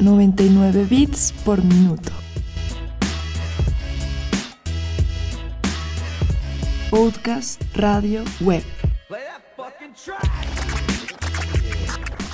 99 0.00 0.86
bits 0.88 1.32
por 1.44 1.62
minuto. 1.62 2.12
Podcast, 6.88 7.60
radio, 7.74 8.22
web. 8.40 8.62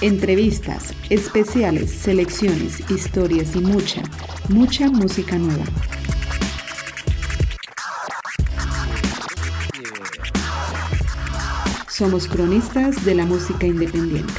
Entrevistas, 0.03 0.93
especiales, 1.09 1.91
selecciones, 1.91 2.91
historias 2.91 3.57
y 3.57 3.61
mucha, 3.61 4.03
mucha 4.51 4.91
música 4.91 5.39
nueva. 5.39 5.65
Somos 11.89 12.29
cronistas 12.29 13.05
de 13.07 13.15
la 13.15 13.25
música 13.25 13.67
independiente. 13.67 14.35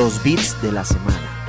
Los 0.00 0.22
beats 0.24 0.56
de 0.62 0.72
la 0.72 0.82
semana. 0.82 1.39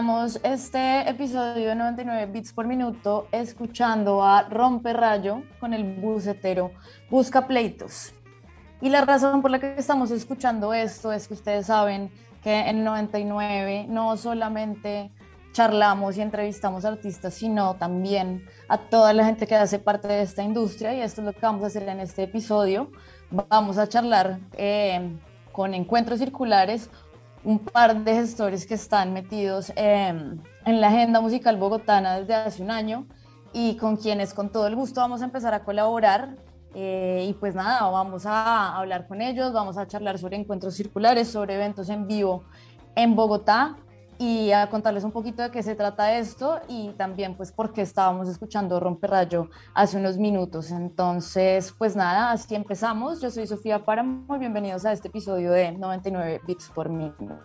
Iniciamos 0.00 0.40
este 0.44 1.10
episodio 1.10 1.68
de 1.68 1.74
99 1.74 2.32
bits 2.32 2.54
por 2.54 2.66
minuto 2.66 3.28
escuchando 3.32 4.24
a 4.24 4.44
Rompe 4.48 4.94
Rayo 4.94 5.42
con 5.60 5.74
el 5.74 6.00
bucetero 6.00 6.70
Busca 7.10 7.46
Pleitos. 7.46 8.14
Y 8.80 8.88
la 8.88 9.04
razón 9.04 9.42
por 9.42 9.50
la 9.50 9.58
que 9.58 9.74
estamos 9.76 10.10
escuchando 10.10 10.72
esto 10.72 11.12
es 11.12 11.28
que 11.28 11.34
ustedes 11.34 11.66
saben 11.66 12.10
que 12.42 12.60
en 12.60 12.82
99 12.82 13.88
no 13.90 14.16
solamente 14.16 15.10
charlamos 15.52 16.16
y 16.16 16.22
entrevistamos 16.22 16.86
artistas, 16.86 17.34
sino 17.34 17.74
también 17.74 18.46
a 18.68 18.78
toda 18.78 19.12
la 19.12 19.26
gente 19.26 19.46
que 19.46 19.54
hace 19.54 19.78
parte 19.78 20.08
de 20.08 20.22
esta 20.22 20.42
industria 20.42 20.94
y 20.94 21.02
esto 21.02 21.20
es 21.20 21.26
lo 21.26 21.32
que 21.34 21.40
vamos 21.42 21.62
a 21.62 21.66
hacer 21.66 21.86
en 21.86 22.00
este 22.00 22.22
episodio. 22.22 22.90
Vamos 23.30 23.76
a 23.76 23.86
charlar 23.86 24.38
eh, 24.54 25.14
con 25.52 25.74
encuentros 25.74 26.20
circulares 26.20 26.88
un 27.44 27.58
par 27.58 28.04
de 28.04 28.14
gestores 28.14 28.66
que 28.66 28.74
están 28.74 29.12
metidos 29.12 29.72
en 29.76 30.40
la 30.66 30.88
agenda 30.88 31.20
musical 31.20 31.56
bogotana 31.56 32.18
desde 32.18 32.34
hace 32.34 32.62
un 32.62 32.70
año 32.70 33.06
y 33.52 33.76
con 33.76 33.96
quienes 33.96 34.34
con 34.34 34.50
todo 34.50 34.66
el 34.66 34.76
gusto 34.76 35.00
vamos 35.00 35.22
a 35.22 35.24
empezar 35.24 35.54
a 35.54 35.64
colaborar. 35.64 36.36
Eh, 36.74 37.26
y 37.28 37.32
pues 37.32 37.54
nada, 37.54 37.88
vamos 37.90 38.24
a 38.26 38.76
hablar 38.76 39.08
con 39.08 39.20
ellos, 39.20 39.52
vamos 39.52 39.76
a 39.76 39.88
charlar 39.88 40.18
sobre 40.18 40.36
encuentros 40.36 40.74
circulares, 40.74 41.28
sobre 41.28 41.56
eventos 41.56 41.88
en 41.88 42.06
vivo 42.06 42.44
en 42.94 43.16
Bogotá 43.16 43.76
y 44.20 44.52
a 44.52 44.68
contarles 44.68 45.02
un 45.02 45.12
poquito 45.12 45.42
de 45.42 45.50
qué 45.50 45.62
se 45.62 45.74
trata 45.74 46.18
esto 46.18 46.60
y 46.68 46.90
también 46.90 47.34
pues 47.38 47.52
por 47.52 47.72
qué 47.72 47.80
estábamos 47.80 48.28
escuchando 48.28 48.78
Romperrayo 48.78 49.48
hace 49.72 49.96
unos 49.96 50.18
minutos. 50.18 50.70
Entonces, 50.72 51.74
pues 51.78 51.96
nada, 51.96 52.30
así 52.30 52.54
empezamos. 52.54 53.22
Yo 53.22 53.30
soy 53.30 53.46
Sofía 53.46 53.82
Para, 53.82 54.02
muy 54.02 54.38
bienvenidos 54.38 54.84
a 54.84 54.92
este 54.92 55.08
episodio 55.08 55.50
de 55.52 55.72
99 55.72 56.42
bits 56.46 56.68
por 56.68 56.90
minuto. 56.90 57.38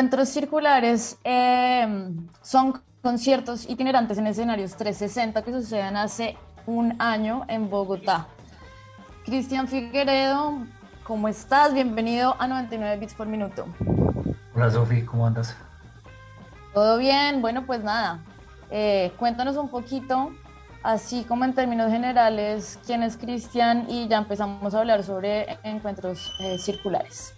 Encuentros 0.00 0.30
circulares 0.30 1.18
em, 1.24 2.26
son 2.40 2.80
conciertos 3.02 3.68
itinerantes 3.68 4.16
en 4.16 4.28
escenarios 4.28 4.74
360 4.74 5.42
que 5.42 5.52
suceden 5.52 5.94
hace 5.94 6.38
un 6.64 6.96
año 6.98 7.44
en 7.48 7.68
Bogotá. 7.68 8.26
Cristian 9.26 9.68
Figueredo, 9.68 10.54
¿cómo 11.04 11.28
estás? 11.28 11.74
Bienvenido 11.74 12.34
a 12.38 12.48
99 12.48 12.96
bits 12.96 13.12
por 13.12 13.26
minuto. 13.26 13.66
Hola 14.54 14.70
Sofi, 14.70 15.02
¿cómo 15.02 15.26
andas? 15.26 15.54
Todo 16.72 16.96
bien, 16.96 17.42
bueno 17.42 17.66
pues 17.66 17.84
nada, 17.84 18.20
eh, 18.70 19.12
cuéntanos 19.18 19.58
un 19.58 19.68
poquito, 19.68 20.30
así 20.82 21.24
como 21.24 21.44
en 21.44 21.52
términos 21.52 21.92
generales, 21.92 22.78
quién 22.86 23.02
es 23.02 23.18
Cristian 23.18 23.84
y 23.86 24.08
ya 24.08 24.16
empezamos 24.16 24.74
a 24.74 24.78
hablar 24.78 25.04
sobre 25.04 25.58
encuentros 25.62 26.32
eh, 26.40 26.56
circulares. 26.56 27.34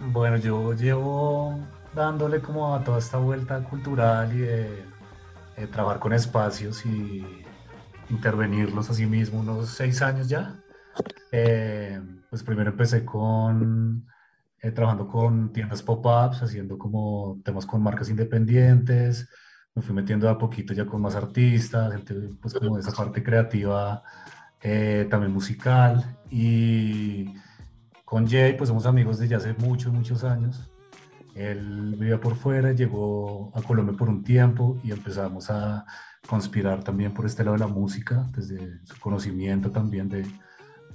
Bueno, 0.00 0.36
yo 0.36 0.74
llevo 0.74 1.54
dándole 1.96 2.40
como 2.40 2.74
a 2.74 2.84
toda 2.84 2.98
esta 2.98 3.16
vuelta 3.16 3.64
cultural 3.64 4.32
y 4.32 4.38
de, 4.38 4.84
trabajar 5.72 5.98
con 5.98 6.12
espacios 6.12 6.84
y 6.84 7.24
intervenirlos 8.10 8.90
a 8.90 8.94
sí 8.94 9.06
mismo 9.06 9.40
unos 9.40 9.70
seis 9.70 10.02
años 10.02 10.28
ya. 10.28 10.62
Eh, 11.32 11.98
pues 12.28 12.42
primero 12.42 12.70
empecé 12.70 13.04
con 13.06 14.06
eh, 14.60 14.70
trabajando 14.70 15.08
con 15.08 15.52
tiendas 15.52 15.82
pop-ups, 15.82 16.42
haciendo 16.42 16.76
como 16.78 17.40
temas 17.42 17.64
con 17.64 17.82
marcas 17.82 18.10
independientes, 18.10 19.28
me 19.74 19.80
fui 19.80 19.94
metiendo 19.94 20.28
a 20.28 20.36
poquito 20.36 20.74
ya 20.74 20.84
con 20.84 21.00
más 21.00 21.14
artistas, 21.14 21.92
gente 21.92 22.14
pues 22.40 22.54
como 22.54 22.78
esa 22.78 22.92
parte 22.92 23.22
creativa, 23.22 24.02
eh, 24.60 25.06
también 25.10 25.32
musical, 25.32 26.18
y 26.30 27.34
con 28.04 28.28
Jay 28.28 28.54
pues 28.56 28.68
somos 28.68 28.84
amigos 28.86 29.18
desde 29.18 29.36
hace 29.36 29.54
muchos, 29.54 29.92
muchos 29.92 30.22
años. 30.24 30.70
Él 31.36 31.96
vivía 31.98 32.20
por 32.20 32.34
fuera, 32.34 32.72
llegó 32.72 33.52
a 33.54 33.62
Colombia 33.62 33.96
por 33.96 34.08
un 34.08 34.24
tiempo 34.24 34.78
y 34.82 34.90
empezamos 34.90 35.50
a 35.50 35.84
conspirar 36.26 36.82
también 36.82 37.12
por 37.12 37.26
este 37.26 37.44
lado 37.44 37.56
de 37.56 37.60
la 37.60 37.68
música, 37.68 38.26
desde 38.34 38.80
su 38.84 38.98
conocimiento 38.98 39.70
también 39.70 40.08
de, 40.08 40.26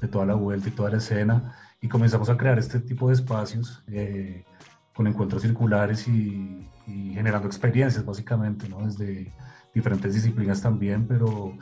de 0.02 0.08
toda 0.08 0.26
la 0.26 0.34
vuelta 0.34 0.68
y 0.68 0.72
toda 0.72 0.90
la 0.90 0.98
escena 0.98 1.54
y 1.82 1.88
comenzamos 1.88 2.30
a 2.30 2.38
crear 2.38 2.60
este 2.60 2.80
tipo 2.80 3.08
de 3.08 3.16
espacios 3.16 3.84
eh, 3.88 4.46
con 4.94 5.08
encuentros 5.08 5.42
circulares 5.42 6.08
y, 6.08 6.68
generando 7.14 7.48
experiencias 7.48 8.04
básicamente, 8.04 8.68
¿no? 8.68 8.86
desde 8.86 9.32
diferentes 9.74 10.14
disciplinas 10.14 10.62
también, 10.62 11.08
pero 11.08 11.54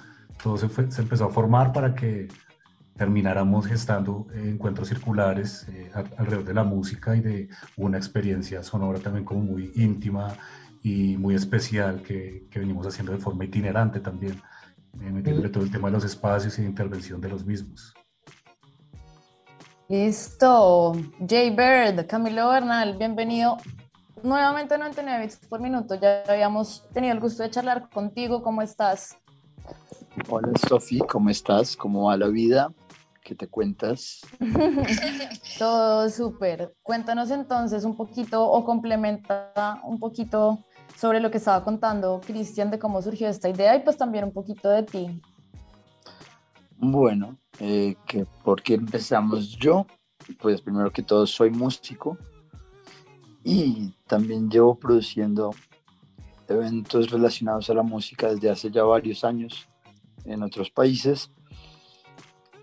todo 0.42 0.58
se, 0.58 0.68
se 0.92 1.02
empezó 1.04 1.26
a 1.26 1.30
formar 1.30 1.72
para 1.72 1.94
que 1.94 2.28
termináramos 3.00 3.66
gestando 3.66 4.28
encuentros 4.34 4.90
circulares 4.90 5.66
eh, 5.70 5.90
alrededor 6.18 6.44
de 6.44 6.54
la 6.54 6.66
música 6.66 7.16
y 7.16 7.22
de 7.22 7.50
una 7.78 7.98
experiencia 7.98 8.62
sonora 8.62 9.00
también 9.00 9.24
como 9.24 9.40
muy 9.40 9.72
íntima 9.76 10.36
y 10.84 11.16
muy 11.16 11.34
especial 11.34 12.02
que, 12.02 12.46
que 12.52 12.60
venimos 12.60 12.86
haciendo 12.86 13.14
de 13.14 13.20
forma 13.20 13.46
itinerante 13.46 14.02
también, 14.02 14.42
eh, 15.00 15.12
metiéndole 15.12 15.48
todo 15.48 15.64
el 15.64 15.72
tema 15.72 15.88
de 15.88 15.94
los 15.94 16.04
espacios 16.04 16.60
y 16.60 16.64
de 16.64 16.68
intervención 16.68 17.22
de 17.22 17.30
los 17.30 17.46
mismos. 17.46 17.94
Listo. 19.88 20.92
Jay 21.26 21.52
Bird, 21.52 22.06
Camilo 22.06 22.50
Bernal, 22.50 22.98
bienvenido 22.98 23.60
nuevamente 24.24 24.74
a 24.74 24.78
99 24.78 25.22
bits 25.24 25.38
por 25.48 25.62
minuto. 25.62 25.96
Ya 25.96 26.24
habíamos 26.28 26.86
tenido 26.94 27.14
el 27.14 27.22
gusto 27.22 27.44
de 27.44 27.50
charlar 27.50 27.90
contigo. 27.90 28.44
¿Cómo 28.44 28.62
estás? 28.62 29.18
Hola, 30.28 30.52
Sofi, 30.68 31.00
¿cómo 31.00 31.30
estás? 31.30 31.78
¿Cómo 31.78 32.08
va 32.08 32.18
la 32.18 32.28
vida? 32.28 32.70
¿Qué 33.22 33.36
te 33.36 33.48
cuentas? 33.48 34.22
Todo 35.60 36.10
súper. 36.10 36.76
Cuéntanos 36.82 37.32
entonces 37.32 37.84
un 37.84 37.96
poquito 37.96 38.50
o 38.50 38.64
complementa 38.64 39.82
un 39.84 40.00
poquito 40.00 40.66
sobre 40.96 41.20
lo 41.20 41.30
que 41.32 41.38
estaba 41.38 41.64
contando 41.64 42.22
Cristian 42.26 42.72
de 42.72 42.80
cómo 42.80 43.02
surgió 43.02 43.28
esta 43.28 43.50
idea 43.50 43.76
y 43.76 43.84
pues 43.84 43.98
también 43.98 44.26
un 44.26 44.34
poquito 44.34 44.70
de 44.70 44.84
ti. 44.84 45.22
Bueno, 46.78 47.38
eh, 47.60 47.96
que 48.08 48.26
¿por 48.44 48.62
qué 48.62 48.76
empezamos 48.76 49.58
yo? 49.58 49.86
Pues 50.40 50.62
primero 50.62 50.92
que 50.92 51.04
todo 51.04 51.28
soy 51.28 51.50
músico 51.50 52.18
y 53.44 53.94
también 54.08 54.50
llevo 54.50 54.76
produciendo 54.76 55.52
eventos 56.48 57.10
relacionados 57.10 57.70
a 57.70 57.74
la 57.74 57.84
música 57.84 58.34
desde 58.34 58.50
hace 58.50 58.72
ya 58.72 58.84
varios 58.84 59.24
años 59.24 59.68
en 60.26 60.44
otros 60.44 60.70
países. 60.70 61.32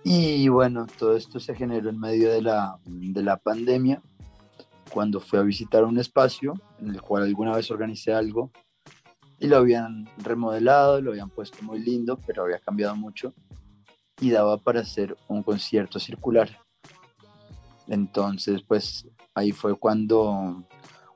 Y 0.08 0.47
bueno, 0.47 0.87
todo 0.87 1.17
esto 1.17 1.41
se 1.41 1.53
generó 1.56 1.91
en 1.91 1.99
medio 1.99 2.31
de 2.31 2.41
la, 2.41 2.79
de 2.85 3.23
la 3.25 3.38
pandemia, 3.38 4.00
cuando 4.93 5.19
fui 5.19 5.37
a 5.37 5.43
visitar 5.43 5.82
un 5.82 5.99
espacio 5.99 6.55
en 6.79 6.91
el 6.91 7.03
cual 7.03 7.25
alguna 7.25 7.56
vez 7.56 7.73
organicé 7.73 8.12
algo 8.12 8.53
y 9.41 9.49
lo 9.49 9.56
habían 9.56 10.08
remodelado, 10.19 11.00
lo 11.00 11.11
habían 11.11 11.29
puesto 11.29 11.61
muy 11.64 11.81
lindo, 11.81 12.20
pero 12.25 12.44
había 12.44 12.61
cambiado 12.61 12.94
mucho 12.94 13.35
y 14.20 14.31
daba 14.31 14.58
para 14.58 14.82
hacer 14.82 15.17
un 15.26 15.43
concierto 15.43 15.99
circular. 15.99 16.56
Entonces, 17.88 18.62
pues 18.62 19.09
ahí 19.35 19.50
fue 19.50 19.76
cuando, 19.76 20.62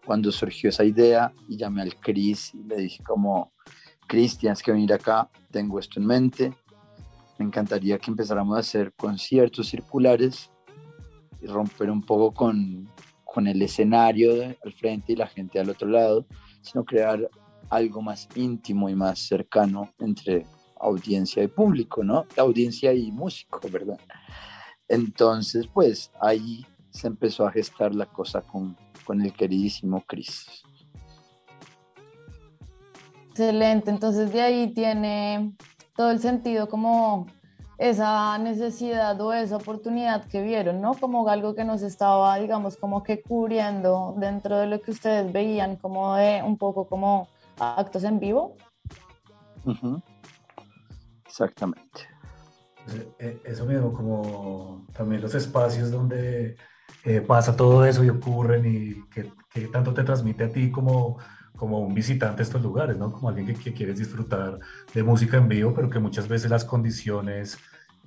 cuando 0.04 0.32
surgió 0.32 0.70
esa 0.70 0.82
idea 0.82 1.32
y 1.48 1.56
llamé 1.56 1.82
al 1.82 1.94
Chris 1.94 2.52
y 2.56 2.64
le 2.64 2.78
dije 2.78 3.04
como, 3.04 3.52
Chris, 4.08 4.36
tienes 4.36 4.64
que 4.64 4.72
venir 4.72 4.92
acá, 4.92 5.30
tengo 5.52 5.78
esto 5.78 6.00
en 6.00 6.06
mente, 6.06 6.54
me 7.40 7.46
encantaría 7.46 7.98
que 7.98 8.10
empezáramos 8.10 8.54
a 8.54 8.60
hacer 8.60 8.92
conciertos 8.92 9.70
circulares 9.70 10.50
y 11.40 11.46
romper 11.46 11.90
un 11.90 12.02
poco 12.02 12.34
con, 12.34 12.86
con 13.24 13.46
el 13.46 13.62
escenario 13.62 14.54
al 14.62 14.72
frente 14.74 15.14
y 15.14 15.16
la 15.16 15.26
gente 15.26 15.58
al 15.58 15.70
otro 15.70 15.88
lado, 15.88 16.26
sino 16.60 16.84
crear 16.84 17.30
algo 17.70 18.02
más 18.02 18.28
íntimo 18.34 18.90
y 18.90 18.94
más 18.94 19.20
cercano 19.20 19.90
entre 20.00 20.44
audiencia 20.78 21.42
y 21.42 21.48
público, 21.48 22.04
¿no? 22.04 22.26
Audiencia 22.36 22.92
y 22.92 23.10
músico, 23.10 23.58
¿verdad? 23.72 23.98
Entonces, 24.86 25.66
pues 25.66 26.12
ahí 26.20 26.66
se 26.90 27.06
empezó 27.06 27.46
a 27.46 27.52
gestar 27.52 27.94
la 27.94 28.04
cosa 28.04 28.42
con, 28.42 28.76
con 29.06 29.22
el 29.22 29.32
queridísimo 29.32 30.04
Chris. 30.06 30.62
Excelente, 33.30 33.88
entonces 33.88 34.30
de 34.30 34.42
ahí 34.42 34.74
tiene 34.74 35.54
todo 35.96 36.10
el 36.10 36.20
sentido 36.20 36.68
como 36.68 37.26
esa 37.78 38.36
necesidad 38.38 39.18
o 39.20 39.32
esa 39.32 39.56
oportunidad 39.56 40.26
que 40.26 40.42
vieron, 40.42 40.82
¿no? 40.82 40.94
Como 40.94 41.26
algo 41.28 41.54
que 41.54 41.64
nos 41.64 41.82
estaba, 41.82 42.36
digamos, 42.38 42.76
como 42.76 43.02
que 43.02 43.22
cubriendo 43.22 44.14
dentro 44.18 44.58
de 44.58 44.66
lo 44.66 44.82
que 44.82 44.90
ustedes 44.90 45.32
veían, 45.32 45.76
como 45.76 46.14
de 46.14 46.42
un 46.42 46.58
poco 46.58 46.86
como 46.86 47.28
actos 47.58 48.04
en 48.04 48.20
vivo. 48.20 48.56
Exactamente. 51.26 52.08
Eh, 52.88 53.12
eh, 53.18 53.42
eso 53.44 53.64
mismo, 53.64 53.92
como 53.92 54.86
también 54.92 55.22
los 55.22 55.34
espacios 55.34 55.90
donde 55.90 56.56
eh, 57.04 57.20
pasa 57.20 57.56
todo 57.56 57.84
eso 57.84 58.04
y 58.04 58.10
ocurren 58.10 58.64
y 58.66 59.08
que, 59.08 59.30
tanto 59.68 59.94
te 59.94 60.04
transmite 60.04 60.44
a 60.44 60.52
ti 60.52 60.70
como, 60.70 61.18
como 61.60 61.78
un 61.78 61.92
visitante 61.92 62.40
a 62.40 62.44
estos 62.44 62.62
lugares, 62.62 62.96
¿no? 62.96 63.12
Como 63.12 63.28
alguien 63.28 63.46
que, 63.46 63.52
que 63.52 63.74
quieres 63.74 63.98
disfrutar 63.98 64.58
de 64.94 65.02
música 65.02 65.36
en 65.36 65.46
vivo, 65.46 65.74
pero 65.74 65.90
que 65.90 65.98
muchas 65.98 66.26
veces 66.26 66.50
las 66.50 66.64
condiciones 66.64 67.58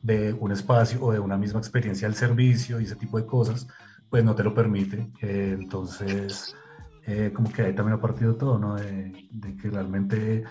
de 0.02 0.34
un 0.34 0.52
espacio 0.52 1.00
o 1.04 1.12
de 1.12 1.20
una 1.20 1.38
misma 1.38 1.60
experiencia 1.60 2.08
al 2.08 2.16
servicio 2.16 2.82
y 2.82 2.86
ese 2.86 2.96
tipo 2.96 3.20
de 3.20 3.28
cosas, 3.28 3.68
pues 4.10 4.24
no 4.24 4.34
te 4.34 4.44
lo 4.44 4.56
permite. 4.56 5.08
entonces, 5.22 6.56
como 7.36 7.54
que 7.54 7.62
ahí 7.62 7.76
también 7.76 8.00
ha 8.00 8.02
partido 8.02 8.34
todo, 8.36 8.58
¿no? 8.58 8.74
De, 8.74 9.30
que 9.62 9.70
realmente 9.70 10.46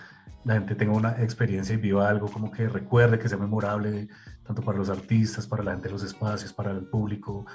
la 0.45 0.53
gente 0.53 0.73
tenga 0.75 0.93
una 0.93 1.21
experiencia 1.21 1.75
y 1.75 1.79
viva 1.79 2.07
algo 2.07 2.29
como 2.29 2.51
que 2.51 2.69
recuerde, 2.69 3.19
que 3.19 3.27
sea 3.27 3.37
memorable, 3.37 4.07
tanto 4.47 4.61
para 4.61 4.77
los 4.77 4.89
artistas, 4.89 5.45
para 5.45 5.61
la 5.61 5.71
gente 5.71 5.89
de 5.89 5.93
los 5.93 6.03
espacios, 6.03 6.53
para 6.53 6.71
el 6.71 6.85
público. 6.85 7.45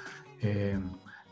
Eh, 0.43 0.79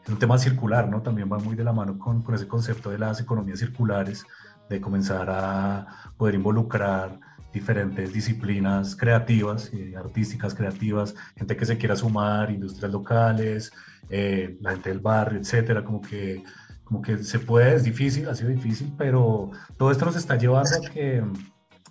un 0.10 0.20
tema 0.20 0.38
circular, 0.38 0.90
¿no? 0.90 1.02
También 1.02 1.30
va 1.32 1.38
muy 1.40 1.56
de 1.56 1.64
la 1.64 1.74
mano 1.74 1.98
con, 1.98 2.22
con, 2.22 2.36
ese 2.36 2.48
concepto 2.48 2.90
de 2.90 2.98
las 2.98 3.20
economías 3.20 3.60
circulares, 3.60 4.26
de 4.70 4.82
comenzar 4.82 5.30
a 5.30 5.88
poder 6.18 6.36
involucrar 6.36 7.20
diferentes 7.54 8.14
disciplinas 8.14 8.96
creativas, 8.96 9.74
y 9.74 9.96
artísticas 9.96 10.54
creativas, 10.54 11.16
gente 11.36 11.56
que 11.56 11.66
se 11.66 11.78
quiera 11.78 11.96
sumar, 11.96 12.52
industrias 12.52 12.92
locales, 12.92 13.72
eh, 14.10 14.58
la 14.62 14.72
gente 14.72 14.90
del 14.90 15.00
barrio, 15.00 15.40
etcétera, 15.40 15.84
como 15.84 16.02
que 16.02 16.44
como 16.88 17.02
que 17.02 17.18
se 17.18 17.40
puede, 17.40 17.76
es 17.76 17.84
difícil, 17.84 18.30
ha 18.30 18.36
sido 18.36 18.50
difícil, 18.50 18.94
pero 18.98 19.52
todo 19.76 19.92
esto 19.92 20.06
nos 20.06 20.16
está 20.16 20.38
llevando 20.38 20.70
a 20.78 20.90
que, 20.90 21.22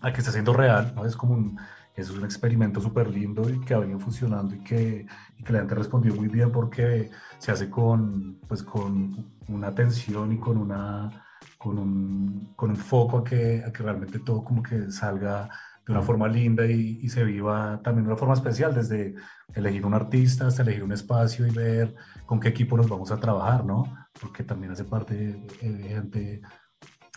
a 0.00 0.10
que 0.10 0.20
está 0.20 0.32
siendo 0.32 0.54
real, 0.54 0.94
¿no? 0.96 1.04
Es 1.04 1.14
como 1.14 1.34
un, 1.34 1.58
es 1.96 2.10
un 2.10 2.24
experimento 2.24 2.80
súper 2.80 3.08
lindo 3.08 3.48
y 3.48 3.58
que 3.60 3.74
ha 3.74 3.78
venido 3.78 3.98
funcionando 3.98 4.54
y 4.54 4.58
que, 4.58 5.06
y 5.38 5.42
que 5.42 5.52
la 5.52 5.60
gente 5.60 5.74
respondió 5.74 6.14
muy 6.14 6.28
bien 6.28 6.52
porque 6.52 7.10
se 7.38 7.52
hace 7.52 7.70
con, 7.70 8.38
pues, 8.46 8.62
con 8.62 9.32
una 9.48 9.68
atención 9.68 10.32
y 10.32 10.38
con, 10.38 10.58
una, 10.58 11.24
con, 11.56 11.78
un, 11.78 12.52
con 12.54 12.70
un 12.70 12.76
foco 12.76 13.18
a 13.18 13.24
que, 13.24 13.64
a 13.66 13.72
que 13.72 13.82
realmente 13.82 14.18
todo 14.18 14.44
como 14.44 14.62
que 14.62 14.90
salga 14.90 15.48
de 15.86 15.92
una 15.92 16.02
forma 16.02 16.28
linda 16.28 16.66
y, 16.66 16.98
y, 17.00 17.08
se 17.08 17.24
viva 17.24 17.80
también 17.82 18.04
de 18.04 18.10
una 18.10 18.18
forma 18.18 18.34
especial, 18.34 18.74
desde 18.74 19.14
elegir 19.54 19.86
un 19.86 19.94
artista 19.94 20.48
hasta 20.48 20.62
elegir 20.62 20.82
un 20.82 20.92
espacio 20.92 21.46
y 21.46 21.50
ver 21.50 21.94
con 22.26 22.40
qué 22.40 22.48
equipo 22.48 22.76
nos 22.76 22.88
vamos 22.88 23.12
a 23.12 23.20
trabajar, 23.20 23.64
¿no? 23.64 23.84
Porque 24.20 24.42
también 24.42 24.72
hace 24.72 24.84
parte 24.84 25.14
de 25.14 25.88
gente 25.88 26.42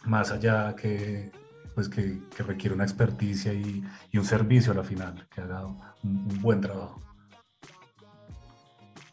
más 0.05 0.31
allá 0.31 0.75
que, 0.75 1.31
pues 1.75 1.89
que, 1.89 2.21
que 2.35 2.43
requiere 2.43 2.75
una 2.75 2.83
experticia 2.83 3.53
y, 3.53 3.83
y, 4.11 4.17
un 4.17 4.25
servicio 4.25 4.71
a 4.71 4.75
la 4.75 4.83
final, 4.83 5.27
que 5.33 5.41
haga 5.41 5.65
un, 5.65 5.79
un 6.03 6.41
buen 6.41 6.61
trabajo. 6.61 7.01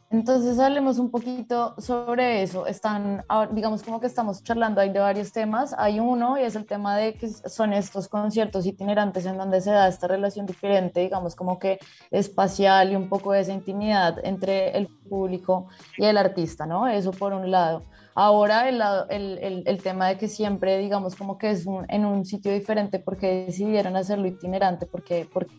Entonces 0.09 0.61
hablemos 0.61 0.99
un 0.99 1.11
poquito 1.11 1.75
sobre 1.79 2.43
eso. 2.43 2.67
Están, 2.67 3.25
ah, 3.29 3.49
digamos 3.51 3.83
como 3.83 4.01
que 4.01 4.07
estamos 4.07 4.43
charlando 4.45 4.81
hay 4.81 4.91
de 4.91 5.01
varios 5.01 5.33
temas. 5.33 5.75
Hay 5.77 5.99
uno 5.99 6.39
y 6.39 6.43
es 6.43 6.55
el 6.55 6.65
tema 6.65 6.97
de 6.97 7.15
que 7.15 7.29
son 7.29 7.73
estos 7.73 8.07
conciertos 8.09 8.67
itinerantes 8.67 9.27
en 9.27 9.37
donde 9.37 9.61
se 9.61 9.73
da 9.73 9.89
esta 9.89 10.07
relación 10.07 10.47
diferente, 10.47 11.01
digamos 11.01 11.35
como 11.35 11.59
que 11.59 11.81
espacial 12.13 12.93
y 12.93 12.97
un 12.97 13.09
poco 13.09 13.33
de 13.33 13.41
esa 13.41 13.53
intimidad 13.53 14.25
entre 14.25 14.77
el 14.79 14.87
público 14.87 15.67
y 15.99 16.05
el 16.05 16.17
artista, 16.17 16.67
¿no? 16.67 16.87
Eso 16.87 17.11
por 17.11 17.33
un 17.33 17.51
lado. 17.51 17.83
Ahora 18.19 18.67
el, 18.71 18.81
el, 19.11 19.39
el, 19.39 19.63
el 19.67 19.83
tema 19.83 20.09
de 20.09 20.17
que 20.17 20.27
siempre, 20.27 20.79
digamos 20.79 21.15
como 21.15 21.37
que 21.37 21.51
es 21.51 21.67
en 21.89 22.07
un 22.07 22.25
sitio 22.25 22.51
diferente, 22.51 22.99
porque 22.99 23.45
decidieron 23.45 23.95
hacerlo 23.95 24.27
itinerante? 24.27 24.87
porque 24.87 25.29
porque 25.31 25.53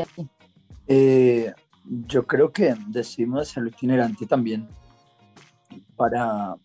aquí? 0.00 0.26
Eh, 0.88 1.52
yo 1.84 2.26
creo 2.26 2.50
que 2.50 2.74
decidimos 2.88 3.42
hacerlo 3.42 3.68
itinerante 3.68 4.24
también 4.24 4.66
para, 5.96 6.56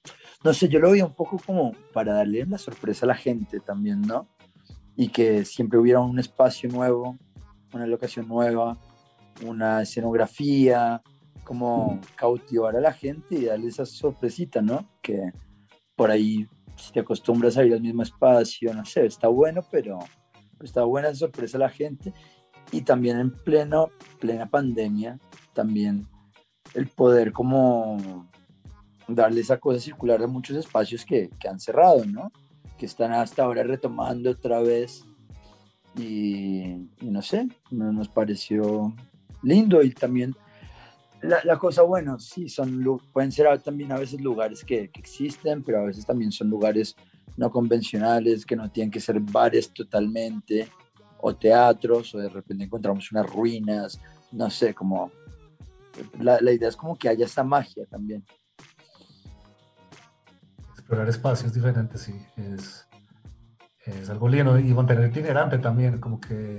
no 0.46 0.54
sé, 0.54 0.70
yo 0.70 0.80
lo 0.80 0.92
veía 0.92 1.06
un 1.06 1.14
poco 1.14 1.38
como 1.46 1.74
para 1.94 2.14
darle 2.14 2.46
la 2.46 2.58
sorpresa 2.58 3.06
a 3.06 3.08
la 3.08 3.16
gente 3.16 3.60
también, 3.60 4.02
¿no? 4.02 4.30
Y 4.96 5.10
que 5.10 5.44
siempre 5.44 5.78
hubiera 5.78 6.00
un 6.00 6.20
espacio 6.20 6.70
nuevo, 6.70 7.18
una 7.74 7.86
locación 7.86 8.30
nueva, 8.30 8.78
una 9.46 9.82
escenografía, 9.82 11.02
como 11.52 12.00
cautivar 12.16 12.78
a 12.78 12.80
la 12.80 12.94
gente 12.94 13.36
y 13.36 13.44
darle 13.44 13.68
esa 13.68 13.86
sorpresita, 13.86 14.62
¿no? 14.62 14.88
Que 15.02 15.34
por 15.98 16.10
ahí 16.10 16.48
si 16.78 16.94
te 16.94 17.02
acostumbras 17.02 17.58
a 17.58 17.66
ir 17.66 17.74
al 17.74 17.82
mismo 17.82 18.04
espacio, 18.04 18.74
no 18.74 18.86
sé, 18.86 19.06
está 19.06 19.28
bueno, 19.28 19.60
pero 19.70 20.00
está 20.62 20.86
buena 20.86 21.14
sorpresa 21.14 21.58
a 21.58 21.60
la 21.60 21.70
gente 21.70 22.14
y 22.72 22.84
también 22.84 23.20
en 23.20 23.32
pleno, 23.32 23.90
plena 24.22 24.50
pandemia, 24.50 25.20
también 25.52 26.08
el 26.74 26.88
poder 26.88 27.34
como 27.34 28.30
darle 29.10 29.42
esa 29.42 29.58
cosa 29.58 29.82
circular 29.82 30.24
a 30.24 30.28
muchos 30.28 30.56
espacios 30.56 31.04
que, 31.04 31.32
que 31.38 31.50
han 31.50 31.60
cerrado, 31.60 32.06
¿no? 32.06 32.32
Que 32.78 32.86
están 32.86 33.12
hasta 33.12 33.44
ahora 33.44 33.64
retomando 33.64 34.32
otra 34.32 34.62
vez 34.62 35.04
y, 35.98 36.88
no 37.02 37.22
sé, 37.22 37.50
nos 37.72 38.08
pareció 38.08 38.96
lindo 39.44 39.82
y 39.84 39.92
también 39.92 40.34
la, 41.22 41.58
cosa, 41.58 41.84
bueno, 41.84 42.20
sí, 42.20 42.50
son, 42.50 42.84
pueden 43.14 43.32
ser 43.32 43.62
también 43.62 43.92
a 43.92 43.98
veces 43.98 44.22
lugares 44.22 44.64
que, 44.64 44.90
que, 44.90 45.00
existen, 45.00 45.64
pero 45.64 45.80
a 45.80 45.84
veces 45.84 46.06
también 46.06 46.32
son 46.32 46.50
lugares 46.50 46.96
no 47.38 47.52
convencionales, 47.52 48.46
que 48.46 48.56
no 48.56 48.72
tienen 48.72 48.92
que 48.92 49.00
ser 49.00 49.20
bares 49.20 49.72
totalmente, 49.72 50.68
o 51.20 51.36
teatros, 51.36 52.16
o 52.16 52.20
de 52.20 52.30
repente 52.30 52.64
encontramos 52.64 53.12
unas 53.12 53.32
ruinas, 53.32 54.00
no 54.32 54.50
sé, 54.50 54.74
como 54.74 55.12
la, 56.20 56.40
la 56.42 56.52
idea 56.52 56.70
es 56.70 56.76
como 56.76 56.96
que 56.96 57.10
haya 57.10 57.26
esa 57.26 57.44
magia 57.44 57.86
también. 57.86 58.26
Explorar 60.72 61.08
espacios 61.10 61.54
diferentes, 61.54 62.02
sí, 62.02 62.14
es, 62.38 62.88
es 63.86 64.10
algo 64.10 64.28
lindo 64.28 64.58
y 64.58 64.74
mantener 64.74 65.10
itinerante 65.10 65.58
también, 65.60 66.00
como 66.00 66.20
que 66.20 66.58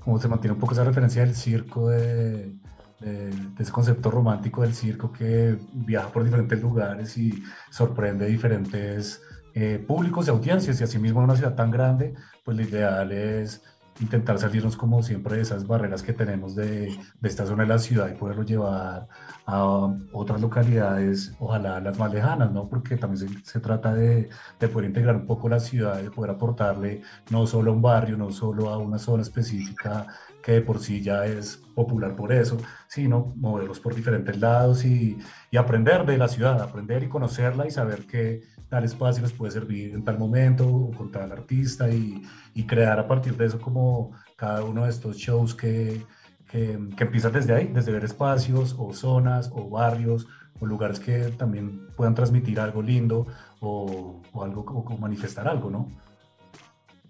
como 0.00 0.20
se 0.20 0.28
mantiene 0.28 0.54
un 0.54 0.60
poco 0.60 0.72
esa 0.72 0.84
referencia 0.84 1.22
del 1.24 1.34
circo, 1.34 1.88
de, 1.88 2.54
de, 3.00 3.30
ese 3.58 3.72
concepto 3.72 4.10
romántico 4.10 4.62
del 4.62 4.74
circo 4.74 5.12
que 5.12 5.58
viaja 5.72 6.08
por 6.08 6.24
diferentes 6.24 6.60
lugares 6.60 7.16
y 7.18 7.42
sorprende 7.70 8.26
diferentes 8.26 9.22
eh, 9.54 9.82
públicos 9.86 10.26
y 10.26 10.30
audiencias 10.30 10.80
y 10.80 10.84
asimismo 10.84 11.20
en 11.20 11.24
una 11.24 11.36
ciudad 11.36 11.54
tan 11.54 11.70
grande, 11.70 12.14
pues 12.44 12.56
lo 12.56 12.62
ideal 12.62 13.12
es 13.12 13.62
intentar 14.00 14.38
salirnos 14.38 14.76
como 14.76 15.02
siempre 15.02 15.36
de 15.36 15.42
esas 15.42 15.66
barreras 15.66 16.02
que 16.02 16.12
tenemos 16.12 16.54
de, 16.54 16.96
de, 17.20 17.28
esta 17.28 17.46
zona 17.46 17.62
de 17.62 17.68
la 17.70 17.78
ciudad 17.78 18.10
y 18.10 18.14
poderlo 18.14 18.42
llevar 18.42 19.08
a 19.46 19.64
otras 20.12 20.40
localidades, 20.40 21.34
ojalá 21.38 21.80
las 21.80 21.98
más 21.98 22.12
lejanas, 22.12 22.52
¿no? 22.52 22.68
Porque 22.68 22.96
también 22.96 23.28
se, 23.28 23.44
se 23.44 23.60
trata 23.60 23.94
de, 23.94 24.28
de, 24.60 24.68
poder 24.68 24.88
integrar 24.88 25.16
un 25.16 25.26
poco 25.26 25.48
la 25.48 25.60
ciudad, 25.60 26.02
de 26.02 26.10
poder 26.10 26.32
aportarle 26.32 27.02
no 27.30 27.46
solo 27.46 27.70
a 27.70 27.74
un 27.74 27.82
barrio, 27.82 28.16
no 28.16 28.30
solo 28.30 28.68
a 28.68 28.78
una 28.78 28.98
zona 28.98 29.22
específica 29.22 30.06
que 30.46 30.60
por 30.60 30.78
sí 30.78 31.02
ya 31.02 31.26
es 31.26 31.56
popular 31.74 32.14
por 32.14 32.32
eso, 32.32 32.56
sino 32.86 33.34
moverlos 33.34 33.80
por 33.80 33.96
diferentes 33.96 34.38
lados 34.38 34.84
y, 34.84 35.18
y 35.50 35.56
aprender 35.56 36.06
de 36.06 36.16
la 36.16 36.28
ciudad, 36.28 36.62
aprender 36.62 37.02
y 37.02 37.08
conocerla 37.08 37.66
y 37.66 37.72
saber 37.72 38.06
que 38.06 38.42
tal 38.68 38.84
espacio 38.84 39.24
les 39.24 39.32
puede 39.32 39.50
servir 39.50 39.92
en 39.92 40.04
tal 40.04 40.20
momento 40.20 40.64
o 40.68 40.92
con 40.92 41.10
tal 41.10 41.32
artista 41.32 41.90
y, 41.90 42.22
y 42.54 42.62
crear 42.62 43.00
a 43.00 43.08
partir 43.08 43.36
de 43.36 43.46
eso 43.46 43.60
como 43.60 44.12
cada 44.36 44.62
uno 44.62 44.84
de 44.84 44.90
estos 44.90 45.16
shows 45.16 45.52
que, 45.52 46.06
que, 46.48 46.78
que, 46.96 47.04
empiezan 47.04 47.32
desde 47.32 47.52
ahí, 47.52 47.66
desde 47.66 47.90
ver 47.90 48.04
espacios 48.04 48.76
o 48.78 48.92
zonas 48.92 49.50
o 49.52 49.68
barrios 49.68 50.28
o 50.60 50.66
lugares 50.66 51.00
que 51.00 51.32
también 51.36 51.88
puedan 51.96 52.14
transmitir 52.14 52.60
algo 52.60 52.82
lindo 52.82 53.26
o, 53.58 54.22
o 54.32 54.44
algo 54.44 54.60
o, 54.60 54.94
o 54.94 54.96
manifestar 54.96 55.48
algo, 55.48 55.72
¿no? 55.72 55.88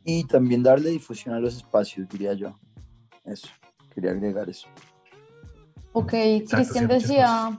Y 0.06 0.24
también 0.24 0.62
darle 0.62 0.88
difusión 0.88 1.34
a 1.34 1.38
los 1.38 1.54
espacios, 1.54 2.08
diría 2.08 2.32
yo. 2.32 2.56
Eso, 3.26 3.48
quería 3.94 4.12
agregar 4.12 4.48
eso. 4.48 4.68
Ok, 5.92 6.12
Cristian 6.48 6.88
decía, 6.88 7.58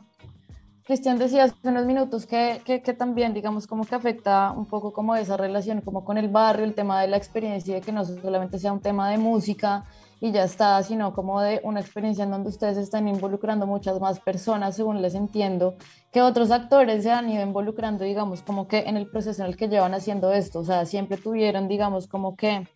Cristian 0.86 1.18
decía 1.18 1.46
hace 1.46 1.56
unos 1.64 1.86
minutos 1.86 2.26
que, 2.26 2.62
que, 2.64 2.82
que, 2.82 2.94
también, 2.94 3.34
digamos, 3.34 3.68
como 3.68 3.84
que 3.84 3.96
afecta 3.96 4.52
un 4.52 4.66
poco 4.66 4.94
como 4.94 5.16
esa 5.16 5.38
relación 5.38 5.82
como 5.82 6.06
con 6.06 6.18
el 6.18 6.30
barrio, 6.30 6.64
el 6.64 6.76
tema 6.76 7.02
de 7.02 7.08
la 7.08 7.18
experiencia, 7.18 7.76
de 7.76 7.82
que 7.82 7.92
no 7.92 8.06
solamente 8.06 8.60
sea 8.60 8.72
un 8.72 8.80
tema 8.80 9.10
de 9.10 9.18
música 9.18 9.86
y 10.22 10.32
ya 10.32 10.44
está, 10.44 10.82
sino 10.84 11.14
como 11.14 11.42
de 11.42 11.62
una 11.64 11.80
experiencia 11.80 12.24
en 12.24 12.32
donde 12.32 12.50
ustedes 12.50 12.78
están 12.78 13.08
involucrando 13.08 13.68
muchas 13.68 14.00
más 14.00 14.20
personas, 14.20 14.76
según 14.76 15.02
les 15.02 15.16
entiendo, 15.16 15.76
que 16.12 16.22
otros 16.22 16.52
actores 16.52 17.04
se 17.04 17.12
han 17.12 17.30
ido 17.30 17.44
involucrando, 17.44 18.04
digamos, 18.04 18.42
como 18.42 18.68
que 18.68 18.80
en 18.80 18.98
el 18.98 19.10
proceso 19.10 19.44
en 19.44 19.50
el 19.50 19.58
que 19.58 19.68
llevan 19.68 19.94
haciendo 19.94 20.32
esto, 20.32 20.60
o 20.60 20.64
sea, 20.64 20.86
siempre 20.86 21.18
tuvieron, 21.18 21.68
digamos, 21.68 22.08
como 22.08 22.36
que... 22.36 22.68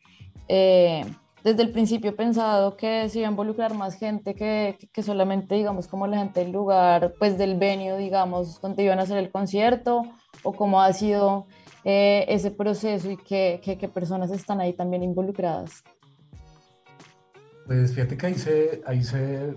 Eh, 0.48 1.06
desde 1.44 1.64
el 1.64 1.72
principio 1.72 2.16
pensado 2.16 2.78
que 2.78 3.10
se 3.10 3.20
iba 3.20 3.28
a 3.28 3.32
involucrar 3.32 3.74
más 3.74 3.96
gente 3.96 4.36
que, 4.36 4.78
que, 4.92 5.04
solamente, 5.04 5.56
digamos, 5.56 5.88
como 5.88 6.08
la 6.08 6.18
gente 6.18 6.42
del 6.42 6.52
lugar, 6.52 7.14
pues 7.18 7.38
del 7.38 7.58
venio, 7.58 7.98
digamos, 7.98 8.62
donde 8.62 8.84
iban 8.84 9.00
a 9.00 9.04
hacer 9.04 9.18
el 9.18 9.32
concierto, 9.32 10.04
o 10.44 10.54
cómo 10.54 10.82
ha 10.82 10.94
sido 10.94 11.48
eh, 11.84 12.26
ese 12.28 12.52
proceso 12.52 13.10
y 13.10 13.18
qué, 13.18 13.60
qué, 13.64 13.78
qué, 13.78 13.88
personas 13.88 14.32
están 14.32 14.62
ahí 14.62 14.74
también 14.74 15.04
involucradas. 15.04 15.84
Pues 17.66 17.94
fíjate 17.94 18.18
que 18.18 18.26
ahí 18.28 18.36
se, 18.36 18.82
ahí 18.86 19.04
se, 19.04 19.56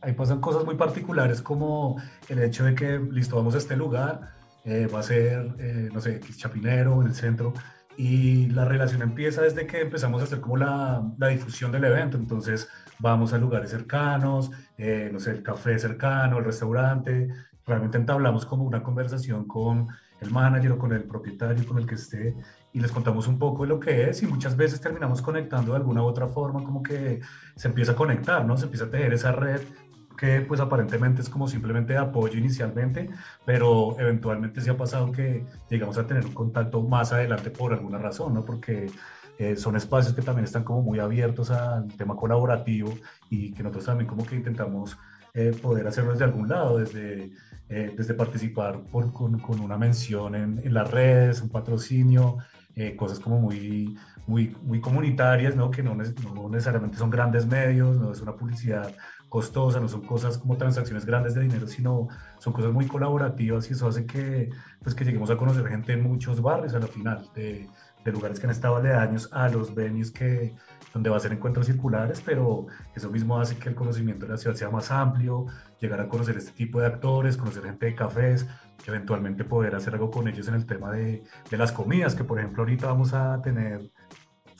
ahí 0.00 0.12
pasan 0.12 0.40
cosas 0.40 0.64
muy 0.64 0.74
particulares 0.74 1.40
como 1.40 1.96
el 2.28 2.42
hecho 2.42 2.64
de 2.64 2.74
que, 2.74 2.98
listo, 2.98 3.36
vamos 3.36 3.54
a 3.54 3.58
este 3.58 3.76
lugar, 3.76 4.32
eh, 4.64 4.86
va 4.92 5.00
a 5.00 5.02
ser, 5.02 5.54
eh, 5.58 5.88
no 5.92 6.00
sé, 6.00 6.20
Chapinero, 6.36 7.00
en 7.00 7.08
el 7.08 7.14
centro, 7.14 7.52
y 7.96 8.48
la 8.48 8.64
relación 8.64 9.02
empieza 9.02 9.42
desde 9.42 9.66
que 9.66 9.82
empezamos 9.82 10.20
a 10.20 10.24
hacer 10.24 10.40
como 10.40 10.56
la, 10.56 11.02
la 11.18 11.28
difusión 11.28 11.72
del 11.72 11.84
evento, 11.84 12.16
entonces 12.16 12.68
vamos 12.98 13.32
a 13.32 13.38
lugares 13.38 13.70
cercanos, 13.70 14.50
eh, 14.78 15.10
no 15.12 15.18
sé, 15.18 15.32
el 15.32 15.42
café 15.42 15.78
cercano, 15.78 16.38
el 16.38 16.44
restaurante, 16.44 17.28
realmente 17.66 17.98
entablamos 17.98 18.46
como 18.46 18.64
una 18.64 18.82
conversación 18.82 19.46
con 19.46 19.88
el 20.20 20.30
manager 20.30 20.72
o 20.72 20.78
con 20.78 20.92
el 20.92 21.04
propietario, 21.04 21.66
con 21.66 21.78
el 21.78 21.86
que 21.86 21.96
esté, 21.96 22.36
y 22.72 22.80
les 22.80 22.92
contamos 22.92 23.26
un 23.26 23.38
poco 23.38 23.64
de 23.64 23.68
lo 23.68 23.80
que 23.80 24.08
es 24.08 24.22
y 24.22 24.26
muchas 24.26 24.56
veces 24.56 24.80
terminamos 24.80 25.20
conectando 25.20 25.72
de 25.72 25.78
alguna 25.78 26.02
u 26.02 26.06
otra 26.06 26.28
forma, 26.28 26.62
como 26.62 26.82
que 26.82 27.20
se 27.56 27.68
empieza 27.68 27.92
a 27.92 27.96
conectar, 27.96 28.44
¿no? 28.44 28.56
Se 28.56 28.64
empieza 28.64 28.86
a 28.86 28.90
tejer 28.90 29.12
esa 29.12 29.32
red 29.32 29.60
que 30.22 30.40
pues 30.42 30.60
aparentemente 30.60 31.20
es 31.20 31.28
como 31.28 31.48
simplemente 31.48 31.94
de 31.94 31.98
apoyo 31.98 32.38
inicialmente, 32.38 33.10
pero 33.44 33.98
eventualmente 33.98 34.60
se 34.60 34.70
ha 34.70 34.76
pasado 34.76 35.10
que 35.10 35.44
llegamos 35.68 35.98
a 35.98 36.06
tener 36.06 36.24
un 36.24 36.32
contacto 36.32 36.80
más 36.80 37.12
adelante 37.12 37.50
por 37.50 37.72
alguna 37.72 37.98
razón, 37.98 38.32
¿no? 38.32 38.44
Porque 38.44 38.86
eh, 39.36 39.56
son 39.56 39.74
espacios 39.74 40.14
que 40.14 40.22
también 40.22 40.44
están 40.44 40.62
como 40.62 40.80
muy 40.80 41.00
abiertos 41.00 41.50
al 41.50 41.88
tema 41.96 42.14
colaborativo 42.14 42.94
y 43.30 43.52
que 43.52 43.64
nosotros 43.64 43.86
también 43.86 44.06
como 44.06 44.24
que 44.24 44.36
intentamos 44.36 44.96
eh, 45.34 45.56
poder 45.60 45.88
hacerlo 45.88 46.12
desde 46.12 46.22
algún 46.22 46.48
lado, 46.48 46.78
desde, 46.78 47.32
eh, 47.68 47.92
desde 47.96 48.14
participar 48.14 48.80
con, 48.92 49.10
con, 49.10 49.58
una 49.58 49.76
mención 49.76 50.36
en, 50.36 50.60
en, 50.62 50.72
las 50.72 50.88
redes, 50.88 51.42
un 51.42 51.48
patrocinio, 51.48 52.38
cosas 52.96 53.18
como 53.18 53.40
muy, 53.40 53.98
muy, 54.26 54.56
muy 54.62 54.80
comunitarias, 54.80 55.56
¿no? 55.56 55.70
que 55.70 55.82
no, 55.82 55.94
no 55.96 56.48
necesariamente 56.48 56.96
son 56.96 57.10
grandes 57.10 57.44
medios, 57.44 57.98
no 57.98 58.12
es 58.12 58.20
una 58.20 58.34
publicidad 58.34 58.94
costosa, 59.32 59.80
no 59.80 59.88
son 59.88 60.02
cosas 60.02 60.36
como 60.36 60.58
transacciones 60.58 61.06
grandes 61.06 61.32
de 61.32 61.40
dinero, 61.40 61.66
sino 61.66 62.06
son 62.38 62.52
cosas 62.52 62.70
muy 62.70 62.86
colaborativas 62.86 63.70
y 63.70 63.72
eso 63.72 63.88
hace 63.88 64.04
que, 64.04 64.50
pues, 64.82 64.94
que 64.94 65.06
lleguemos 65.06 65.30
a 65.30 65.38
conocer 65.38 65.66
gente 65.68 65.94
en 65.94 66.02
muchos 66.02 66.42
barrios 66.42 66.74
a 66.74 66.78
la 66.78 66.86
final, 66.86 67.30
de, 67.34 67.66
de 68.04 68.12
lugares 68.12 68.38
que 68.38 68.44
han 68.44 68.50
estado 68.52 68.76
aledaños 68.76 69.30
a 69.32 69.48
los 69.48 69.74
venues 69.74 70.10
que, 70.10 70.54
donde 70.92 71.08
va 71.08 71.16
a 71.16 71.20
ser 71.20 71.32
encuentros 71.32 71.64
circulares, 71.64 72.22
pero 72.22 72.66
eso 72.94 73.08
mismo 73.08 73.40
hace 73.40 73.56
que 73.56 73.70
el 73.70 73.74
conocimiento 73.74 74.26
de 74.26 74.32
la 74.32 74.36
ciudad 74.36 74.54
sea 74.54 74.68
más 74.68 74.90
amplio, 74.90 75.46
llegar 75.80 76.02
a 76.02 76.08
conocer 76.08 76.36
este 76.36 76.52
tipo 76.52 76.78
de 76.80 76.88
actores, 76.88 77.38
conocer 77.38 77.62
gente 77.62 77.86
de 77.86 77.94
cafés, 77.94 78.46
eventualmente 78.86 79.44
poder 79.44 79.74
hacer 79.74 79.94
algo 79.94 80.10
con 80.10 80.28
ellos 80.28 80.46
en 80.48 80.56
el 80.56 80.66
tema 80.66 80.92
de, 80.92 81.24
de 81.50 81.56
las 81.56 81.72
comidas, 81.72 82.14
que 82.14 82.24
por 82.24 82.38
ejemplo 82.38 82.64
ahorita 82.64 82.86
vamos 82.86 83.14
a 83.14 83.40
tener 83.40 83.80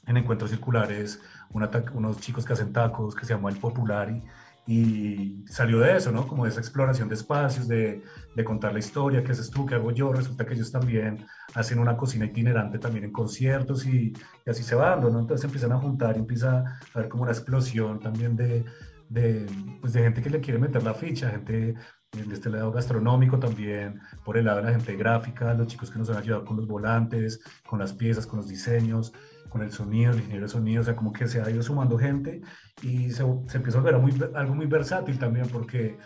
en 0.07 0.17
encuentros 0.17 0.49
circulares 0.49 1.21
una, 1.51 1.71
unos 1.93 2.21
chicos 2.21 2.47
que 2.47 2.55
hacen 2.55 2.73
tacos 2.73 3.15
que 3.15 3.27
se 3.27 3.35
llama 3.35 3.51
El 3.51 3.57
Popular 3.57 4.11
y 4.11 4.23
y 4.67 5.45
salió 5.49 5.81
de 5.81 5.97
eso, 5.97 6.13
¿no? 6.13 6.29
Como 6.29 6.45
de 6.45 6.51
esa 6.51 6.61
exploración 6.61 7.09
de 7.09 7.17
espacios, 7.17 7.67
de, 7.67 8.03
de, 8.35 8.45
contar 8.45 8.73
la 8.73 8.79
historia, 8.79 9.25
qué 9.25 9.33
haces 9.33 9.51
tú, 9.51 9.67
qué 9.67 9.75
hago 9.75 9.91
yo. 9.91 10.13
Resulta 10.13 10.47
que 10.47 10.55
ellos 10.55 10.71
también 10.71 11.27
hacen 11.55 11.81
una 11.81 11.97
cocina 11.97 12.27
itinerante 12.27 12.79
también 12.79 13.07
en 13.07 13.13
conciertos 13.13 13.85
y, 13.87 14.13
y 14.47 14.51
así 14.51 14.63
se 14.63 14.77
va 14.77 14.91
dando, 14.91 15.11
¿no? 15.11 15.21
Entonces 15.21 15.45
empiezan 15.45 15.73
a 15.73 15.79
juntar 15.79 16.17
y 16.17 16.21
empieza 16.21 16.59
a 16.59 16.81
haber 16.95 17.09
como 17.09 17.25
una 17.25 17.33
explosión 17.33 17.99
también 17.99 18.37
de, 18.37 18.65
de, 19.09 19.47
pues 19.81 19.93
de 19.93 20.03
gente 20.03 20.23
que 20.23 20.31
le 20.31 20.41
quiere 20.41 20.61
meter 20.61 20.83
la 20.83 20.95
ficha, 20.95 21.31
gente 21.31 21.75
de 22.13 22.35
este 22.35 22.51
lado 22.51 22.71
gastronómico 22.71 23.39
también, 23.39 23.99
por 24.25 24.37
el 24.37 24.45
lado 24.45 24.59
de 24.59 24.65
la 24.65 24.73
gente 24.73 24.97
gráfica, 24.97 25.55
los 25.55 25.67
chicos 25.67 25.91
que 25.91 25.99
nos 25.99 26.11
han 26.11 26.19
ayudado 26.19 26.45
con 26.45 26.59
los 26.59 26.67
volantes, 26.67 27.41
con 27.67 27.79
las 27.79 27.93
piezas, 27.95 28.27
con 28.27 28.39
los 28.39 28.49
diseños 28.49 29.13
con 29.53 29.63
el 29.63 29.71
sonido, 29.71 30.13
el 30.13 30.19
ingeniero 30.19 30.47
de 30.47 30.53
sonido, 30.53 30.81
o 30.81 30.85
sea, 30.85 30.97
como 30.97 31.13
que 31.13 31.29
se 31.29 31.41
ha 31.43 31.51
ido 31.51 31.63
sumando 31.63 31.99
gente 31.99 32.41
y 32.83 33.11
se, 33.11 33.23
se 33.47 33.59
empieza 33.59 33.79
a 33.79 33.83
ver 33.83 33.99
muy, 33.99 34.13
algo 34.35 34.55
muy 34.55 34.67
versátil 34.67 35.19
también, 35.19 35.47
porque 35.53 35.99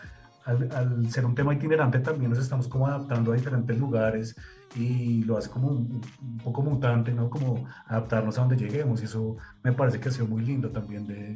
al, 0.44 0.68
al, 0.72 1.10
ser 1.10 1.24
un 1.24 1.34
tema 1.34 1.54
itinerante 1.54 2.00
también 2.00 2.30
nos 2.30 2.40
estamos 2.40 2.66
como 2.66 2.88
adaptando 2.88 3.32
a 3.32 3.36
diferentes 3.36 3.78
lugares 3.78 4.34
y 4.74 5.22
lo 5.24 5.38
hace 5.38 5.48
como 5.48 5.68
un, 5.68 6.02
un, 6.20 6.38
poco 6.38 6.62
mutante, 6.62 7.12
¿no? 7.12 7.30
Como 7.30 7.68
adaptarnos 7.86 8.36
a 8.36 8.40
donde 8.40 8.56
lleguemos 8.56 9.00
y 9.02 9.04
eso 9.04 9.36
me 9.62 9.72
parece 9.72 10.00
que 10.00 10.08
ha 10.08 10.12
sido 10.12 10.26
muy 10.26 10.42
lindo 10.44 10.70
también 10.70 11.06
de, 11.06 11.34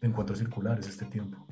de 0.00 0.06
encuentros 0.08 0.38
circulares 0.38 0.88
este 0.88 1.04
tiempo. 1.04 1.46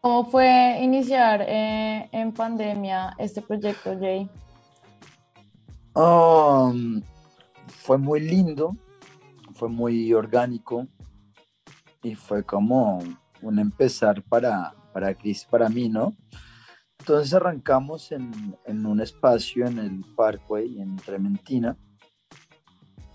¿Cómo 0.00 0.24
fue 0.24 0.78
iniciar 0.80 1.44
eh, 1.46 2.08
en 2.12 2.32
pandemia 2.32 3.14
este 3.18 3.42
proyecto, 3.42 3.94
Jay? 4.00 4.30
Um, 5.98 7.02
fue 7.66 7.98
muy 7.98 8.20
lindo, 8.20 8.76
fue 9.54 9.68
muy 9.68 10.14
orgánico 10.14 10.86
y 12.04 12.14
fue 12.14 12.44
como 12.44 13.00
un 13.42 13.58
empezar 13.58 14.22
para, 14.22 14.76
para 14.92 15.12
Cris, 15.16 15.44
para 15.44 15.68
mí, 15.68 15.88
¿no? 15.88 16.16
Entonces 17.00 17.34
arrancamos 17.34 18.12
en, 18.12 18.30
en, 18.64 18.86
un 18.86 19.00
espacio 19.00 19.66
en 19.66 19.80
el 19.80 20.04
Parkway, 20.14 20.80
en 20.80 20.94
Trementina, 20.98 21.76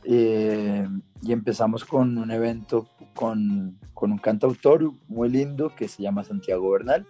eh, 0.04 0.86
y 1.22 1.32
empezamos 1.32 1.86
con 1.86 2.18
un 2.18 2.32
evento 2.32 2.90
con, 3.16 3.80
con, 3.94 4.12
un 4.12 4.18
cantautor 4.18 4.92
muy 5.08 5.30
lindo 5.30 5.74
que 5.74 5.88
se 5.88 6.04
llama 6.04 6.26
Santiago 6.26 6.70
Bernal 6.72 7.08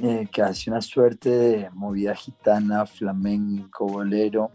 eh, 0.00 0.26
que 0.32 0.42
hace 0.42 0.70
una 0.70 0.80
suerte 0.80 1.30
de 1.30 1.70
movida 1.70 2.14
gitana, 2.14 2.84
flamenco, 2.84 3.86
bolero. 3.86 4.50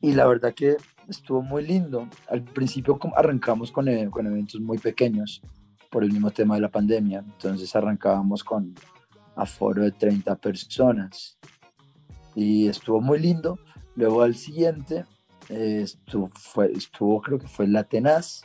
Y 0.00 0.12
la 0.12 0.26
verdad 0.26 0.54
que 0.54 0.76
estuvo 1.08 1.40
muy 1.40 1.64
lindo. 1.64 2.08
Al 2.28 2.42
principio 2.42 2.98
arrancamos 3.16 3.70
con, 3.70 3.88
eh, 3.88 4.08
con 4.10 4.26
eventos 4.26 4.60
muy 4.60 4.78
pequeños 4.78 5.40
por 5.90 6.02
el 6.02 6.12
mismo 6.12 6.30
tema 6.30 6.56
de 6.56 6.62
la 6.62 6.68
pandemia. 6.68 7.20
Entonces 7.20 7.74
arrancábamos 7.76 8.42
con 8.42 8.74
aforo 9.36 9.82
de 9.82 9.92
30 9.92 10.34
personas. 10.36 11.38
Y 12.34 12.66
estuvo 12.68 13.00
muy 13.00 13.20
lindo. 13.20 13.58
Luego 13.94 14.22
al 14.22 14.34
siguiente 14.34 15.04
eh, 15.48 15.82
estuvo, 15.84 16.28
fue, 16.34 16.72
estuvo, 16.72 17.20
creo 17.22 17.38
que 17.38 17.46
fue 17.46 17.68
La 17.68 17.84
Tenaz. 17.84 18.42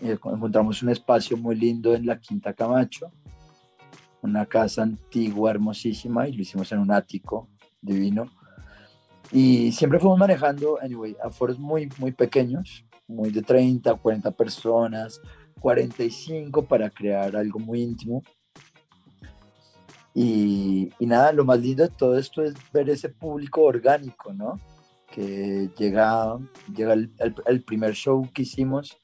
Eh, 0.00 0.12
encontramos 0.12 0.80
un 0.82 0.90
espacio 0.90 1.36
muy 1.36 1.56
lindo 1.56 1.92
en 1.94 2.06
la 2.06 2.20
Quinta 2.20 2.52
Camacho 2.54 3.12
una 4.22 4.46
casa 4.46 4.82
antigua, 4.82 5.50
hermosísima, 5.50 6.28
y 6.28 6.32
lo 6.32 6.42
hicimos 6.42 6.70
en 6.72 6.78
un 6.78 6.92
ático 6.92 7.48
divino. 7.80 8.26
Y 9.32 9.72
siempre 9.72 10.00
fuimos 10.00 10.18
manejando, 10.18 10.78
anyway, 10.80 11.16
aforos 11.22 11.58
muy, 11.58 11.88
muy 11.98 12.12
pequeños, 12.12 12.84
muy 13.06 13.30
de 13.30 13.42
30, 13.42 13.94
40 13.94 14.30
personas, 14.32 15.20
45 15.60 16.64
para 16.64 16.90
crear 16.90 17.36
algo 17.36 17.58
muy 17.58 17.82
íntimo. 17.82 18.22
Y, 20.12 20.90
y, 20.98 21.06
nada, 21.06 21.32
lo 21.32 21.44
más 21.44 21.60
lindo 21.60 21.84
de 21.84 21.88
todo 21.90 22.18
esto 22.18 22.42
es 22.42 22.54
ver 22.72 22.90
ese 22.90 23.08
público 23.08 23.62
orgánico, 23.62 24.32
¿no? 24.32 24.58
Que 25.12 25.70
llega, 25.78 26.36
llega 26.74 26.94
el, 26.94 27.12
el, 27.18 27.34
el 27.46 27.62
primer 27.62 27.94
show 27.94 28.28
que 28.34 28.42
hicimos, 28.42 28.98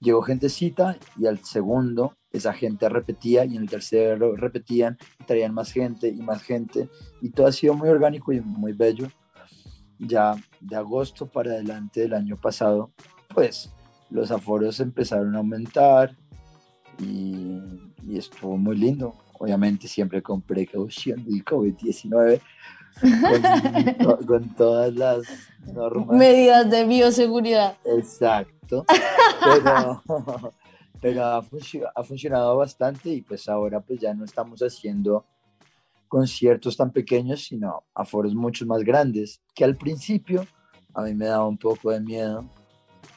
llegó 0.00 0.22
gentecita 0.22 0.98
y 1.16 1.26
al 1.26 1.44
segundo 1.44 2.17
esa 2.32 2.52
gente 2.52 2.88
repetía 2.88 3.44
y 3.44 3.56
en 3.56 3.62
el 3.62 3.70
tercero 3.70 4.36
repetían 4.36 4.98
traían 5.26 5.54
más 5.54 5.72
gente 5.72 6.08
y 6.08 6.20
más 6.20 6.42
gente 6.42 6.88
y 7.20 7.30
todo 7.30 7.46
ha 7.46 7.52
sido 7.52 7.74
muy 7.74 7.88
orgánico 7.88 8.32
y 8.32 8.40
muy 8.40 8.72
bello. 8.72 9.08
Ya 9.98 10.36
de 10.60 10.76
agosto 10.76 11.26
para 11.26 11.52
adelante 11.52 12.02
del 12.02 12.14
año 12.14 12.40
pasado, 12.40 12.92
pues 13.34 13.72
los 14.10 14.30
aforos 14.30 14.78
empezaron 14.78 15.34
a 15.34 15.38
aumentar 15.38 16.16
y, 17.00 17.58
y 18.06 18.16
estuvo 18.16 18.56
muy 18.56 18.76
lindo. 18.76 19.14
Obviamente 19.40 19.88
siempre 19.88 20.22
con 20.22 20.42
precaución 20.42 21.24
del 21.24 21.44
COVID-19, 21.44 22.40
con, 23.00 24.26
con, 24.26 24.54
todas 24.54 24.94
las 24.94 25.22
normas. 25.72 26.16
Medidas 26.16 26.68
de 26.70 26.84
bioseguridad. 26.84 27.76
Exacto. 27.84 28.84
Pero, 29.44 30.02
pero 31.00 31.24
ha, 31.24 31.42
funcionado 32.02 32.56
bastante 32.56 33.10
y 33.10 33.22
pues 33.22 33.48
ahora 33.48 33.80
pues 33.80 34.00
ya 34.00 34.14
no 34.14 34.24
estamos 34.24 34.60
haciendo 34.60 35.24
conciertos 36.08 36.76
tan 36.76 36.90
pequeños, 36.90 37.44
sino 37.44 37.84
aforos 37.94 38.34
mucho 38.34 38.66
más 38.66 38.82
grandes, 38.82 39.42
que 39.54 39.64
al 39.64 39.76
principio 39.76 40.46
a 40.94 41.02
mí 41.02 41.14
me 41.14 41.26
daba 41.26 41.46
un 41.46 41.58
poco 41.58 41.90
de 41.90 42.00
miedo 42.00 42.48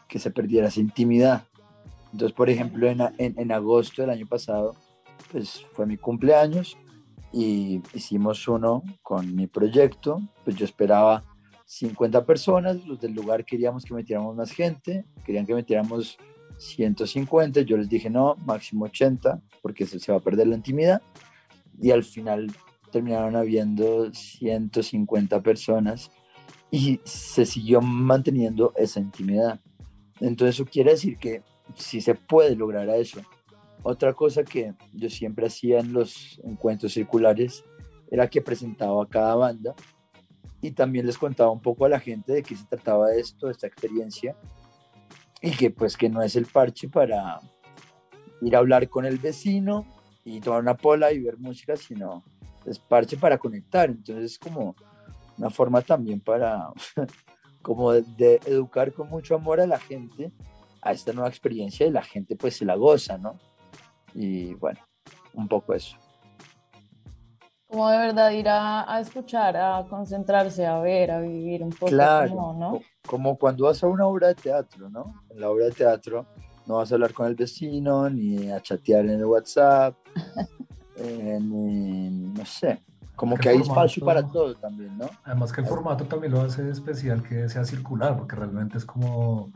que 0.08 0.20
se 0.20 0.30
perdiera 0.30 0.67
esa 0.67 0.82
intimidad. 0.82 1.44
Entonces, 2.12 2.36
por 2.36 2.50
ejemplo, 2.50 2.88
en, 2.88 3.00
en, 3.17 3.39
en 3.39 3.52
agosto 3.52 4.02
del 4.02 4.12
año 4.12 4.28
pasado, 4.28 4.76
pues 5.32 5.65
fue 5.72 5.86
mi 5.86 5.98
cumpleaños 5.98 6.78
y 7.32 7.82
hicimos 7.94 8.46
uno 8.48 8.84
con 9.02 9.34
mi 9.34 9.48
proyecto, 9.48 10.20
pues 10.44 10.58
yo 10.58 10.65
esperaba 10.65 11.24
50 11.65 12.26
personas, 12.26 12.86
los 12.86 13.00
del 13.00 13.13
lugar 13.13 13.46
queríamos 13.46 13.86
que 13.86 13.94
metiéramos 13.94 14.36
más 14.36 14.52
gente, 14.52 15.06
querían 15.26 15.46
que 15.46 15.56
metiéramos 15.56 16.17
150, 16.62 17.62
yo 17.62 17.78
les 17.78 17.89
dije 17.89 18.10
no, 18.10 18.36
máximo 18.45 18.86
80, 18.86 19.41
porque 19.62 19.86
se, 19.86 20.00
se 20.00 20.12
va 20.12 20.19
a 20.19 20.21
perder 20.21 20.47
la 20.47 20.56
intimidad. 20.56 21.02
Y 21.82 21.91
al 21.91 22.04
final 22.04 22.52
terminaron 22.91 23.36
habiendo 23.36 24.13
150 24.13 25.41
personas 25.41 26.12
y 26.69 27.00
se 27.04 27.45
siguió 27.45 27.82
manteniendo 27.82 28.74
esa 28.76 29.00
intimidad. 29.00 29.60
Entonces 30.19 30.56
eso 30.56 30.65
quiere 30.65 30.91
decir 30.91 31.17
que 31.17 31.41
si 31.76 32.00
se 32.00 32.13
puede 32.13 32.56
lograr 32.56 32.89
a 32.89 32.97
eso. 32.97 33.21
Otra 33.82 34.13
cosa 34.13 34.43
que 34.43 34.76
yo 34.93 35.10
siempre 35.10 35.47
hacía 35.47 35.80
en 35.80 35.93
los 35.93 36.39
encuentros 36.43 36.93
circulares 36.93 37.63
era 38.12 38.30
que 38.30 38.41
presentaba 38.41 39.04
a 39.04 39.08
cada 39.08 39.34
banda 39.36 39.74
y 40.62 40.71
también 40.71 41.08
les 41.08 41.17
contaba 41.17 41.50
un 41.50 41.62
poco 41.62 41.86
a 41.86 41.89
la 41.89 42.00
gente 42.00 42.34
de 42.34 42.43
qué 42.43 42.56
se 42.56 42.65
trataba 42.65 43.15
esto, 43.15 43.50
esta 43.50 43.65
experiencia 43.65 44.36
y 45.41 45.51
que 45.51 45.71
pues 45.71 45.97
que 45.97 46.10
no 46.10 46.21
es 46.21 46.36
el 46.36 46.45
parche 46.45 46.88
para 46.88 47.39
ir 48.41 48.56
a 48.56 48.60
hablar 48.60 48.89
con 48.89 49.06
el 49.06 49.17
vecino 49.17 49.86
y 50.23 50.39
tomar 50.39 50.62
una 50.62 50.77
pola 50.77 51.12
y 51.12 51.19
ver 51.19 51.38
música, 51.38 51.75
sino 51.75 52.23
es 52.65 52.80
parche 52.80 53.17
para 53.17 53.38
conectar. 53.38 53.89
Entonces 53.89 54.34
es 54.34 54.39
como 54.39 54.75
una 55.38 55.49
forma 55.49 55.82
también 55.82 56.19
para 56.19 56.71
como 57.62 57.91
de, 57.91 58.04
de, 58.17 58.39
educar 58.45 58.93
con 58.93 59.10
mucho 59.10 59.36
amor 59.36 59.60
a 59.60 59.67
la 59.67 59.80
gente 59.80 60.32
a 60.82 60.91
esta 60.91 61.13
nueva 61.13 61.30
experiencia 61.30 61.86
y 61.86 61.91
la 61.91 62.04
gente 62.04 62.36
pues 62.36 62.58
se 62.58 62.65
la 62.65 62.75
goza, 62.75 63.17
¿no? 63.17 63.38
Y 64.13 64.54
bueno, 64.56 64.80
un 65.34 65.47
poco 65.47 65.73
eso. 65.73 65.97
Como 67.67 67.89
de 67.89 67.97
verdad 67.97 68.32
ir 68.32 68.49
a, 68.49 68.93
a 68.93 68.99
escuchar, 68.99 69.56
a 69.56 69.86
concentrarse, 69.89 70.65
a 70.65 70.80
ver, 70.80 71.10
a 71.12 71.21
vivir 71.21 71.63
un 71.63 71.69
poco. 71.69 71.91
Claro, 71.91 72.30
como, 72.30 72.54
¿no? 72.54 72.82
Como 73.05 73.37
cuando 73.37 73.65
vas 73.65 73.83
a 73.83 73.87
una 73.87 74.05
obra 74.05 74.27
de 74.29 74.35
teatro, 74.35 74.89
¿no? 74.89 75.23
En 75.29 75.41
la 75.41 75.49
obra 75.49 75.65
de 75.65 75.71
teatro 75.71 76.25
no 76.67 76.77
vas 76.77 76.91
a 76.91 76.95
hablar 76.95 77.13
con 77.13 77.27
el 77.27 77.35
vecino, 77.35 78.09
ni 78.09 78.51
a 78.51 78.61
chatear 78.61 79.05
en 79.05 79.11
el 79.19 79.25
WhatsApp, 79.25 79.95
eh, 80.95 81.39
ni, 81.41 82.09
no 82.09 82.45
sé, 82.45 82.81
como 83.15 83.35
que, 83.35 83.41
que 83.41 83.49
hay 83.49 83.57
formato, 83.59 83.81
espacio 83.81 84.05
para 84.05 84.27
todo 84.27 84.55
también, 84.55 84.97
¿no? 84.97 85.09
Además 85.23 85.51
que 85.51 85.61
el 85.61 85.67
formato 85.67 86.05
también 86.05 86.33
lo 86.33 86.41
hace 86.41 86.69
especial 86.69 87.23
que 87.23 87.49
sea 87.49 87.65
circular, 87.65 88.17
porque 88.17 88.35
realmente 88.35 88.77
es 88.77 88.85
como, 88.85 89.51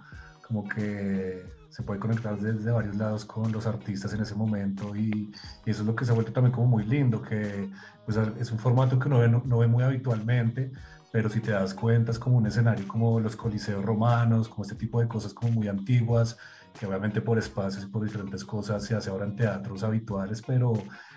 como 0.47 0.67
que 0.67 1.43
se 1.69 1.83
puede 1.83 1.99
conectar 1.99 2.39
desde 2.39 2.71
varios 2.71 2.95
lados 2.95 3.25
con 3.25 3.51
los 3.51 3.67
artistas 3.67 4.13
en 4.13 4.21
ese 4.21 4.33
momento 4.33 4.95
y, 4.95 5.29
y, 5.65 5.69
eso 5.69 5.81
es 5.81 5.87
lo 5.87 5.93
que 5.93 6.05
se 6.05 6.11
ha 6.11 6.15
vuelto 6.15 6.31
también 6.31 6.53
como 6.53 6.67
muy 6.67 6.85
lindo, 6.85 7.21
que 7.21 7.69
pues, 8.05 8.17
es 8.39 8.51
un 8.51 8.59
formato 8.59 8.97
que 8.97 9.07
uno 9.09 9.19
ve, 9.19 9.27
no, 9.27 9.41
no 9.45 9.57
ve 9.57 9.67
muy 9.67 9.83
habitualmente, 9.83 10.71
pero 11.15 11.29
si 11.29 11.39
te 11.39 11.51
das 11.51 11.73
cuenta 11.73 12.11
es 12.11 12.19
como 12.19 12.35
un 12.35 12.45
escenario 12.45 12.85
como 12.89 13.21
los 13.21 13.37
coliseos 13.37 13.85
romanos, 13.85 14.49
como 14.49 14.63
este 14.63 14.75
tipo 14.75 14.99
de 14.99 15.07
cosas 15.07 15.33
como 15.33 15.53
muy 15.53 15.69
antiguas, 15.69 16.37
que 16.77 16.85
obviamente 16.85 17.21
por 17.21 17.37
espacios 17.37 17.85
y 17.85 17.87
por 17.87 18.03
diferentes 18.03 18.43
cosas 18.43 18.83
se 18.83 18.95
hace 18.95 19.09
ahora 19.09 19.23
en 19.23 19.37
teatros 19.37 19.83
habituales, 19.83 20.41
pero 20.45 20.73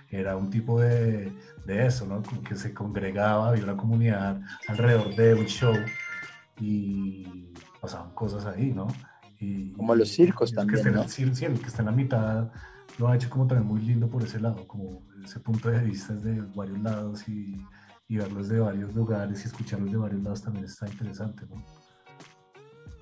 era 0.09 0.37
un 0.37 0.51
tipo 0.51 0.81
de, 0.81 1.33
de 1.67 1.85
eso, 1.85 2.07
¿no? 2.07 2.23
Como 2.23 2.45
que 2.45 2.55
se 2.55 2.73
congregaba, 2.73 3.49
había 3.49 3.65
una 3.65 3.77
comunidad 3.77 4.41
alrededor 4.69 5.17
de 5.17 5.35
un 5.35 5.47
show 5.47 5.75
y 6.61 7.53
pasaban 7.81 8.11
cosas 8.11 8.47
ahí, 8.47 8.71
¿no? 8.71 8.87
Y, 9.41 9.73
Como 9.73 9.97
los 9.97 10.11
circos 10.11 10.53
también, 10.53 10.75
Que 10.75 10.77
está 10.77 10.91
en 10.91 10.95
¿no? 10.95 11.03
el, 11.03 11.09
sí, 11.35 11.45
el 11.45 11.59
que 11.59 11.67
está 11.67 11.83
en 11.83 11.87
la 11.87 11.93
mitad 11.93 12.53
lo 12.99 13.09
ha 13.09 13.17
hecho 13.17 13.29
como 13.29 13.49
también 13.49 13.67
muy 13.67 13.81
lindo 13.81 14.07
por 14.07 14.23
ese 14.23 14.39
lado, 14.39 14.65
como 14.69 15.03
ese 15.25 15.41
punto 15.41 15.69
de 15.69 15.81
vista 15.81 16.15
de 16.15 16.41
varios 16.55 16.79
lados 16.79 17.29
y, 17.29 17.61
y 18.09 18.17
verlos 18.17 18.49
de 18.49 18.59
varios 18.59 18.95
lugares 18.95 19.45
y 19.45 19.49
escucharlos 19.49 19.93
de 19.93 19.99
varios 19.99 20.23
lados 20.23 20.43
también 20.43 20.65
está 20.65 20.89
interesante, 20.89 21.45
¿no? 21.47 21.63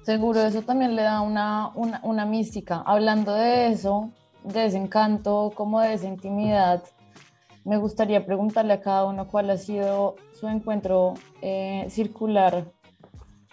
Seguro 0.02 0.40
eso 0.40 0.62
también 0.62 0.94
le 0.94 1.02
da 1.02 1.20
una, 1.20 1.68
una, 1.74 2.00
una 2.04 2.26
mística. 2.26 2.82
Hablando 2.86 3.34
de 3.34 3.68
eso, 3.68 4.12
de 4.44 4.66
ese 4.66 4.78
encanto, 4.78 5.52
como 5.54 5.80
de 5.80 5.94
esa 5.94 6.06
intimidad, 6.06 6.84
me 7.64 7.76
gustaría 7.76 8.24
preguntarle 8.24 8.74
a 8.74 8.80
cada 8.80 9.04
uno 9.06 9.26
cuál 9.26 9.50
ha 9.50 9.56
sido 9.56 10.14
su 10.32 10.46
encuentro 10.46 11.14
eh, 11.42 11.86
circular, 11.90 12.72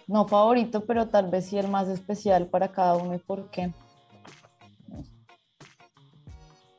no 0.07 0.27
favorito, 0.27 0.85
pero 0.85 1.09
tal 1.09 1.31
vez 1.31 1.45
sí 1.47 1.57
el 1.57 1.67
más 1.67 1.87
especial 1.87 2.47
para 2.47 2.71
cada 2.71 2.95
uno 2.97 3.15
y 3.15 3.17
por 3.17 3.49
qué. 3.49 3.73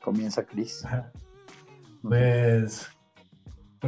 Comienza 0.00 0.44
Cris. 0.44 0.86
Pues 2.02 2.93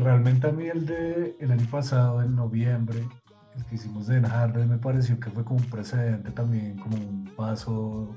realmente 0.00 0.46
a 0.46 0.52
mí 0.52 0.66
el 0.66 0.86
de 0.86 1.36
el 1.40 1.52
año 1.52 1.66
pasado, 1.70 2.22
en 2.22 2.34
noviembre, 2.36 3.06
el 3.56 3.64
que 3.64 3.76
hicimos 3.76 4.06
de 4.06 4.20
Harden 4.20 4.68
me 4.68 4.78
pareció 4.78 5.18
que 5.18 5.30
fue 5.30 5.44
como 5.44 5.60
un 5.60 5.70
precedente 5.70 6.30
también, 6.30 6.78
como 6.78 6.96
un 6.96 7.24
paso 7.36 8.16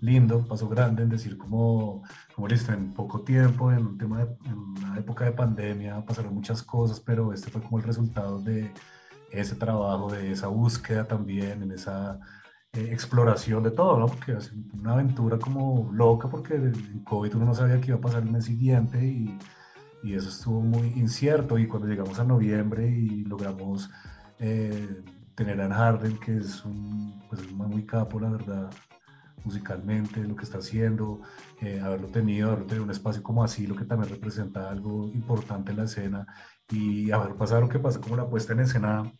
lindo, 0.00 0.38
un 0.38 0.46
paso 0.46 0.68
grande 0.68 1.02
en 1.02 1.08
decir 1.08 1.38
como, 1.38 2.02
como 2.34 2.48
listo, 2.48 2.72
en 2.72 2.92
poco 2.92 3.22
tiempo, 3.22 3.72
en 3.72 3.86
un 3.86 3.98
tema 3.98 4.24
de, 4.24 4.36
en 4.44 4.58
una 4.58 4.98
época 4.98 5.24
de 5.24 5.32
pandemia 5.32 6.04
pasaron 6.04 6.34
muchas 6.34 6.62
cosas, 6.62 7.00
pero 7.00 7.32
este 7.32 7.50
fue 7.50 7.62
como 7.62 7.78
el 7.78 7.84
resultado 7.84 8.40
de 8.40 8.72
ese 9.30 9.56
trabajo, 9.56 10.10
de 10.10 10.32
esa 10.32 10.48
búsqueda 10.48 11.06
también, 11.06 11.62
en 11.62 11.72
esa 11.72 12.20
eh, 12.72 12.88
exploración 12.92 13.62
de 13.62 13.70
todo, 13.70 13.98
¿no? 13.98 14.06
Porque 14.06 14.32
es 14.32 14.52
una 14.74 14.92
aventura 14.92 15.38
como 15.38 15.90
loca, 15.92 16.28
porque 16.28 16.54
en 16.54 17.04
COVID 17.04 17.36
uno 17.36 17.46
no 17.46 17.54
sabía 17.54 17.80
qué 17.80 17.88
iba 17.88 17.98
a 17.98 18.00
pasar 18.00 18.22
el 18.22 18.30
mes 18.30 18.44
siguiente 18.44 19.04
y, 19.04 19.38
y 20.06 20.14
eso 20.14 20.28
estuvo 20.28 20.60
muy 20.60 20.86
incierto. 20.96 21.58
Y 21.58 21.66
cuando 21.66 21.88
llegamos 21.88 22.18
a 22.20 22.24
noviembre 22.24 22.88
y 22.88 23.24
logramos 23.24 23.90
eh, 24.38 25.02
tener 25.34 25.60
a 25.60 25.68
Harden, 25.74 26.16
que 26.18 26.36
es 26.38 26.64
un, 26.64 27.20
pues, 27.28 27.42
es 27.42 27.50
un 27.50 27.58
muy 27.58 27.84
capo, 27.84 28.20
la 28.20 28.30
verdad, 28.30 28.70
musicalmente, 29.42 30.22
lo 30.22 30.36
que 30.36 30.44
está 30.44 30.58
haciendo, 30.58 31.20
eh, 31.60 31.80
haberlo 31.80 32.06
tenido, 32.06 32.48
haberlo 32.48 32.66
tenido 32.66 32.84
un 32.84 32.90
espacio 32.90 33.22
como 33.22 33.42
así, 33.42 33.66
lo 33.66 33.74
que 33.74 33.84
también 33.84 34.10
representa 34.10 34.70
algo 34.70 35.08
importante 35.12 35.72
en 35.72 35.78
la 35.78 35.84
escena 35.84 36.26
y 36.70 37.10
haber 37.10 37.34
pasado 37.34 37.62
lo 37.62 37.68
que 37.68 37.78
pasa 37.80 38.00
como 38.00 38.16
la 38.16 38.28
puesta 38.28 38.52
en 38.52 38.60
escena, 38.60 39.12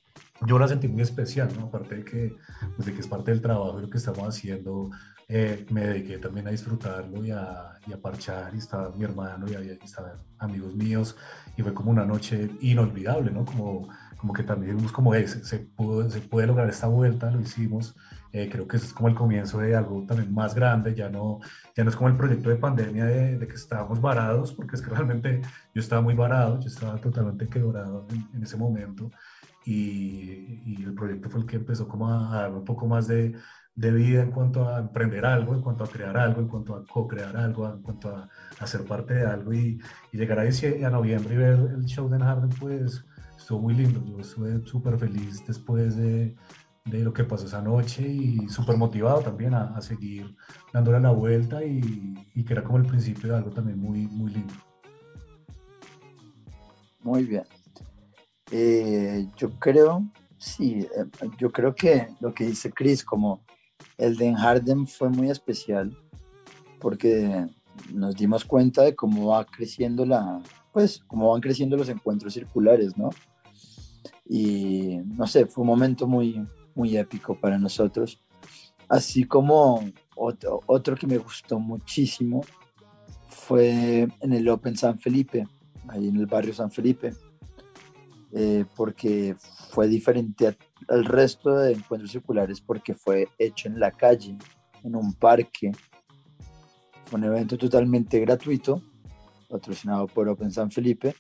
yo 0.47 0.59
la 0.59 0.69
sentí 0.69 0.87
muy 0.89 1.03
especial, 1.03 1.49
¿no? 1.59 1.67
Aparte 1.67 1.97
de 1.97 2.05
que, 2.05 2.37
pues 2.77 2.87
de 2.87 2.95
que 2.95 3.01
es 3.01 3.09
parte 3.09 3.33
del 3.33 3.41
trabajo 3.41 3.79
y 3.79 3.83
lo 3.83 3.91
que 3.91 3.99
estamos 3.99 4.23
haciendo, 4.27 4.91
eh, 5.29 5.67
me 5.71 5.81
dediqué 5.81 6.19
también 6.19 6.47
a 6.47 6.51
disfrutarlo 6.51 7.25
y 7.25 7.33
a, 7.33 7.81
y 7.87 7.93
a 7.93 8.01
parchar 8.01 8.55
y 8.55 8.59
estaba 8.59 8.91
mi 8.91 9.05
hermano 9.05 9.47
y, 9.51 9.55
había, 9.55 9.73
estaban 9.73 10.13
amigos 10.39 10.75
míos 10.75 11.17
y 11.57 11.63
fue 11.63 11.75
como 11.75 11.91
una 11.91 12.05
noche 12.05 12.49
inolvidable, 12.61 13.33
¿no? 13.33 13.45
Como, 13.45 13.89
como 14.17 14.33
que 14.33 14.45
también 14.45 14.77
vimos 14.77 14.93
como 14.93 15.15
es, 15.15 15.33
se, 15.43 15.59
pudo, 15.59 16.09
se 16.09 16.21
puede 16.21 16.47
lograr 16.47 16.69
esta 16.69 16.87
vuelta, 16.87 17.31
lo 17.31 17.41
hicimos, 17.41 17.97
eh, 18.33 18.49
creo 18.51 18.69
que 18.69 18.77
eso 18.77 18.87
es 18.87 18.93
como 18.93 19.09
el 19.09 19.17
comienzo 19.17 19.59
de 19.59 19.75
algo 19.75 20.05
también 20.07 20.33
más 20.33 20.55
grande, 20.55 20.95
ya 20.95 21.09
no, 21.09 21.41
ya 21.75 21.83
no 21.83 21.91
es 21.91 21.97
como 21.97 22.09
el 22.09 22.17
proyecto 22.17 22.49
de 22.49 22.57
pandemia 22.57 23.05
de, 23.07 23.39
de 23.39 23.49
que 23.49 23.55
estábamos 23.55 24.01
varados, 24.01 24.53
porque 24.53 24.77
es 24.77 24.83
que 24.83 24.91
realmente 24.91 25.41
yo 25.75 25.81
estaba 25.81 26.03
muy 26.03 26.15
varado, 26.15 26.61
yo 26.61 26.69
estaba 26.69 26.99
totalmente 26.99 27.49
quebrado 27.49 28.07
en, 28.11 28.29
en 28.33 28.43
ese 28.45 28.57
momento 28.57 29.11
y, 29.65 30.63
y, 30.65 30.85
el 30.85 30.95
proyecto 30.95 31.29
fue 31.29 31.41
el 31.41 31.47
que 31.47 31.57
empezó 31.57 31.89
como 31.89 32.09
a, 32.09 32.33
a 32.33 32.43
dar 32.43 32.53
un 32.53 32.65
poco 32.65 32.87
más 32.87 33.09
de, 33.09 33.35
de, 33.77 33.91
vida 33.93 34.23
en 34.23 34.31
cuanto 34.31 34.69
a 34.69 34.81
emprender 34.81 35.25
algo, 35.25 35.55
en 35.55 35.63
cuanto 35.63 35.85
a 35.85 35.87
crear 35.87 36.17
algo, 36.17 36.41
en 36.41 36.49
cuanto 36.49 36.75
a 36.75 36.85
co-crear 36.85 37.37
algo, 37.37 37.69
en 37.69 37.83
cuanto 37.83 38.09
a, 38.09 38.67
ser 38.67 38.85
parte 38.85 39.15
de 39.15 39.27
algo 39.27 39.53
y, 39.53 39.79
llegar 40.13 40.39
a, 40.39 40.43
a 40.43 40.91
noviembre 40.91 41.35
y 41.35 41.39
ver 41.39 41.59
el 41.77 41.85
show 41.85 42.09
de 42.09 42.19
Harden 42.19 42.51
pues 42.59 43.05
estuvo 43.37 43.61
muy 43.61 43.75
lindo, 43.75 44.03
yo 44.05 44.21
estuve 44.21 44.67
súper 44.67 44.99
feliz 44.99 45.47
después 45.47 45.97
de, 45.97 46.35
lo 46.85 47.13
que 47.13 47.25
pasó 47.25 47.47
esa 47.47 47.61
noche 47.61 48.09
y 48.09 48.49
súper 48.49 48.77
motivado 48.77 49.21
también 49.21 49.55
a, 49.55 49.81
seguir 49.81 50.35
dándole 50.73 51.01
la 51.01 51.11
vuelta 51.11 51.65
y, 51.65 52.15
y, 52.35 52.45
que 52.45 52.53
era 52.53 52.65
como 52.65 52.79
el 52.79 52.87
principio 52.87 53.31
de 53.31 53.37
algo 53.37 53.51
también 53.51 53.79
muy, 53.79 54.07
muy 54.09 54.33
lindo. 54.33 54.55
Muy 57.01 57.25
bien. 57.25 57.45
Eh, 58.51 59.29
yo 59.37 59.51
creo, 59.59 60.05
sí, 60.39 60.81
eh, 60.81 61.29
yo 61.39 61.51
creo 61.51 61.75
que 61.75 62.09
lo 62.21 62.33
que 62.33 62.47
dice 62.47 62.71
Chris, 62.73 63.05
como 63.05 63.45
el 63.99 64.17
de 64.17 64.35
Harden 64.35 64.87
fue 64.87 65.09
muy 65.09 65.31
especial 65.31 65.97
porque 66.81 67.47
nos 67.93 68.15
dimos 68.17 68.45
cuenta 68.45 68.83
de 68.83 68.95
cómo 68.95 69.29
va 69.29 69.45
creciendo 69.45 70.05
la, 70.05 70.41
pues, 70.73 71.03
cómo 71.07 71.31
van 71.31 71.41
creciendo 71.41 71.77
los 71.77 71.89
encuentros 71.89 72.35
circulares, 72.35 72.97
¿no? 72.97 73.11
Y 74.29 74.99
no 75.05 75.27
sé, 75.27 75.47
fue 75.47 75.63
un 75.63 75.69
momento 75.69 76.07
muy, 76.07 76.47
muy 76.75 76.97
épico 76.97 77.39
para 77.39 77.59
nosotros. 77.59 78.23
Así 78.89 79.25
como 79.25 79.83
otro, 80.15 80.61
otro 80.67 80.97
que 80.97 81.07
me 81.07 81.19
gustó 81.19 81.59
muchísimo 81.59 82.43
fue 83.29 84.09
en 84.21 84.33
el 84.33 84.49
Open 84.49 84.77
San 84.77 84.99
Felipe, 84.99 85.47
ahí 85.89 86.09
en 86.09 86.17
el 86.17 86.27
barrio 86.27 86.55
San 86.55 86.71
Felipe, 86.71 87.15
eh, 88.33 88.65
porque 88.75 89.37
fue 89.71 89.89
diferente 89.89 90.49
a, 90.49 90.57
al 90.89 91.05
resto 91.05 91.57
de 91.57 91.73
encuentros 91.73 92.13
circulares 92.13 92.61
porque 92.61 92.95
fue 92.95 93.29
hecho 93.39 93.69
en 93.69 93.81
la 93.81 93.91
calle, 93.91 94.37
en 94.83 94.97
un 94.97 95.15
parque. 95.15 95.73
Un 97.13 97.25
evento 97.25 97.57
totalmente 97.57 98.19
gratuito, 98.21 98.83
patrocinado 99.49 100.07
por 100.07 100.29
Open 100.29 100.51
San 100.51 100.71
Felipe, 100.71 101.15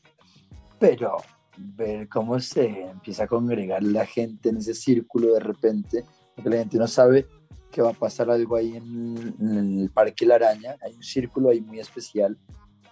pero 0.79 1.17
ver 1.57 2.09
cómo 2.09 2.39
se 2.41 2.83
empieza 2.83 3.25
a 3.25 3.29
congregar 3.29 3.83
la 3.83 4.05
gente 4.05 4.49
en 4.49 4.59
ese 4.59 4.75
círculo 4.75 5.35
de 5.35 5.41
repente, 5.41 6.05
porque 6.35 6.51
la 6.51 6.57
gente 6.59 6.79
no 6.79 6.89
sabe 6.89 7.27
que 7.71 7.83
va 7.83 7.91
a 7.91 7.95
pasar 7.95 8.31
algo 8.31 8.57
ahí 8.57 8.77
en, 8.77 9.35
en 9.41 9.81
el 9.81 9.91
Parque 9.91 10.27
La 10.27 10.37
Araña, 10.37 10.77
hay 10.83 10.95
un 10.95 11.03
círculo 11.03 11.51
ahí 11.51 11.61
muy 11.61 11.79
especial, 11.79 12.37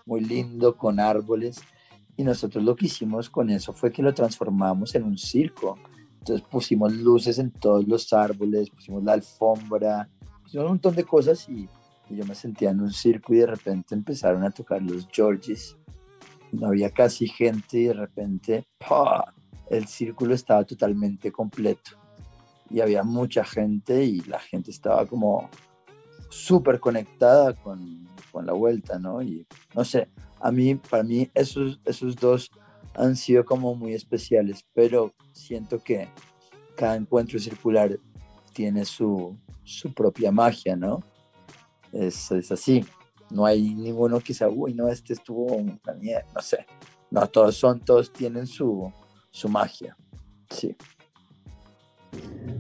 muy 0.07 0.21
lindo, 0.21 0.77
con 0.77 1.01
árboles, 1.01 1.61
y 2.17 2.23
nosotros 2.23 2.63
lo 2.63 2.77
que 2.77 2.87
hicimos 2.87 3.29
con 3.29 3.51
eso 3.51 3.73
fue 3.73 3.91
que 3.91 4.03
lo 4.03 4.15
transformamos 4.15 4.95
en 4.95 5.05
un 5.05 5.19
circo. 5.19 5.79
Entonces 6.25 6.47
pusimos 6.51 6.91
luces 6.95 7.39
en 7.39 7.51
todos 7.51 7.87
los 7.87 8.11
árboles, 8.15 8.71
pusimos 8.71 9.05
la 9.05 9.13
alfombra, 9.13 10.09
pusimos 10.43 10.65
un 10.65 10.71
montón 10.71 10.95
de 10.95 11.05
cosas 11.05 11.47
y, 11.51 11.69
y 12.09 12.17
yo 12.17 12.25
me 12.25 12.35
sentía 12.35 12.71
en 12.71 12.81
un 12.81 12.91
circo 12.91 13.35
y 13.35 13.41
de 13.41 13.47
repente 13.47 13.95
empezaron 13.95 14.43
a 14.43 14.51
tocar 14.51 14.81
los 14.81 15.07
Georges. 15.13 15.77
No 16.51 16.69
había 16.69 16.89
casi 16.89 17.29
gente 17.29 17.79
y 17.79 17.85
de 17.85 17.93
repente 17.93 18.67
¡pah! 18.79 19.35
el 19.69 19.87
círculo 19.87 20.35
estaba 20.35 20.65
totalmente 20.65 21.31
completo. 21.31 21.91
Y 22.71 22.81
había 22.81 23.03
mucha 23.03 23.45
gente 23.45 24.03
y 24.03 24.21
la 24.23 24.39
gente 24.39 24.71
estaba 24.71 25.05
como 25.05 25.51
súper 26.31 26.81
conectada 26.81 27.53
con, 27.53 28.09
con 28.33 28.47
la 28.47 28.55
vuelta, 28.55 28.99
¿no? 28.99 29.21
Y 29.21 29.47
no 29.75 29.85
sé, 29.85 30.09
a 30.41 30.51
mí, 30.51 30.75
para 30.75 31.03
mí, 31.03 31.31
esos, 31.35 31.83
esos 31.85 32.17
dos 32.17 32.51
han 32.95 33.17
sido 33.17 33.45
como 33.45 33.75
muy 33.75 33.95
especiales, 33.95 34.65
pero 34.73 35.13
siento 35.33 35.79
que 35.83 36.09
cada 36.77 36.97
encuentro 36.97 37.39
circular 37.39 37.99
tiene 38.53 38.85
su, 38.85 39.37
su 39.65 39.93
propia 39.93 40.31
magia, 40.31 40.77
¿no? 40.77 41.01
Es, 41.93 42.31
así. 42.51 42.85
No 43.31 43.47
hay 43.47 43.75
ninguno 43.75 44.21
que 44.21 44.35
sea, 44.35 44.49
uy, 44.49 44.75
no, 44.75 44.89
este 44.89 45.13
estuvo 45.13 45.47
una 45.55 45.79
no 46.35 46.41
sé. 46.41 46.67
No, 47.11 47.27
todos 47.27 47.57
son, 47.57 47.81
todos 47.81 48.13
tienen 48.13 48.47
su, 48.47 48.93
su 49.31 49.49
magia. 49.49 49.97
Sí. 50.51 50.77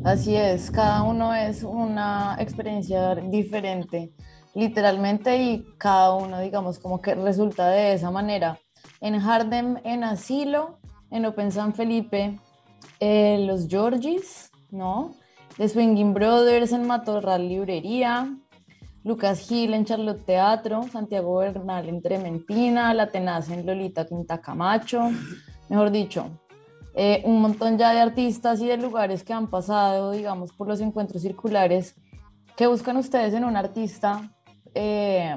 Así 0.02 0.34
es, 0.34 0.70
cada 0.70 1.02
uno 1.02 1.34
es 1.34 1.62
una 1.62 2.36
experiencia 2.40 3.14
diferente 3.14 4.12
literalmente 4.54 5.36
y 5.36 5.64
cada 5.78 6.14
uno, 6.14 6.40
digamos, 6.40 6.78
como 6.78 7.00
que 7.00 7.14
resulta 7.14 7.68
de 7.68 7.94
esa 7.94 8.10
manera. 8.10 8.58
En 9.04 9.20
Hardem, 9.20 9.76
en 9.84 10.02
Asilo, 10.02 10.78
en 11.10 11.26
Open 11.26 11.52
San 11.52 11.74
Felipe, 11.74 12.40
eh, 13.00 13.36
los 13.46 13.68
Georgies, 13.68 14.50
¿no? 14.70 15.14
The 15.58 15.68
Swinging 15.68 16.14
Brothers 16.14 16.72
en 16.72 16.86
Matorral 16.86 17.46
Librería, 17.46 18.34
Lucas 19.02 19.46
Gil 19.46 19.74
en 19.74 19.84
Charlotte 19.84 20.24
Teatro, 20.24 20.84
Santiago 20.90 21.36
Bernal 21.36 21.86
en 21.90 22.00
Trementina, 22.00 22.94
La 22.94 23.10
Tenaz 23.10 23.50
en 23.50 23.66
Lolita 23.66 24.06
Quinta 24.06 24.40
Camacho, 24.40 25.10
mejor 25.68 25.90
dicho, 25.90 26.30
eh, 26.94 27.20
un 27.26 27.42
montón 27.42 27.76
ya 27.76 27.92
de 27.92 28.00
artistas 28.00 28.62
y 28.62 28.68
de 28.68 28.78
lugares 28.78 29.22
que 29.22 29.34
han 29.34 29.50
pasado, 29.50 30.12
digamos, 30.12 30.50
por 30.54 30.66
los 30.66 30.80
encuentros 30.80 31.20
circulares. 31.20 31.94
¿Qué 32.56 32.66
buscan 32.66 32.96
ustedes 32.96 33.34
en 33.34 33.44
un 33.44 33.54
artista 33.54 34.30
eh, 34.74 35.36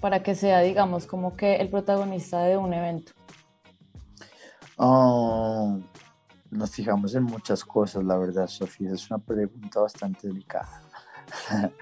para 0.00 0.22
que 0.22 0.34
sea, 0.34 0.60
digamos, 0.60 1.06
como 1.06 1.36
que 1.36 1.56
el 1.56 1.68
protagonista 1.68 2.42
de 2.42 2.56
un 2.56 2.72
evento? 2.72 3.12
Oh, 4.76 5.78
nos 6.50 6.70
fijamos 6.70 7.14
en 7.14 7.24
muchas 7.24 7.64
cosas, 7.64 8.04
la 8.04 8.16
verdad, 8.16 8.46
Sofía. 8.46 8.92
Es 8.92 9.10
una 9.10 9.18
pregunta 9.18 9.80
bastante 9.80 10.28
delicada. 10.28 10.82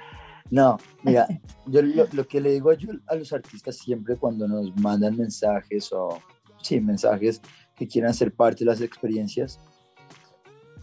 no, 0.50 0.78
mira, 1.02 1.26
yo 1.66 1.82
lo, 1.82 2.26
que 2.26 2.40
le 2.40 2.52
digo 2.52 2.72
yo 2.72 2.90
a 3.06 3.14
los 3.14 3.32
artistas 3.32 3.76
siempre 3.76 4.16
cuando 4.16 4.48
nos 4.48 4.74
mandan 4.76 5.16
mensajes 5.16 5.92
o, 5.92 6.18
sí, 6.62 6.80
mensajes 6.80 7.40
que 7.74 7.86
quieran 7.86 8.14
ser 8.14 8.32
parte 8.32 8.60
de 8.60 8.70
las 8.70 8.80
experiencias, 8.80 9.60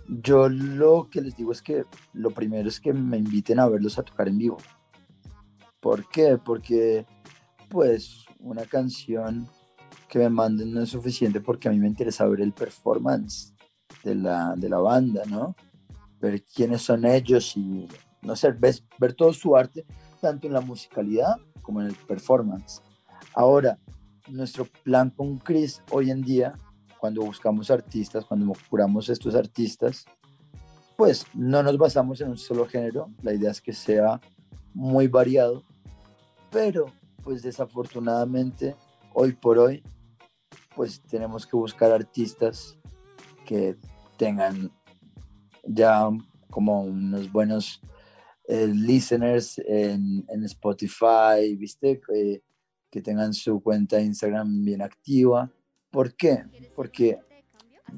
yo 0.08 0.50
lo 0.50 1.10
que 1.10 1.22
les 1.22 1.36
digo 1.36 1.52
es 1.52 1.62
que 1.62 1.86
lo 2.13 2.32
primero 2.32 2.67
es 2.67 2.80
que 2.80 2.93
me 2.93 3.17
inviten 3.17 3.60
a 3.60 3.67
verlos 3.67 3.98
a 3.98 4.04
tocar 4.04 4.28
en 4.28 4.38
vivo. 4.38 4.58
¿Por 5.80 6.08
qué? 6.08 6.38
Porque 6.38 7.06
pues 7.73 8.23
una 8.39 8.65
canción 8.65 9.49
que 10.07 10.19
me 10.19 10.29
manden 10.29 10.71
no 10.71 10.83
es 10.83 10.89
suficiente 10.89 11.41
porque 11.41 11.67
a 11.67 11.71
mí 11.71 11.79
me 11.79 11.88
interesa 11.88 12.27
ver 12.27 12.41
el 12.41 12.53
performance 12.53 13.55
de 14.03 14.13
la, 14.13 14.53
de 14.55 14.69
la 14.69 14.77
banda, 14.77 15.23
¿no? 15.25 15.55
Ver 16.21 16.43
quiénes 16.43 16.83
son 16.83 17.03
ellos 17.03 17.57
y, 17.57 17.88
no 18.21 18.36
sé, 18.36 18.51
ver, 18.51 18.75
ver 18.99 19.13
todo 19.15 19.33
su 19.33 19.55
arte, 19.55 19.88
tanto 20.21 20.45
en 20.45 20.53
la 20.53 20.62
musicalidad 20.62 21.38
como 21.63 21.81
en 21.81 21.88
el 21.88 21.95
performance. 21.95 22.83
Ahora, 23.33 23.79
nuestro 24.27 24.65
plan 24.83 25.09
con 25.09 25.39
Chris 25.39 25.81
hoy 25.89 26.12
en 26.12 26.21
día, 26.21 26.53
cuando 26.99 27.23
buscamos 27.23 27.71
artistas, 27.71 28.23
cuando 28.23 28.53
curamos 28.69 29.09
estos 29.09 29.33
artistas, 29.33 30.05
pues 30.95 31.25
no 31.33 31.63
nos 31.63 31.75
basamos 31.79 32.21
en 32.21 32.29
un 32.29 32.38
solo 32.38 32.67
género, 32.67 33.09
la 33.23 33.33
idea 33.33 33.49
es 33.49 33.59
que 33.59 33.73
sea 33.73 34.21
muy 34.75 35.07
variado 35.07 35.63
pero 36.53 36.86
pues 37.23 37.41
desafortunadamente 37.41 38.75
hoy 39.13 39.33
por 39.33 39.57
hoy 39.57 39.83
pues 40.75 41.01
tenemos 41.01 41.45
que 41.45 41.55
buscar 41.55 41.91
artistas 41.91 42.77
que 43.45 43.77
tengan 44.17 44.71
ya 45.63 46.09
como 46.49 46.83
unos 46.83 47.31
buenos 47.31 47.81
eh, 48.47 48.67
listeners 48.67 49.59
en, 49.65 50.25
Spotify, 50.45 51.55
¿viste? 51.57 52.01
que 52.89 53.01
tengan 53.01 53.33
su 53.33 53.62
cuenta 53.62 53.97
de 53.97 54.03
Instagram 54.03 54.63
bien 54.63 54.81
activa. 54.81 55.49
¿Por 55.89 56.15
qué? 56.15 56.43
Porque 56.75 57.19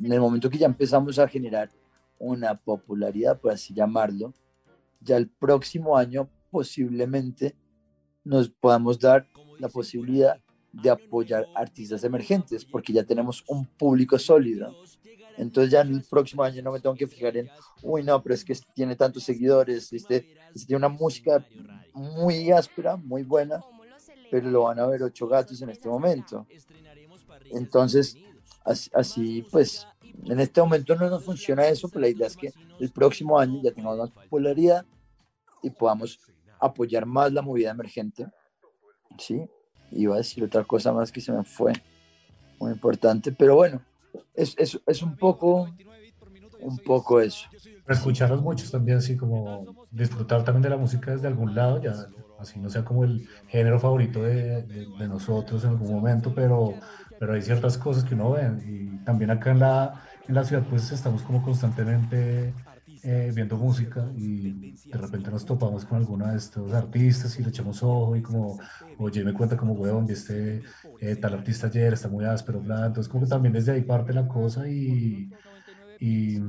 en 0.04 0.12
el 0.12 0.20
momento 0.20 0.50
que 0.50 0.58
ya 0.58 0.68
empezamos 0.68 1.18
a 1.20 1.28
generar 1.28 1.70
una 2.20 2.56
popularidad, 2.56 3.40
por 3.40 3.52
así 3.52 3.74
llamarlo, 3.74 4.34
ya 5.00 5.18
el 5.18 5.30
próximo 5.30 5.98
año 5.98 6.30
posiblemente 6.50 7.56
nos 8.26 8.50
podamos 8.50 9.00
dar 9.00 9.28
la 9.60 9.70
posibilidad 9.70 10.42
de 10.74 10.90
apoyar 10.90 11.48
artistas 11.56 12.04
emergentes, 12.04 12.66
porque 12.66 12.92
ya 12.92 13.04
tenemos 13.04 13.44
un 13.48 13.66
público 13.66 14.20
sólido. 14.20 14.76
Entonces 15.38 15.72
ya 15.72 15.82
en 15.82 15.94
el 15.94 16.04
próximo 16.04 16.44
año 16.44 16.62
no 16.62 16.72
me 16.72 16.80
tengo 16.80 16.96
que 16.96 17.08
fijar 17.08 17.38
en, 17.38 17.50
uy, 17.82 18.04
no, 18.04 18.22
pero 18.22 18.36
es 18.36 18.44
que 18.44 18.58
tiene 18.74 18.96
tantos 18.96 19.24
seguidores, 19.24 19.90
¿viste? 19.92 20.36
tiene 20.66 20.78
una 20.78 20.90
música 20.90 21.46
muy 21.94 22.52
áspera, 22.52 22.98
muy 22.98 23.24
buena, 23.24 23.64
pero 24.32 24.50
lo 24.50 24.64
van 24.64 24.80
a 24.80 24.88
ver 24.88 25.04
ocho 25.04 25.28
gatos 25.28 25.62
en 25.62 25.70
este 25.70 25.88
momento. 25.88 26.46
Entonces, 27.52 28.18
así, 28.64 28.90
así 28.94 29.46
pues, 29.52 29.88
en 30.26 30.40
este 30.40 30.62
momento 30.62 30.96
no 30.96 31.10
nos 31.10 31.24
funciona 31.24 31.68
eso, 31.68 31.88
pero 31.90 32.02
la 32.02 32.10
idea 32.10 32.28
es 32.28 32.38
que 32.38 32.52
el 32.80 32.92
próximo 32.92 33.38
año 33.38 33.62
ya 33.62 33.72
tengamos 33.72 33.98
más 33.98 34.12
popularidad 34.12 34.86
y 35.62 35.70
podamos 35.70 36.20
apoyar 36.68 37.06
más 37.06 37.32
la 37.32 37.42
movida 37.42 37.72
emergente. 37.72 38.28
Sí, 39.18 39.48
iba 39.92 40.16
a 40.16 40.18
decir 40.18 40.44
otra 40.44 40.64
cosa 40.64 40.92
más 40.92 41.12
que 41.12 41.22
se 41.22 41.32
me 41.32 41.44
fue, 41.44 41.74
muy 42.60 42.72
importante, 42.72 43.32
pero 43.32 43.56
bueno, 43.56 43.82
es, 44.34 44.56
es, 44.58 44.80
es 44.86 45.02
un 45.02 45.16
poco, 45.16 45.70
un 46.60 46.78
poco 46.80 47.22
eso. 47.22 47.48
Escucharlos 47.88 48.42
muchos 48.42 48.72
también, 48.72 48.98
así 48.98 49.16
como 49.16 49.88
disfrutar 49.92 50.44
también 50.44 50.64
de 50.64 50.70
la 50.70 50.78
música 50.78 51.12
desde 51.12 51.28
algún 51.28 51.54
lado, 51.54 51.82
ya 51.82 51.94
así 52.40 52.60
no 52.60 52.70
sea 52.70 52.84
como 52.84 53.04
el 53.04 53.28
género 53.48 53.80
favorito 53.80 54.24
de, 54.24 54.64
de, 54.64 55.08
nosotros 55.08 55.64
en 55.64 55.72
algún 55.72 55.92
momento, 55.92 56.34
pero, 56.34 56.74
pero 57.20 57.34
hay 57.34 57.42
ciertas 57.42 57.78
cosas 57.78 58.04
que 58.04 58.16
uno 58.16 58.32
ve 58.32 58.52
y 58.66 58.98
también 59.06 59.32
acá 59.32 59.52
en 59.52 59.60
la, 59.60 60.04
en 60.28 60.36
la 60.36 60.44
ciudad 60.44 60.64
pues 60.70 60.92
estamos 60.92 61.22
como 61.22 61.42
constantemente 61.42 62.54
eh, 63.08 63.32
viendo 63.36 63.56
música 63.56 64.10
y 64.16 64.72
de 64.90 64.98
repente 64.98 65.30
nos 65.30 65.46
topamos 65.46 65.86
con 65.86 66.00
alguno 66.00 66.26
de 66.26 66.38
estos 66.38 66.74
artistas 66.74 67.38
y 67.38 67.44
le 67.44 67.50
echamos 67.50 67.84
ojo 67.84 68.16
y 68.16 68.24
como, 68.24 68.60
oye, 68.98 69.24
me 69.24 69.32
cuenta 69.32 69.56
como, 69.56 69.74
weón, 69.74 70.10
este 70.10 70.64
eh, 71.00 71.16
tal 71.16 71.36
artista 71.36 71.68
ayer, 71.68 71.94
está 71.94 72.08
muy 72.08 72.26
áspero, 72.26 72.60
bla, 72.62 72.88
entonces 72.88 73.08
como 73.08 73.26
que 73.26 73.30
también 73.30 73.54
desde 73.54 73.74
ahí 73.74 73.84
parte 73.84 74.12
la 74.12 74.28
cosa 74.28 74.68
y, 74.68 75.32
y, 76.00 76.40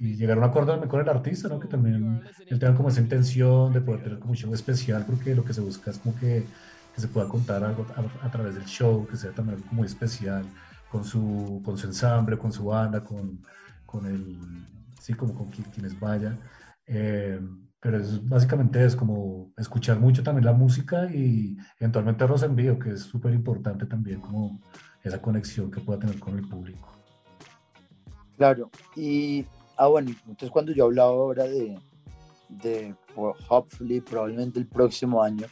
y 0.00 0.16
llegar 0.16 0.36
a 0.36 0.40
un 0.40 0.46
acuerdo 0.46 0.88
con 0.88 1.00
el 1.00 1.08
artista, 1.08 1.46
¿no? 1.48 1.60
Que 1.60 1.68
también 1.68 2.20
él 2.48 2.58
tenga 2.58 2.74
como 2.74 2.88
esa 2.88 3.00
intención 3.00 3.72
de 3.72 3.82
poder 3.82 4.02
tener 4.02 4.18
como 4.18 4.32
un 4.32 4.36
show 4.36 4.52
especial, 4.52 5.06
porque 5.06 5.32
lo 5.32 5.44
que 5.44 5.54
se 5.54 5.60
busca 5.60 5.92
es 5.92 5.98
como 5.98 6.16
que, 6.16 6.44
que 6.92 7.00
se 7.00 7.06
pueda 7.06 7.28
contar 7.28 7.62
algo 7.62 7.86
a, 7.94 8.26
a, 8.26 8.30
través 8.32 8.56
del 8.56 8.64
show, 8.64 9.06
que 9.06 9.16
sea 9.16 9.30
también 9.30 9.58
algo 9.58 9.68
muy 9.70 9.86
especial 9.86 10.44
con 10.90 11.04
su, 11.04 11.62
con 11.64 11.78
su 11.78 11.86
ensamble, 11.86 12.36
con 12.36 12.50
su 12.52 12.64
banda, 12.64 13.04
con, 13.04 13.38
con 13.86 14.06
el 14.06 14.74
¿sí? 15.04 15.12
Como 15.12 15.34
con 15.34 15.48
quienes 15.48 16.00
vayan. 16.00 16.40
Eh, 16.86 17.38
pero 17.78 17.98
es, 17.98 18.26
básicamente 18.26 18.82
es 18.82 18.96
como 18.96 19.52
escuchar 19.58 20.00
mucho 20.00 20.22
también 20.22 20.46
la 20.46 20.54
música 20.54 21.06
y 21.12 21.58
eventualmente 21.78 22.26
los 22.26 22.42
envío, 22.42 22.78
que 22.78 22.92
es 22.92 23.00
súper 23.00 23.34
importante 23.34 23.84
también, 23.84 24.20
como 24.20 24.58
esa 25.02 25.20
conexión 25.20 25.70
que 25.70 25.82
pueda 25.82 25.98
tener 25.98 26.18
con 26.18 26.38
el 26.38 26.48
público. 26.48 26.90
Claro, 28.38 28.70
y, 28.96 29.44
ah, 29.76 29.88
bueno, 29.88 30.12
entonces 30.26 30.50
cuando 30.50 30.72
yo 30.72 30.84
hablaba 30.86 31.10
ahora 31.10 31.44
de, 31.44 31.78
de 32.48 32.94
hopefully, 33.48 34.00
probablemente 34.00 34.58
el 34.58 34.66
próximo 34.66 35.22
año, 35.22 35.46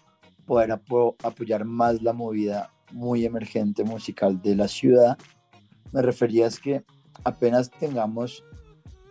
poder 0.46 0.72
apoyar 0.72 1.66
más 1.66 2.00
la 2.00 2.14
movida 2.14 2.70
muy 2.90 3.26
emergente 3.26 3.84
musical 3.84 4.40
de 4.40 4.56
la 4.56 4.68
ciudad, 4.68 5.18
me 5.92 6.00
refería 6.00 6.46
a 6.46 6.50
que 6.50 6.82
apenas 7.24 7.70
tengamos 7.70 8.42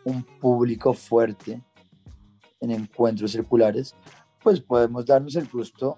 un 0.06 0.24
público 0.24 0.94
fuerte 0.94 1.62
en 2.60 2.72
encuentros 2.72 3.32
circulares, 3.32 3.96
pues 4.44 4.62
podemos 4.62 5.06
darnos 5.06 5.36
el 5.36 5.48
gusto 5.48 5.98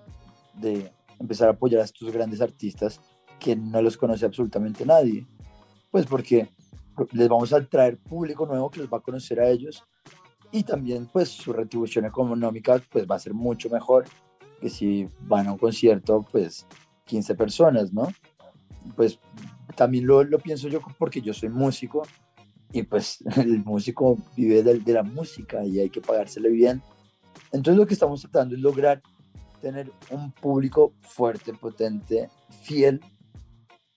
de 0.54 0.92
empezar 1.20 1.48
a 1.50 1.52
apoyar 1.52 1.82
a 1.82 1.86
estos 1.86 2.12
grandes 2.12 2.42
artistas 2.42 3.00
que 3.40 3.56
no 3.56 3.82
los 3.82 3.98
conoce 3.98 4.26
absolutamente 4.26 4.86
nadie. 4.86 5.26
Pues 5.92 6.06
porque 6.06 6.50
les 7.12 7.28
vamos 7.28 7.54
a 7.54 7.64
traer 7.66 7.98
público 7.98 8.46
nuevo 8.46 8.70
que 8.70 8.80
los 8.80 8.90
va 8.92 8.98
a 8.98 9.02
conocer 9.02 9.40
a 9.40 9.50
ellos 9.50 9.84
y 10.52 10.64
también 10.64 11.08
pues 11.12 11.30
su 11.30 11.52
retribución 11.52 12.06
económica 12.06 12.82
pues 12.92 13.06
va 13.10 13.16
a 13.16 13.20
ser 13.20 13.34
mucho 13.34 13.70
mejor 13.70 14.06
que 14.62 14.70
si 14.70 15.08
van 15.22 15.48
a 15.48 15.52
un 15.52 15.58
concierto 15.58 16.26
pues 16.32 16.68
15 17.06 17.36
personas, 17.36 17.92
¿no? 17.92 18.08
Pues 18.96 19.20
también 19.76 20.06
lo, 20.06 20.24
lo 20.24 20.40
pienso 20.40 20.68
yo 20.68 20.80
porque 20.98 21.22
yo 21.22 21.34
soy 21.34 21.50
músico 21.50 22.04
y 22.74 22.84
pues 22.84 23.24
el 23.38 23.64
músico 23.64 24.18
vive 24.36 24.64
de, 24.64 24.80
de, 24.80 24.94
la 24.94 25.04
música 25.04 25.64
y 25.64 25.80
hay 25.80 25.90
que 25.90 26.02
pagársele 26.02 26.50
bien. 26.50 26.82
Entonces 27.52 27.78
lo 27.78 27.88
que 27.88 27.94
estamos 27.94 28.22
tratando 28.22 28.56
es 28.56 28.62
lograr 28.62 29.02
tener 29.62 29.92
un 30.10 30.32
público 30.32 30.92
fuerte, 31.02 31.54
potente, 31.54 32.30
fiel, 32.64 33.00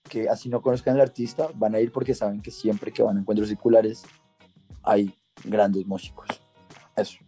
que 0.07 0.29
así 0.29 0.47
no 0.47 0.61
conozcan 0.61 0.95
al 0.95 1.01
artista, 1.01 1.49
van 1.55 1.75
a 1.75 1.79
ir 1.79 1.91
porque 1.91 2.13
saben 2.13 2.41
que 2.41 2.51
siempre 2.51 2.93
que 2.93 3.03
van 3.03 3.17
a 3.17 3.19
encuentros 3.19 3.49
circulares 3.49 4.03
hay 4.83 5.13
grandes 5.43 5.85
músicos. 5.85 6.27
Eso. 6.95 7.19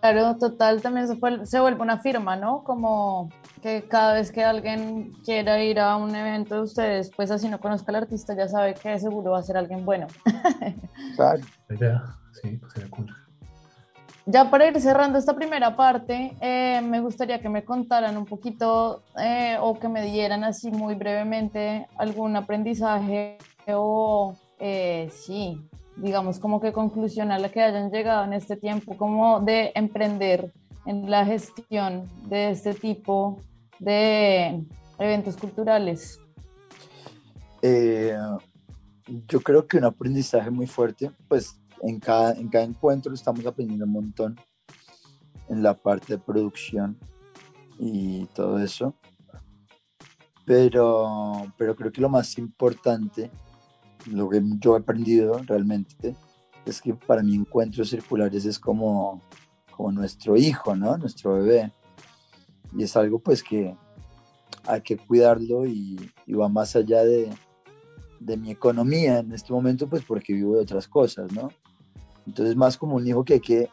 Claro, 0.00 0.36
total, 0.36 0.82
también 0.82 1.08
se, 1.08 1.16
se 1.46 1.60
vuelve 1.60 1.80
una 1.80 1.98
firma, 1.98 2.36
¿no? 2.36 2.62
Como 2.62 3.30
que 3.60 3.82
cada 3.88 4.14
vez 4.14 4.32
que 4.32 4.44
alguien 4.44 5.12
quiera 5.24 5.62
ir 5.62 5.80
a 5.80 5.96
un 5.96 6.14
evento 6.14 6.56
de 6.56 6.60
ustedes, 6.62 7.10
pues 7.14 7.30
así 7.30 7.48
no 7.48 7.60
conozca 7.60 7.90
al 7.92 7.96
artista, 7.96 8.34
ya 8.34 8.48
sabe 8.48 8.74
que 8.74 8.98
seguro 8.98 9.32
va 9.32 9.38
a 9.38 9.42
ser 9.42 9.56
alguien 9.56 9.84
bueno. 9.84 10.06
Claro. 11.16 11.42
Sí, 12.40 12.56
pues 12.60 12.72
sería 12.72 12.88
cool. 12.90 13.12
Ya 14.30 14.50
para 14.50 14.68
ir 14.68 14.78
cerrando 14.78 15.18
esta 15.18 15.34
primera 15.34 15.74
parte, 15.74 16.36
eh, 16.40 16.82
me 16.82 17.00
gustaría 17.00 17.40
que 17.40 17.48
me 17.48 17.64
contaran 17.64 18.16
un 18.16 18.26
poquito 18.26 19.02
eh, 19.18 19.56
o 19.58 19.78
que 19.78 19.88
me 19.88 20.02
dieran 20.02 20.44
así 20.44 20.70
muy 20.70 20.94
brevemente 20.94 21.88
algún 21.96 22.36
aprendizaje 22.36 23.38
o 23.66 24.36
eh, 24.58 25.08
sí, 25.10 25.66
digamos 25.96 26.38
como 26.38 26.60
que 26.60 26.72
conclusión 26.72 27.32
a 27.32 27.38
la 27.38 27.48
que 27.48 27.62
hayan 27.62 27.90
llegado 27.90 28.24
en 28.24 28.34
este 28.34 28.56
tiempo, 28.56 28.96
como 28.98 29.40
de 29.40 29.72
emprender 29.74 30.52
en 30.88 31.10
la 31.10 31.26
gestión 31.26 32.08
de 32.30 32.50
este 32.50 32.72
tipo 32.72 33.38
de 33.78 34.64
eventos 34.98 35.36
culturales? 35.36 36.18
Eh, 37.60 38.16
yo 39.28 39.40
creo 39.40 39.66
que 39.66 39.76
un 39.76 39.84
aprendizaje 39.84 40.50
muy 40.50 40.66
fuerte, 40.66 41.10
pues 41.28 41.60
en 41.82 42.00
cada, 42.00 42.32
en 42.32 42.48
cada 42.48 42.64
encuentro 42.64 43.12
estamos 43.12 43.44
aprendiendo 43.44 43.84
un 43.84 43.92
montón 43.92 44.40
en 45.50 45.62
la 45.62 45.74
parte 45.74 46.14
de 46.14 46.18
producción 46.18 46.98
y 47.78 48.24
todo 48.34 48.58
eso. 48.58 48.94
Pero, 50.46 51.52
pero 51.58 51.76
creo 51.76 51.92
que 51.92 52.00
lo 52.00 52.08
más 52.08 52.38
importante, 52.38 53.30
lo 54.06 54.30
que 54.30 54.40
yo 54.58 54.74
he 54.74 54.80
aprendido 54.80 55.38
realmente, 55.46 56.16
es 56.64 56.80
que 56.80 56.94
para 56.94 57.22
mí 57.22 57.34
encuentros 57.34 57.90
circulares 57.90 58.46
es 58.46 58.58
como 58.58 59.20
como 59.78 59.92
nuestro 59.92 60.36
hijo, 60.36 60.74
¿no? 60.74 60.98
Nuestro 60.98 61.34
bebé. 61.34 61.72
Y 62.76 62.82
es 62.82 62.96
algo 62.96 63.20
pues 63.20 63.44
que 63.44 63.76
hay 64.66 64.80
que 64.82 64.96
cuidarlo 64.96 65.64
y, 65.66 65.96
va 66.28 66.48
más 66.48 66.74
allá 66.74 67.04
de, 67.04 67.30
de, 68.18 68.36
mi 68.36 68.50
economía 68.50 69.20
en 69.20 69.32
este 69.32 69.52
momento, 69.52 69.88
pues 69.88 70.02
porque 70.02 70.34
vivo 70.34 70.56
de 70.56 70.62
otras 70.62 70.88
cosas, 70.88 71.32
¿no? 71.32 71.50
Entonces 72.26 72.56
más 72.56 72.76
como 72.76 72.96
un 72.96 73.06
hijo 73.06 73.24
que 73.24 73.34
hay 73.34 73.40
que 73.40 73.70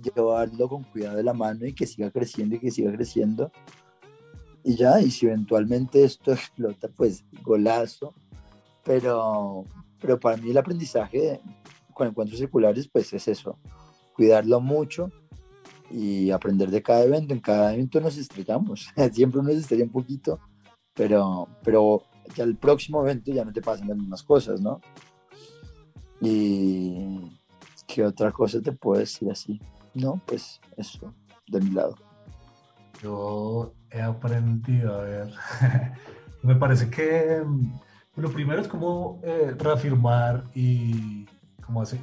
llevarlo 0.00 0.68
con 0.68 0.84
cuidado 0.84 1.16
de 1.16 1.24
la 1.24 1.34
mano 1.34 1.66
y 1.66 1.74
que 1.74 1.84
siga 1.84 2.12
creciendo 2.12 2.54
y 2.54 2.60
que 2.60 2.70
siga 2.70 2.92
creciendo. 2.92 3.50
Y 4.62 4.76
ya, 4.76 5.00
y 5.00 5.10
si 5.10 5.26
eventualmente 5.26 6.04
esto 6.04 6.32
explota, 6.32 6.88
pues 6.88 7.24
golazo. 7.42 8.14
Pero, 8.84 9.64
pero 10.00 10.18
para 10.20 10.36
mí 10.36 10.52
el 10.52 10.58
aprendizaje 10.58 11.40
con 11.92 12.06
encuentros 12.06 12.38
circulares, 12.38 12.88
pues 12.88 13.12
es 13.12 13.26
eso, 13.26 13.58
cuidarlo 14.14 14.60
mucho 14.60 15.10
y 15.90 16.30
aprender 16.30 16.70
de 16.70 16.82
cada 16.82 17.04
evento. 17.04 17.34
En 17.34 17.40
cada 17.40 17.74
evento 17.74 18.00
nos 18.00 18.16
estrellamos, 18.16 18.88
siempre 19.12 19.40
uno 19.40 19.50
se 19.50 19.58
estrella 19.58 19.84
un 19.84 19.90
poquito, 19.90 20.38
pero, 20.94 21.48
pero 21.62 22.02
ya 22.34 22.44
el 22.44 22.56
próximo 22.56 23.02
evento 23.02 23.32
ya 23.32 23.44
no 23.44 23.52
te 23.52 23.60
pasan 23.60 23.88
las 23.88 23.96
mismas 23.96 24.22
cosas, 24.22 24.60
¿no? 24.60 24.80
Y 26.20 27.18
qué 27.86 28.04
otra 28.04 28.30
cosa 28.30 28.60
te 28.60 28.72
puedo 28.72 29.00
decir 29.00 29.30
así. 29.30 29.60
No, 29.94 30.20
pues 30.26 30.60
eso, 30.76 31.12
de 31.48 31.60
mi 31.60 31.70
lado. 31.70 31.96
Yo 33.02 33.72
he 33.90 34.00
aprendido, 34.00 34.94
a 34.94 35.02
ver, 35.02 35.32
me 36.42 36.54
parece 36.54 36.90
que 36.90 37.42
mm, 37.44 37.80
lo 38.16 38.30
primero 38.30 38.60
es 38.60 38.68
como 38.68 39.20
eh, 39.24 39.54
reafirmar 39.58 40.44
y 40.54 41.26
como 41.64 41.82
hace, 41.82 41.98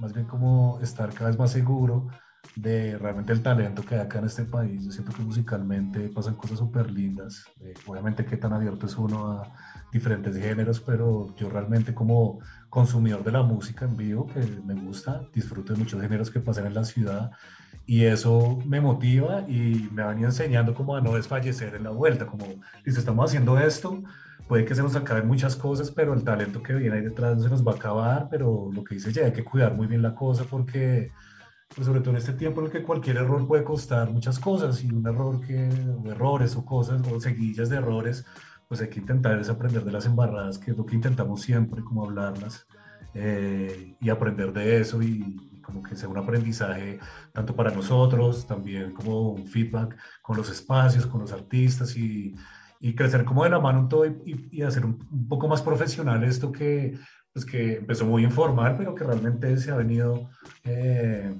más 0.00 0.12
bien 0.12 0.26
como 0.26 0.78
estar 0.82 1.12
cada 1.14 1.30
vez 1.30 1.38
más 1.38 1.50
seguro 1.50 2.08
de 2.56 2.98
realmente 2.98 3.32
el 3.32 3.42
talento 3.42 3.82
que 3.82 3.94
hay 3.94 4.00
acá 4.02 4.18
en 4.18 4.26
este 4.26 4.44
país. 4.44 4.84
Yo 4.84 4.92
siento 4.92 5.12
que 5.12 5.22
musicalmente 5.22 6.08
pasan 6.08 6.34
cosas 6.34 6.58
súper 6.58 6.90
lindas. 6.90 7.44
Eh, 7.60 7.74
obviamente 7.86 8.24
que 8.24 8.36
tan 8.36 8.52
abierto 8.52 8.86
es 8.86 8.96
uno 8.96 9.32
a 9.32 9.52
diferentes 9.92 10.36
géneros, 10.36 10.80
pero 10.80 11.34
yo 11.36 11.48
realmente 11.48 11.94
como 11.94 12.40
consumidor 12.68 13.22
de 13.24 13.32
la 13.32 13.42
música 13.42 13.84
en 13.84 13.96
vivo, 13.96 14.26
que 14.26 14.40
me 14.64 14.74
gusta, 14.74 15.22
disfruto 15.34 15.72
de 15.72 15.78
muchos 15.78 16.00
géneros 16.00 16.30
que 16.30 16.40
pasan 16.40 16.66
en 16.66 16.74
la 16.74 16.84
ciudad 16.84 17.30
y 17.86 18.04
eso 18.04 18.58
me 18.64 18.80
motiva 18.80 19.42
y 19.48 19.88
me 19.92 20.02
van 20.02 20.22
enseñando 20.22 20.74
como 20.74 20.96
a 20.96 21.00
no 21.00 21.14
desfallecer 21.14 21.74
en 21.74 21.84
la 21.84 21.90
vuelta, 21.90 22.26
como, 22.26 22.46
si 22.84 22.90
estamos 22.90 23.28
haciendo 23.28 23.58
esto, 23.58 24.02
puede 24.46 24.64
que 24.64 24.74
se 24.74 24.82
nos 24.82 24.94
acaben 24.94 25.26
muchas 25.26 25.56
cosas, 25.56 25.90
pero 25.90 26.14
el 26.14 26.22
talento 26.22 26.62
que 26.62 26.74
viene 26.74 26.96
ahí 26.96 27.02
detrás 27.02 27.36
no 27.36 27.42
se 27.42 27.50
nos 27.50 27.66
va 27.66 27.72
a 27.72 27.76
acabar, 27.76 28.28
pero 28.30 28.70
lo 28.72 28.84
que 28.84 28.94
dice 28.94 29.12
ya 29.12 29.24
hay 29.24 29.32
que 29.32 29.44
cuidar 29.44 29.74
muy 29.74 29.86
bien 29.86 30.02
la 30.02 30.14
cosa 30.14 30.44
porque 30.44 31.10
pues 31.74 31.86
sobre 31.86 32.00
todo 32.00 32.10
en 32.10 32.16
este 32.16 32.32
tiempo 32.32 32.60
en 32.60 32.66
el 32.66 32.72
que 32.72 32.82
cualquier 32.82 33.16
error 33.16 33.46
puede 33.46 33.64
costar 33.64 34.10
muchas 34.10 34.38
cosas 34.38 34.82
y 34.84 34.90
un 34.90 35.06
error 35.06 35.40
que, 35.40 35.68
o 35.68 36.10
errores 36.10 36.56
o 36.56 36.64
cosas, 36.64 37.00
o 37.10 37.20
seguillas 37.20 37.68
de 37.68 37.76
errores, 37.76 38.24
pues 38.68 38.80
hay 38.80 38.88
que 38.88 39.00
intentar 39.00 39.38
es 39.38 39.48
aprender 39.48 39.84
de 39.84 39.92
las 39.92 40.06
embarradas, 40.06 40.58
que 40.58 40.70
es 40.70 40.76
lo 40.76 40.86
que 40.86 40.94
intentamos 40.94 41.42
siempre, 41.42 41.82
como 41.82 42.04
hablarlas, 42.04 42.66
eh, 43.14 43.96
y 44.00 44.08
aprender 44.08 44.52
de 44.52 44.80
eso 44.80 45.02
y, 45.02 45.48
como 45.62 45.82
que 45.82 45.94
sea 45.94 46.08
un 46.08 46.18
aprendizaje 46.18 46.98
tanto 47.32 47.54
para 47.54 47.70
nosotros, 47.70 48.46
también 48.46 48.92
como 48.92 49.30
un 49.30 49.46
feedback 49.46 49.96
con 50.20 50.36
los 50.36 50.50
espacios, 50.50 51.06
con 51.06 51.20
los 51.20 51.32
artistas 51.32 51.96
y, 51.96 52.34
y 52.80 52.94
crecer 52.94 53.24
como 53.24 53.44
de 53.44 53.50
la 53.50 53.60
mano 53.60 53.80
en 53.80 53.88
todo 53.88 54.06
y, 54.06 54.48
y 54.50 54.62
hacer 54.62 54.84
un, 54.84 54.98
un, 55.10 55.28
poco 55.28 55.46
más 55.46 55.62
profesional 55.62 56.24
esto 56.24 56.50
que, 56.50 56.98
pues 57.32 57.44
que 57.44 57.76
empezó 57.76 58.04
muy 58.06 58.24
informal, 58.24 58.76
pero 58.76 58.94
que 58.94 59.04
realmente 59.04 59.56
se 59.56 59.70
ha 59.70 59.76
venido... 59.76 60.28
Eh, 60.64 61.32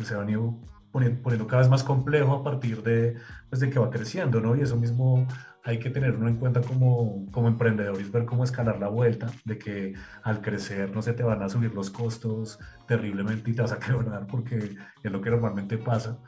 pues, 0.00 0.08
se 0.08 0.14
ha 0.14 0.18
venido 0.18 0.58
poniendo, 0.92 1.46
cada 1.46 1.60
vez 1.60 1.68
más 1.68 1.84
complejo 1.84 2.32
a 2.32 2.42
partir 2.42 2.82
de, 2.82 3.16
pues, 3.50 3.60
de 3.60 3.68
que 3.68 3.78
va 3.78 3.90
creciendo, 3.90 4.40
¿no? 4.40 4.56
Y 4.56 4.62
eso 4.62 4.78
mismo 4.78 5.28
hay 5.62 5.78
que 5.78 5.90
tenerlo 5.90 6.26
en 6.26 6.36
cuenta 6.36 6.62
como, 6.62 7.26
como 7.30 7.48
emprendedores, 7.48 8.10
ver 8.10 8.24
cómo 8.24 8.44
escalar 8.44 8.80
la 8.80 8.88
vuelta, 8.88 9.30
de 9.44 9.58
que 9.58 9.92
al 10.22 10.40
crecer 10.40 10.90
no 10.94 11.02
se 11.02 11.12
te 11.12 11.22
van 11.22 11.42
a 11.42 11.50
subir 11.50 11.74
los 11.74 11.90
costos 11.90 12.58
terriblemente 12.88 13.50
y 13.50 13.54
te 13.54 13.60
vas 13.60 13.72
a 13.72 13.78
quebrar 13.86 14.26
porque 14.26 14.74
es 15.02 15.12
lo 15.12 15.20
que 15.20 15.28
normalmente 15.28 15.76
pasa. 15.76 16.18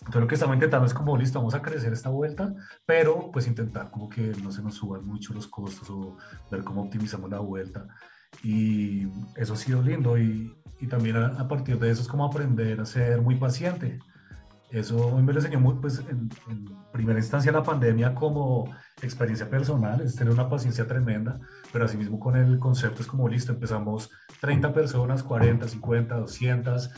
Entonces 0.00 0.20
lo 0.20 0.26
que 0.26 0.34
estamos 0.34 0.56
intentando 0.56 0.86
es 0.86 0.92
como, 0.92 1.16
listo, 1.16 1.38
vamos 1.38 1.54
a 1.54 1.62
crecer 1.62 1.94
esta 1.94 2.10
vuelta, 2.10 2.54
pero 2.84 3.30
pues 3.32 3.46
intentar 3.46 3.90
como 3.90 4.10
que 4.10 4.34
no 4.42 4.52
se 4.52 4.62
nos 4.62 4.74
suban 4.74 5.06
mucho 5.06 5.32
los 5.32 5.46
costos 5.46 5.88
o 5.88 6.18
ver 6.50 6.62
cómo 6.62 6.82
optimizamos 6.82 7.30
la 7.30 7.38
vuelta. 7.38 7.88
Y 8.42 9.08
eso 9.36 9.54
ha 9.54 9.56
sido 9.56 9.82
lindo 9.82 10.18
y, 10.18 10.52
y 10.80 10.86
también 10.86 11.16
a, 11.16 11.48
partir 11.48 11.78
de 11.78 11.90
eso 11.90 12.02
es 12.02 12.08
como 12.08 12.24
aprender 12.24 12.80
a 12.80 12.86
ser 12.86 13.20
muy 13.20 13.34
paciente. 13.36 13.98
Eso 14.70 15.16
me 15.18 15.32
lo 15.32 15.38
enseñó 15.38 15.60
muy, 15.60 15.74
pues, 15.76 16.02
en, 16.08 16.28
primera 16.92 17.18
instancia 17.18 17.50
la 17.52 17.62
pandemia 17.62 18.14
como 18.14 18.70
experiencia 19.00 19.48
personal, 19.48 20.00
es 20.00 20.14
tener 20.14 20.32
una 20.32 20.48
paciencia 20.48 20.86
tremenda, 20.86 21.38
pero 21.72 21.84
asimismo 21.84 22.18
con 22.18 22.36
el 22.36 22.58
concepto 22.58 23.02
es 23.02 23.08
como 23.08 23.28
listo, 23.28 23.52
empezamos 23.52 24.10
30 24.40 24.72
personas, 24.72 25.22
40, 25.22 25.68
50, 25.68 26.16
200. 26.16 26.90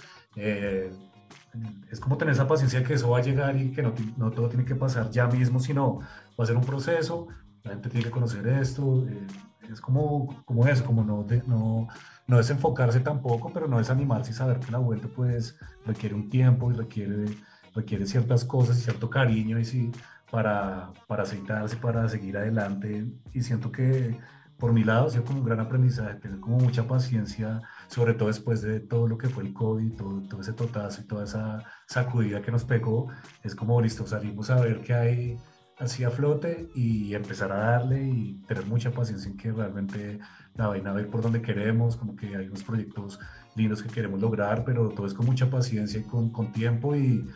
es 1.90 2.01
como 2.01 2.16
tener 2.16 2.35
esa 2.35 2.49
paciencia 2.49 2.83
que 2.83 2.95
eso 2.95 3.11
va 3.11 3.19
a 3.19 3.23
llegar 3.23 3.57
y 3.57 3.73
que 3.73 3.83
no, 3.83 3.95
no 4.16 4.31
todo 4.31 4.49
tiene 4.49 4.64
que 4.64 4.75
pasar 4.75 5.11
ya 5.11 5.27
mismo, 5.27 5.61
sino 5.61 6.01
va 6.38 6.45
a 6.45 6.47
ser 6.47 6.57
un 6.57 6.64
proceso, 6.64 7.29
la 7.62 7.73
gente 7.73 7.88
tiene 7.88 8.05
que 8.05 8.11
conocer 8.11 8.47
esto. 8.49 9.07
Eh, 9.07 9.27
es 9.72 9.80
como, 9.80 10.42
como 10.44 10.66
eso, 10.66 10.85
como 10.85 11.04
no, 11.04 11.26
no, 11.46 11.88
no 12.26 12.37
desenfocarse 12.37 13.00
tampoco, 13.00 13.50
pero 13.52 13.68
no 13.68 13.78
desanimarse 13.78 14.33
y 14.33 14.35
saber 14.35 14.61
que 14.61 14.70
la 14.72 14.78
vuelta 14.78 15.09
pues 15.14 15.56
requiere 15.87 16.14
un 16.14 16.28
tiempo 16.28 16.70
y 16.70 16.74
requiere, 16.74 17.26
requiere 17.74 18.06
ciertas 18.06 18.44
cosas 18.44 18.78
y 18.78 18.83
cierto 18.83 19.11
cariño 19.11 19.59
y 19.59 19.64
sí, 19.64 19.92
para, 20.30 20.92
para 21.06 21.24
aceitarse, 21.24 21.76
para 21.76 22.09
seguir 22.09 22.37
adelante. 22.37 23.06
Y 23.33 23.42
siento 23.42 23.72
que 23.72 24.16
por 24.61 24.72
mi 24.72 24.85
lado 24.85 25.06
ha 25.06 25.11
sido 25.11 25.24
como 25.24 25.40
un 25.40 25.46
gran 25.46 25.59
aprendizaje, 25.59 26.16
tener 26.16 26.38
como 26.38 26.59
mucha 26.59 26.87
paciencia, 26.87 27.62
sobre 27.88 28.14
todo 28.14 28.28
después 28.28 28.61
de 28.61 28.78
todo 28.80 29.09
lo 29.09 29.16
que 29.16 29.28
fue 29.28 29.42
el 29.42 29.54
COVID, 29.54 29.96
todo, 29.96 30.20
todo 30.28 30.40
ese 30.42 30.52
totazo 30.52 31.00
y 31.00 31.04
toda 31.04 31.24
esa 31.24 31.64
sacudida 31.87 32.42
que 32.42 32.52
nos 32.52 32.64
pegó. 32.64 33.09
Es 33.42 33.54
como 33.54 33.80
listo, 33.80 34.06
salimos 34.06 34.50
a 34.50 34.61
ver 34.61 34.83
qué 34.83 34.94
hay 34.94 35.38
así 35.81 36.05
a 36.05 36.11
flote 36.11 36.71
y 36.75 37.14
empezar 37.14 37.51
a 37.53 37.57
darle 37.57 38.05
y 38.05 38.35
tener 38.47 38.66
mucha 38.66 38.93
paciencia 38.93 39.31
en 39.31 39.37
que 39.37 39.51
realmente 39.51 40.21
la 40.55 40.69
vaina 40.69 40.93
va 40.93 40.99
a 40.99 41.03
ir 41.03 41.09
por 41.09 41.23
donde 41.23 41.40
queremos, 41.40 41.97
como 41.97 42.14
que 42.14 42.37
hay 42.37 42.47
unos 42.49 42.62
proyectos 42.62 43.19
lindos 43.57 43.83
que 43.83 43.88
queremos 43.88 44.21
lograr, 44.21 44.62
pero 44.64 44.90
todo 44.90 45.07
es 45.07 45.14
con 45.14 45.27
mucha 45.27 45.51
paciencia 45.51 46.01
y 46.01 46.03
con, 46.05 46.31
con 46.31 46.53
tiempo 46.53 46.95
y 46.95 47.27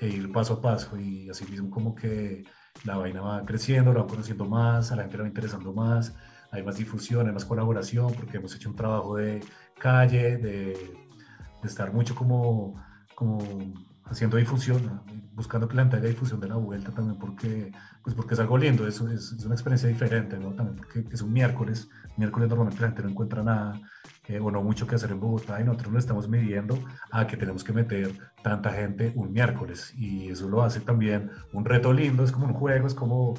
e 0.00 0.08
ir 0.08 0.32
paso 0.32 0.54
a 0.54 0.60
paso. 0.60 0.98
Y 0.98 1.30
así 1.30 1.44
mismo 1.46 1.70
como 1.70 1.94
que 1.94 2.44
la 2.84 2.96
vaina 2.96 3.20
va 3.20 3.44
creciendo, 3.44 3.92
la 3.92 4.00
va 4.02 4.08
conociendo 4.08 4.46
más, 4.46 4.90
a 4.90 4.96
la 4.96 5.02
gente 5.02 5.18
le 5.18 5.22
va 5.22 5.28
interesando 5.28 5.72
más, 5.72 6.12
hay 6.50 6.64
más 6.64 6.76
difusión, 6.76 7.28
hay 7.28 7.32
más 7.32 7.44
colaboración, 7.44 8.12
porque 8.14 8.38
hemos 8.38 8.54
hecho 8.56 8.68
un 8.68 8.76
trabajo 8.76 9.16
de 9.16 9.40
calle, 9.78 10.38
de, 10.38 10.74
de 11.62 11.68
estar 11.68 11.92
mucho 11.92 12.16
como, 12.16 12.82
como 13.14 13.38
haciendo 14.04 14.36
difusión, 14.36 15.02
buscando 15.32 15.68
que 15.68 15.76
la 15.76 15.82
gente 15.82 16.08
difusión 16.08 16.40
de 16.40 16.48
la 16.48 16.56
vuelta 16.56 16.92
también, 16.92 17.18
porque, 17.18 17.72
pues 18.02 18.14
porque 18.14 18.34
es 18.34 18.40
algo 18.40 18.58
lindo, 18.58 18.86
es, 18.86 19.00
es, 19.00 19.32
es 19.32 19.44
una 19.44 19.54
experiencia 19.54 19.88
diferente, 19.88 20.38
¿no? 20.38 20.52
También 20.52 20.76
porque 20.76 21.04
es 21.10 21.22
un 21.22 21.32
miércoles, 21.32 21.88
miércoles 22.16 22.48
normalmente 22.48 22.80
la 22.80 22.88
gente 22.88 23.02
no 23.02 23.08
encuentra 23.10 23.42
nada 23.42 23.80
eh, 24.28 24.38
o 24.38 24.50
no 24.50 24.62
mucho 24.62 24.86
que 24.86 24.94
hacer 24.94 25.10
en 25.10 25.20
Bogotá 25.20 25.60
y 25.60 25.64
nosotros 25.64 25.92
lo 25.92 25.98
estamos 25.98 26.28
midiendo 26.28 26.78
a 27.10 27.26
que 27.26 27.36
tenemos 27.36 27.64
que 27.64 27.72
meter 27.72 28.12
tanta 28.42 28.70
gente 28.72 29.12
un 29.16 29.32
miércoles 29.32 29.92
y 29.96 30.30
eso 30.30 30.48
lo 30.48 30.62
hace 30.62 30.80
también 30.80 31.30
un 31.52 31.64
reto 31.64 31.92
lindo, 31.92 32.24
es 32.24 32.32
como 32.32 32.46
un 32.46 32.52
juego, 32.52 32.86
es 32.86 32.94
como, 32.94 33.34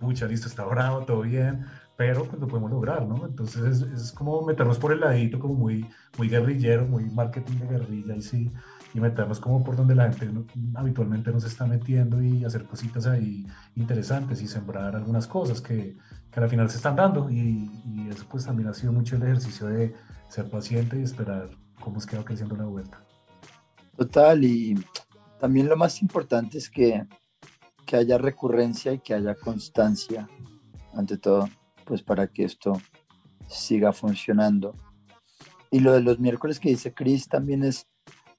pucha, 0.00 0.26
listo, 0.26 0.48
está 0.48 0.64
bravo, 0.64 1.04
todo 1.04 1.22
bien, 1.22 1.66
pero 1.96 2.24
pues 2.24 2.40
lo 2.40 2.48
podemos 2.48 2.70
lograr, 2.70 3.06
¿no? 3.06 3.26
Entonces 3.26 3.62
es, 3.64 3.82
es, 3.82 4.12
como 4.12 4.42
meternos 4.42 4.78
por 4.78 4.92
el 4.92 5.00
ladito, 5.00 5.38
como 5.38 5.54
muy, 5.54 5.86
muy 6.18 6.28
guerrillero, 6.28 6.86
muy 6.86 7.04
marketing 7.04 7.58
de 7.58 7.66
guerrilla 7.68 8.16
y 8.16 8.22
sí, 8.22 8.52
y 8.94 9.00
meternos 9.00 9.40
como 9.40 9.62
por 9.64 9.76
donde 9.76 9.96
la 9.96 10.10
gente 10.10 10.30
habitualmente 10.76 11.32
nos 11.32 11.44
está 11.44 11.66
metiendo 11.66 12.22
y 12.22 12.44
hacer 12.44 12.64
cositas 12.64 13.06
ahí 13.06 13.44
interesantes 13.74 14.40
y 14.40 14.46
sembrar 14.46 14.94
algunas 14.94 15.26
cosas 15.26 15.60
que, 15.60 15.96
que 16.30 16.40
al 16.40 16.48
final 16.48 16.70
se 16.70 16.76
están 16.76 16.94
dando 16.94 17.28
y, 17.28 17.68
y, 17.84 18.08
eso 18.08 18.24
pues 18.30 18.46
también 18.46 18.68
ha 18.68 18.74
sido 18.74 18.92
mucho 18.92 19.16
el 19.16 19.24
ejercicio 19.24 19.66
de 19.66 19.94
ser 20.28 20.48
paciente 20.48 20.98
y 20.98 21.02
esperar 21.02 21.50
cómo 21.80 21.98
es 21.98 22.06
que 22.06 22.16
va 22.16 22.24
creciendo 22.24 22.56
la 22.56 22.66
vuelta. 22.66 23.04
Total 23.96 24.44
y 24.44 24.74
también 25.40 25.68
lo 25.68 25.76
más 25.76 26.00
importante 26.00 26.58
es 26.58 26.70
que, 26.70 27.04
que 27.84 27.96
haya 27.96 28.16
recurrencia 28.16 28.92
y 28.92 29.00
que 29.00 29.14
haya 29.14 29.34
constancia 29.34 30.28
ante 30.94 31.18
todo 31.18 31.48
pues 31.84 32.02
para 32.02 32.28
que 32.28 32.44
esto 32.44 32.80
siga 33.48 33.92
funcionando. 33.92 34.76
Y 35.70 35.80
lo 35.80 35.92
de 35.92 36.00
los 36.00 36.20
miércoles 36.20 36.60
que 36.60 36.70
dice 36.70 36.94
Chris 36.94 37.28
también 37.28 37.64
es 37.64 37.88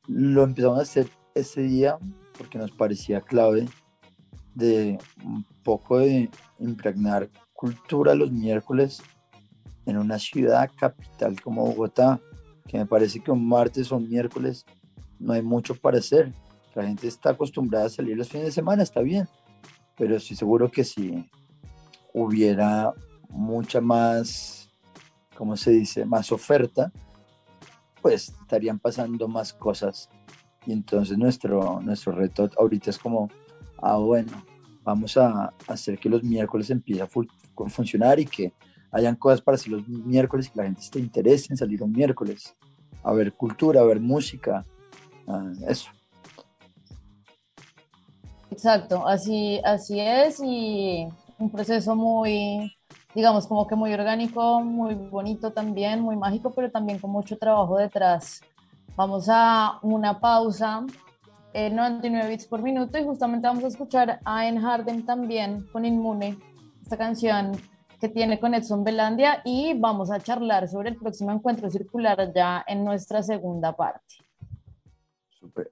lo 0.08 0.44
empezamos 0.44 0.80
a 0.80 0.84
hacer 0.84 1.10
ese 1.34 1.62
día 1.62 1.98
porque 2.38 2.58
nos 2.58 2.72
parecía 2.72 3.22
clave 3.22 3.68
de 4.54 4.98
un 5.24 5.46
poco 5.64 6.00
de 6.00 6.30
impregnar 6.60 7.30
cultura 7.54 8.16
los 8.16 8.32
miércoles 8.32 9.02
en 9.86 9.98
una 9.98 10.18
ciudad 10.18 10.70
capital 10.78 11.40
como 11.42 11.66
Bogotá, 11.66 12.20
que 12.68 12.78
me 12.78 12.86
parece 12.86 13.20
que 13.20 13.32
un 13.32 13.48
martes 13.48 13.92
o 13.92 13.98
un 13.98 14.10
miércoles 14.10 14.66
no 15.20 15.34
hay 15.34 15.42
mucho 15.42 15.76
para 15.76 16.00
hacer. 16.00 16.34
La 16.74 16.84
gente 16.86 17.08
está 17.08 17.32
acostumbrada 17.32 17.86
a 17.86 17.90
salir 17.90 18.18
los 18.18 18.30
fines 18.30 18.48
de 18.48 18.52
semana, 18.52 18.84
está 18.84 19.02
bien, 19.02 19.28
pero 19.96 20.16
estoy 20.18 20.36
seguro 20.36 20.70
que 20.70 20.84
si 20.84 21.30
hubiera 22.14 22.94
mucha 23.30 23.80
más, 23.80 24.70
¿cómo 25.38 25.56
se 25.56 25.72
dice?, 25.72 26.06
más 26.06 26.32
oferta, 26.32 26.92
pues 28.06 28.30
estarían 28.40 28.78
pasando 28.78 29.28
más 29.28 29.52
cosas. 29.52 30.12
Y 30.68 30.74
entonces 30.74 31.18
nuestro, 31.18 31.82
nuestro 31.82 32.12
reto 32.12 32.48
ahorita 32.56 32.92
es 32.92 33.00
como, 33.00 33.32
ah, 33.82 33.98
bueno, 33.98 34.32
vamos 34.84 35.18
a 35.18 35.52
hacer 35.68 35.98
que 35.98 36.08
los 36.08 36.22
miércoles 36.22 36.70
empiece 36.70 37.02
a 37.02 37.08
funcionar 37.68 38.20
y 38.20 38.26
que 38.28 38.54
hayan 38.92 39.16
cosas 39.16 39.42
para 39.42 39.56
hacer 39.56 39.72
los 39.72 39.88
miércoles, 39.88 40.52
que 40.52 40.60
la 40.60 40.66
gente 40.66 40.82
esté 40.82 41.00
interese 41.00 41.48
en 41.50 41.58
salir 41.58 41.82
un 41.82 41.94
miércoles, 41.94 42.56
a 43.02 43.12
ver 43.12 43.34
cultura, 43.34 43.82
a 43.82 43.86
ver 43.86 44.00
música, 44.00 44.64
eso. 45.68 45.90
Exacto, 48.52 49.08
así, 49.08 49.60
así 49.66 50.00
es 50.00 50.40
y 50.44 51.08
un 51.40 51.50
proceso 51.50 51.96
muy, 51.96 52.72
digamos, 53.16 53.48
como 53.48 53.66
que 53.66 53.76
muy 53.76 53.94
orgánico, 53.94 54.62
muy 54.62 54.94
bonito 54.94 55.52
también, 55.54 56.02
muy 56.02 56.18
mágico, 56.18 56.52
pero 56.52 56.70
también 56.70 57.00
con 57.00 57.12
mucho 57.12 57.38
trabajo 57.38 57.78
detrás. 57.78 58.42
Vamos 58.98 59.28
a 59.30 59.80
una 59.82 60.20
pausa, 60.20 60.86
99 61.54 62.30
bits 62.30 62.46
por 62.46 62.62
minuto, 62.62 62.98
y 62.98 63.06
justamente 63.06 63.48
vamos 63.48 63.64
a 63.64 63.68
escuchar 63.68 64.20
a 64.26 64.46
En 64.46 64.60
Harden 64.62 65.06
también 65.06 65.66
con 65.72 65.86
Inmune, 65.86 66.38
esta 66.82 66.98
canción 66.98 67.54
que 68.02 68.10
tiene 68.10 68.38
con 68.38 68.54
Edson 68.54 68.84
Belandia, 68.84 69.42
y 69.46 69.74
vamos 69.74 70.12
a 70.12 70.20
charlar 70.20 70.68
sobre 70.68 70.90
el 70.90 70.98
próximo 70.98 71.32
encuentro 71.32 71.70
circular 71.70 72.34
ya 72.36 72.66
en 72.68 72.84
nuestra 72.84 73.24
segunda 73.24 73.72
parte. 73.72 74.16
Super. 75.40 75.72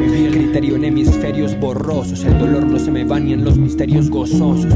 Criterio 0.51 0.75
en 0.75 0.83
hemisferios 0.83 1.57
borrosos. 1.57 2.25
El 2.25 2.37
dolor 2.37 2.65
no 2.65 2.77
se 2.77 2.91
me 2.91 3.05
va 3.05 3.21
ni 3.21 3.31
en 3.31 3.45
los 3.45 3.57
misterios 3.57 4.09
gozosos. 4.09 4.73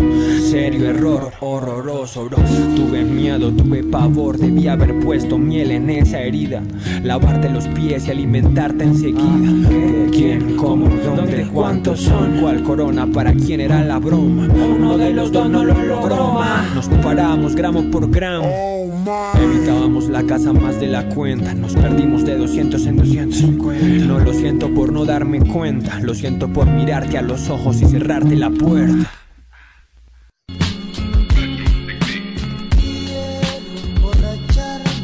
Serio 0.50 0.90
error, 0.90 1.34
horroroso, 1.42 2.30
bro. 2.30 2.38
Tuve 2.78 3.04
miedo, 3.04 3.52
tuve 3.52 3.84
pavor. 3.84 4.38
Debí 4.38 4.70
haber 4.70 4.98
puesto 5.02 5.38
miel 5.38 5.72
en 5.72 5.90
esa 5.90 6.22
herida. 6.22 6.64
Lavarte 7.04 7.50
los 7.50 7.68
pies 7.68 8.08
y 8.08 8.12
alimentarte 8.12 8.86
enseguida. 8.86 10.10
¿Quién, 10.14 10.56
cómo, 10.56 10.88
dónde, 10.88 11.46
cuántos 11.54 12.00
son? 12.04 12.40
¿Cuál 12.40 12.64
corona? 12.64 13.06
¿Para 13.08 13.34
quién 13.34 13.60
era 13.60 13.84
la 13.84 14.00
broma? 14.00 14.48
Uno 14.48 14.98
de 14.98 15.12
los 15.12 15.30
dos 15.30 15.50
no 15.50 15.66
lo 15.66 15.74
logró 15.74 16.36
más. 16.36 16.74
Nos 16.74 16.88
paramos 17.04 17.54
gramo 17.54 17.84
por 17.92 18.10
gramo. 18.10 18.75
Evitábamos 19.08 20.10
la 20.10 20.24
casa 20.24 20.51
más 20.51 20.80
de 20.80 20.88
la 20.88 21.08
cuenta. 21.10 21.53
Nos 21.53 21.76
perdimos 21.76 22.26
de 22.26 22.38
200 22.38 22.88
en 22.88 22.95
250. 22.97 24.06
No 24.08 24.20
lo 24.20 24.34
siento 24.34 24.74
por 24.74 24.91
no 24.91 25.06
darme 25.06 25.41
cuenta. 25.41 25.99
Lo 25.99 26.16
siento 26.16 26.51
por 26.51 26.66
mirarte 26.68 27.20
a 27.20 27.22
los 27.22 27.49
ojos 27.49 27.82
y 27.82 27.86
cerrarte 27.86 28.36
la 28.36 28.49
puerta. 28.49 29.12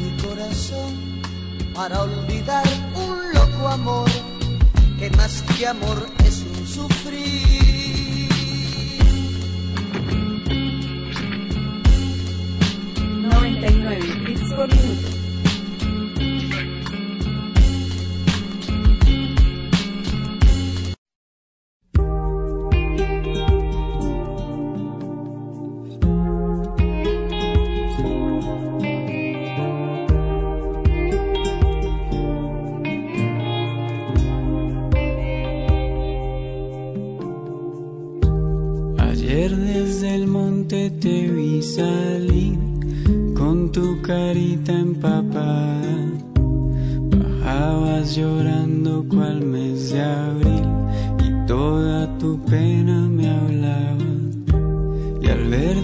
mi 0.01 0.21
corazón 0.21 0.95
para 1.75 2.01
olvidar 2.01 2.63
un 2.95 3.33
loco 3.33 3.67
amor 3.67 4.09
que 4.97 5.11
más 5.11 5.43
que 5.55 5.67
amor 5.67 6.20
99 13.61 14.25
bits 14.25 14.53
por 14.53 14.67
minuto. 14.67 15.20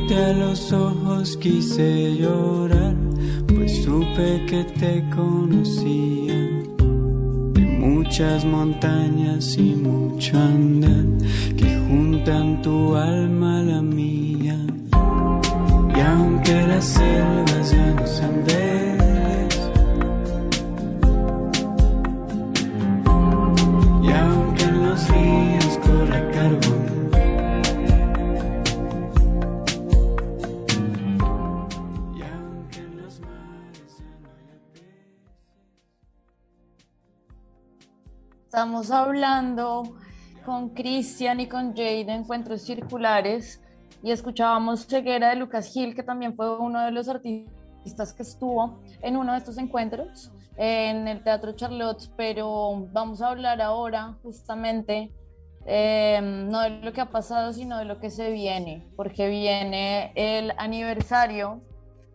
Verte 0.08 0.24
a 0.24 0.34
los 0.34 0.72
ojos 0.72 1.38
quise 1.38 2.16
llorar, 2.16 2.95
pues 3.47 3.84
supe 3.84 4.45
que 4.47 4.64
te 4.80 5.03
conocía. 5.16 6.34
De 7.53 7.62
muchas 7.80 8.45
montañas 8.45 9.58
y 9.58 9.76
mucho 9.76 10.38
andar 10.38 11.05
que 11.55 11.78
juntan 11.88 12.62
tu 12.62 12.95
alma 12.95 13.60
a 13.60 13.64
la 13.64 13.82
mía. 13.82 14.58
Y 15.95 15.99
aunque 15.99 16.68
las 16.68 16.86
selvas 16.86 17.72
ya 17.72 17.93
no 17.93 18.08
sean 18.08 18.43
verdes, 18.45 18.76
Estamos 38.68 38.91
hablando 38.91 39.95
con 40.43 40.72
Cristian 40.72 41.39
y 41.39 41.47
con 41.47 41.74
Jay 41.74 42.03
de 42.03 42.11
Encuentros 42.11 42.63
Circulares 42.63 43.61
y 44.03 44.11
escuchábamos 44.11 44.86
Ceguera 44.88 45.30
de 45.30 45.38
Lucas 45.38 45.72
Gil, 45.72 45.95
que 45.95 46.03
también 46.03 46.36
fue 46.36 46.59
uno 46.59 46.84
de 46.84 46.91
los 46.91 47.07
artistas 47.07 48.13
que 48.13 48.24
estuvo 48.24 48.82
en 49.01 49.15
uno 49.15 49.32
de 49.32 49.38
estos 49.38 49.57
encuentros 49.57 50.34
en 50.57 51.07
el 51.07 51.24
Teatro 51.24 51.53
Charlotte, 51.53 52.11
pero 52.18 52.89
vamos 52.91 53.22
a 53.22 53.30
hablar 53.30 53.61
ahora 53.61 54.18
justamente 54.22 55.13
eh, 55.65 56.20
no 56.22 56.59
de 56.59 56.72
lo 56.82 56.91
que 56.91 56.99
ha 56.99 57.09
pasado, 57.09 57.53
sino 57.53 57.78
de 57.78 57.86
lo 57.86 58.01
que 58.01 58.09
se 58.09 58.32
viene, 58.32 58.86
porque 58.97 59.30
viene 59.30 60.11
el 60.15 60.51
aniversario, 60.57 61.61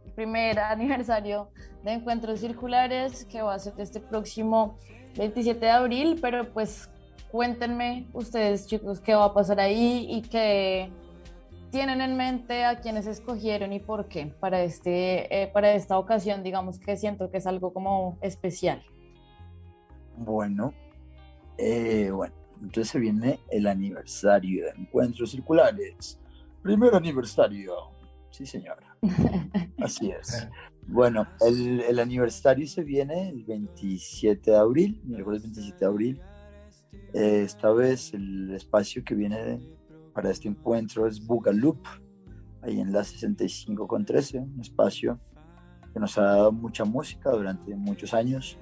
el 0.05 0.13
primer 0.13 0.59
aniversario 0.61 1.49
de 1.83 1.93
Encuentros 1.93 2.41
Circulares, 2.41 3.25
que 3.25 3.41
va 3.41 3.55
a 3.55 3.59
ser 3.59 3.73
este 3.79 4.01
próximo 4.01 4.77
27 5.17 5.61
de 5.61 5.71
abril, 5.71 6.19
pero 6.21 6.53
pues 6.53 6.91
cuéntenme 7.31 8.07
ustedes 8.13 8.67
chicos 8.67 9.01
qué 9.01 9.15
va 9.15 9.27
a 9.27 9.35
pasar 9.35 9.61
ahí 9.61 10.07
y 10.09 10.23
qué 10.23 10.91
tienen 11.71 12.03
en 12.03 12.17
mente 12.17 12.65
a 12.65 12.81
quienes 12.81 13.07
escogieron 13.07 13.73
y 13.73 13.81
por 13.81 14.07
qué 14.07 14.27
para, 14.27 14.63
este, 14.63 15.43
eh, 15.43 15.47
para 15.49 15.73
esta 15.73 15.99
ocasión, 15.99 16.43
digamos 16.43 16.79
que 16.79 16.97
siento 16.99 17.31
que 17.31 17.39
es 17.39 17.47
algo 17.47 17.73
como 17.73 18.19
especial. 18.21 18.83
Bueno, 20.19 20.75
eh, 21.57 22.11
bueno, 22.11 22.35
entonces 22.61 22.89
se 22.89 22.99
viene 22.99 23.41
el 23.51 23.67
aniversario 23.67 24.67
de 24.67 24.83
Encuentros 24.83 25.31
Circulares. 25.31 26.21
Primer 26.63 26.95
aniversario. 26.95 27.75
Sí, 28.31 28.45
señora. 28.45 28.97
Así 29.79 30.11
es. 30.11 30.49
Bueno, 30.87 31.27
el, 31.41 31.81
el, 31.81 31.99
aniversario 31.99 32.67
se 32.67 32.83
viene 32.83 33.31
el 33.31 33.45
27 33.45 34.51
de 34.51 34.57
abril, 34.57 35.01
miércoles 35.05 35.43
27 35.43 35.79
de 35.79 35.87
abril. 35.87 36.21
Eh, 37.15 37.43
esta 37.45 37.71
vez 37.73 38.13
el 38.15 38.53
espacio 38.55 39.05
que 39.05 39.15
viene 39.15 39.61
para 40.13 40.31
este 40.31 40.49
encuentro 40.49 41.07
es 41.07 41.25
Bugaloop, 41.25 41.79
ahí 42.63 42.81
en 42.81 42.93
la 42.93 43.05
65 43.05 43.87
con 43.87 44.05
13, 44.05 44.39
un 44.41 44.61
espacio 44.61 45.19
que 45.93 46.01
nos 46.01 46.17
ha 46.19 46.23
dado 46.23 46.53
mucha 46.53 46.85
música 46.85 47.31
durante 47.31 47.75
muchos 47.77 48.13
años. 48.15 48.59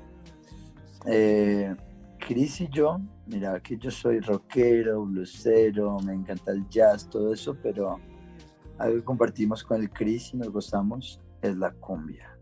Eh, 1.07 1.75
Chris 2.19 2.61
y 2.61 2.69
yo, 2.69 3.01
mira 3.27 3.61
que 3.61 3.79
yo 3.79 3.91
soy 3.91 4.21
rockero, 4.21 5.05
bluesero, 5.05 5.99
me 6.01 6.13
encanta 6.13 6.53
el 6.53 6.69
jazz, 6.69 7.09
todo 7.09 7.33
eso, 7.33 7.57
pero 7.63 7.99
algo 8.79 8.97
que 8.97 9.05
compartimos 9.05 9.65
con 9.65 9.81
el 9.81 9.91
Chris 9.91 10.35
y 10.35 10.37
nos 10.37 10.51
gustamos 10.51 11.21
es 11.43 11.57
la 11.57 11.73
cumbia, 11.73 12.39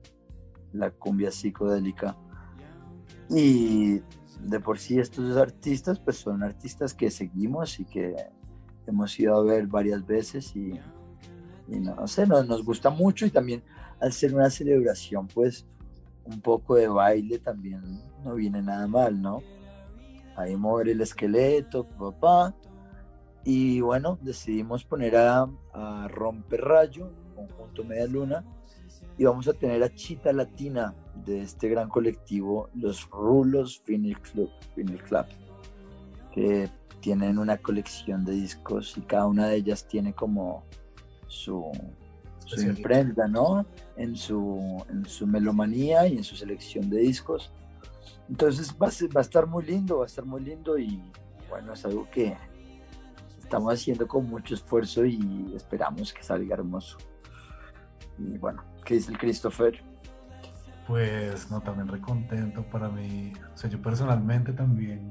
la 0.72 0.90
cumbia 0.90 1.30
psicodélica. 1.30 2.16
Y 3.30 4.00
de 4.40 4.60
por 4.60 4.78
sí 4.78 4.98
estos 4.98 5.36
artistas, 5.36 5.98
pues 6.00 6.16
son 6.16 6.42
artistas 6.42 6.94
que 6.94 7.10
seguimos 7.10 7.78
y 7.80 7.84
que 7.84 8.16
hemos 8.86 9.18
ido 9.18 9.36
a 9.36 9.42
ver 9.42 9.66
varias 9.66 10.06
veces 10.06 10.54
y, 10.56 10.78
no, 11.68 12.06
sé, 12.06 12.26
nos, 12.26 12.46
nos 12.46 12.64
gusta 12.64 12.90
mucho 12.90 13.26
y 13.26 13.30
también 13.30 13.62
al 14.00 14.12
ser 14.12 14.34
una 14.34 14.48
celebración, 14.48 15.26
pues 15.28 15.66
un 16.24 16.40
poco 16.40 16.76
de 16.76 16.88
baile 16.88 17.38
también 17.38 17.82
no 18.24 18.34
viene 18.34 18.62
nada 18.62 18.86
mal, 18.86 19.20
¿no? 19.20 19.42
Ahí 20.36 20.56
mover 20.56 20.90
el 20.90 21.00
esqueleto, 21.00 21.84
papá. 21.84 22.54
Y 23.44 23.80
bueno, 23.80 24.18
decidimos 24.22 24.84
poner 24.84 25.16
a, 25.16 25.48
a 25.72 26.08
Romper 26.08 26.60
Rayo, 26.60 27.10
conjunto 27.34 27.82
Media 27.82 28.06
Luna, 28.06 28.44
y 29.18 29.24
vamos 29.24 29.48
a 29.48 29.52
tener 29.52 29.82
a 29.82 29.92
Chita 29.92 30.32
Latina 30.32 30.94
de 31.26 31.42
este 31.42 31.68
gran 31.68 31.88
colectivo, 31.88 32.70
los 32.74 33.10
Rulos 33.10 33.82
Vinyl 33.84 34.18
Club, 34.20 34.48
Vinyl 34.76 35.02
Club, 35.02 35.26
que 36.32 36.70
tienen 37.00 37.38
una 37.38 37.56
colección 37.58 38.24
de 38.24 38.32
discos 38.32 38.96
y 38.96 39.00
cada 39.02 39.26
una 39.26 39.48
de 39.48 39.56
ellas 39.56 39.86
tiene 39.88 40.14
como 40.14 40.64
su, 41.26 41.72
su 42.46 42.60
imprenta, 42.62 43.26
¿no? 43.26 43.66
En 43.96 44.14
su, 44.14 44.84
en 44.88 45.04
su 45.04 45.26
melomanía 45.26 46.06
y 46.06 46.16
en 46.16 46.24
su 46.24 46.36
selección 46.36 46.88
de 46.88 47.00
discos. 47.00 47.52
Entonces 48.28 48.72
va 48.80 48.86
a, 48.86 49.14
va 49.14 49.20
a 49.20 49.22
estar 49.22 49.46
muy 49.46 49.64
lindo, 49.64 49.98
va 49.98 50.04
a 50.04 50.06
estar 50.06 50.24
muy 50.24 50.42
lindo 50.42 50.78
y 50.78 51.02
bueno, 51.50 51.72
es 51.72 51.84
algo 51.84 52.08
que 52.08 52.36
estamos 53.40 53.74
haciendo 53.74 54.06
con 54.06 54.28
mucho 54.28 54.54
esfuerzo 54.54 55.04
y 55.04 55.52
esperamos 55.56 56.12
que 56.12 56.22
salga 56.22 56.54
hermoso. 56.54 56.98
Y 58.18 58.36
bueno, 58.38 58.62
¿qué 58.88 58.94
dice 58.94 59.12
el 59.12 59.18
Christopher? 59.18 59.82
Pues 60.86 61.50
no, 61.50 61.60
también 61.60 61.88
recontento 61.88 62.62
para 62.62 62.88
mí. 62.88 63.34
O 63.52 63.56
sea, 63.56 63.68
yo 63.68 63.82
personalmente 63.82 64.54
también 64.54 65.10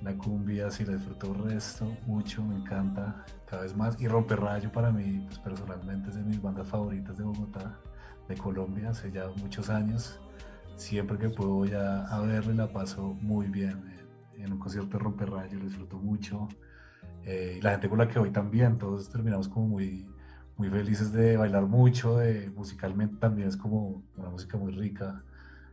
la 0.00 0.16
cumbia 0.16 0.70
sí 0.70 0.86
la 0.86 0.94
disfruto 0.94 1.34
resto 1.34 1.94
mucho, 2.06 2.42
me 2.42 2.56
encanta 2.56 3.22
cada 3.44 3.64
vez 3.64 3.76
más. 3.76 4.00
Y 4.00 4.08
Romper 4.08 4.40
Rayo 4.40 4.72
para 4.72 4.90
mí, 4.90 5.22
pues 5.26 5.38
personalmente 5.40 6.08
es 6.08 6.16
de 6.16 6.22
mis 6.22 6.40
bandas 6.40 6.68
favoritas 6.68 7.18
de 7.18 7.24
Bogotá, 7.24 7.78
de 8.28 8.34
Colombia, 8.34 8.88
hace 8.88 9.12
ya 9.12 9.28
muchos 9.42 9.68
años. 9.68 10.18
Siempre 10.76 11.18
que 11.18 11.28
puedo 11.28 11.50
voy 11.50 11.72
a, 11.74 12.06
y 12.10 12.54
la 12.54 12.72
paso 12.72 13.14
muy 13.20 13.48
bien. 13.48 13.94
En, 14.38 14.54
un 14.54 14.58
concierto 14.58 14.96
de 14.96 15.04
Romper 15.04 15.28
Rayo 15.28 15.58
lo 15.58 15.66
disfruto 15.66 15.98
mucho. 15.98 16.48
Eh, 17.24 17.56
y 17.58 17.60
la 17.60 17.72
gente 17.72 17.90
con 17.90 17.98
la 17.98 18.08
que 18.08 18.18
voy 18.18 18.30
también, 18.30 18.78
todos 18.78 19.10
terminamos 19.10 19.48
como 19.48 19.68
muy, 19.68 20.06
muy 20.56 20.70
felices 20.70 21.12
de 21.12 21.36
bailar 21.36 21.64
mucho, 21.66 22.18
de, 22.18 22.50
musicalmente 22.50 23.16
también 23.18 23.48
es 23.48 23.56
como 23.56 24.04
una 24.16 24.30
música 24.30 24.56
muy 24.56 24.72
rica, 24.72 25.22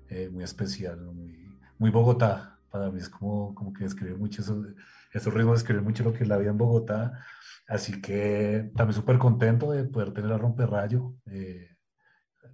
eh, 0.09 0.29
muy 0.31 0.43
especial, 0.43 1.01
muy, 1.01 1.57
muy 1.77 1.89
Bogotá. 1.89 2.59
Para 2.69 2.89
mí 2.89 2.99
es 2.99 3.09
como, 3.09 3.53
como 3.55 3.71
que 3.71 3.83
describe 3.83 4.15
mucho 4.15 4.41
eso, 4.41 4.65
esos 5.11 5.33
ritmos 5.33 5.59
describen 5.59 5.83
mucho 5.83 6.03
lo 6.03 6.13
que 6.13 6.23
es 6.23 6.29
la 6.29 6.37
vida 6.37 6.49
en 6.51 6.57
Bogotá, 6.57 7.19
así 7.67 8.01
que 8.01 8.71
también 8.75 8.95
súper 8.95 9.19
contento 9.19 9.71
de 9.71 9.83
poder 9.85 10.11
tener 10.11 10.31
a 10.31 10.37
Romperrayo, 10.37 11.13
eh, 11.27 11.69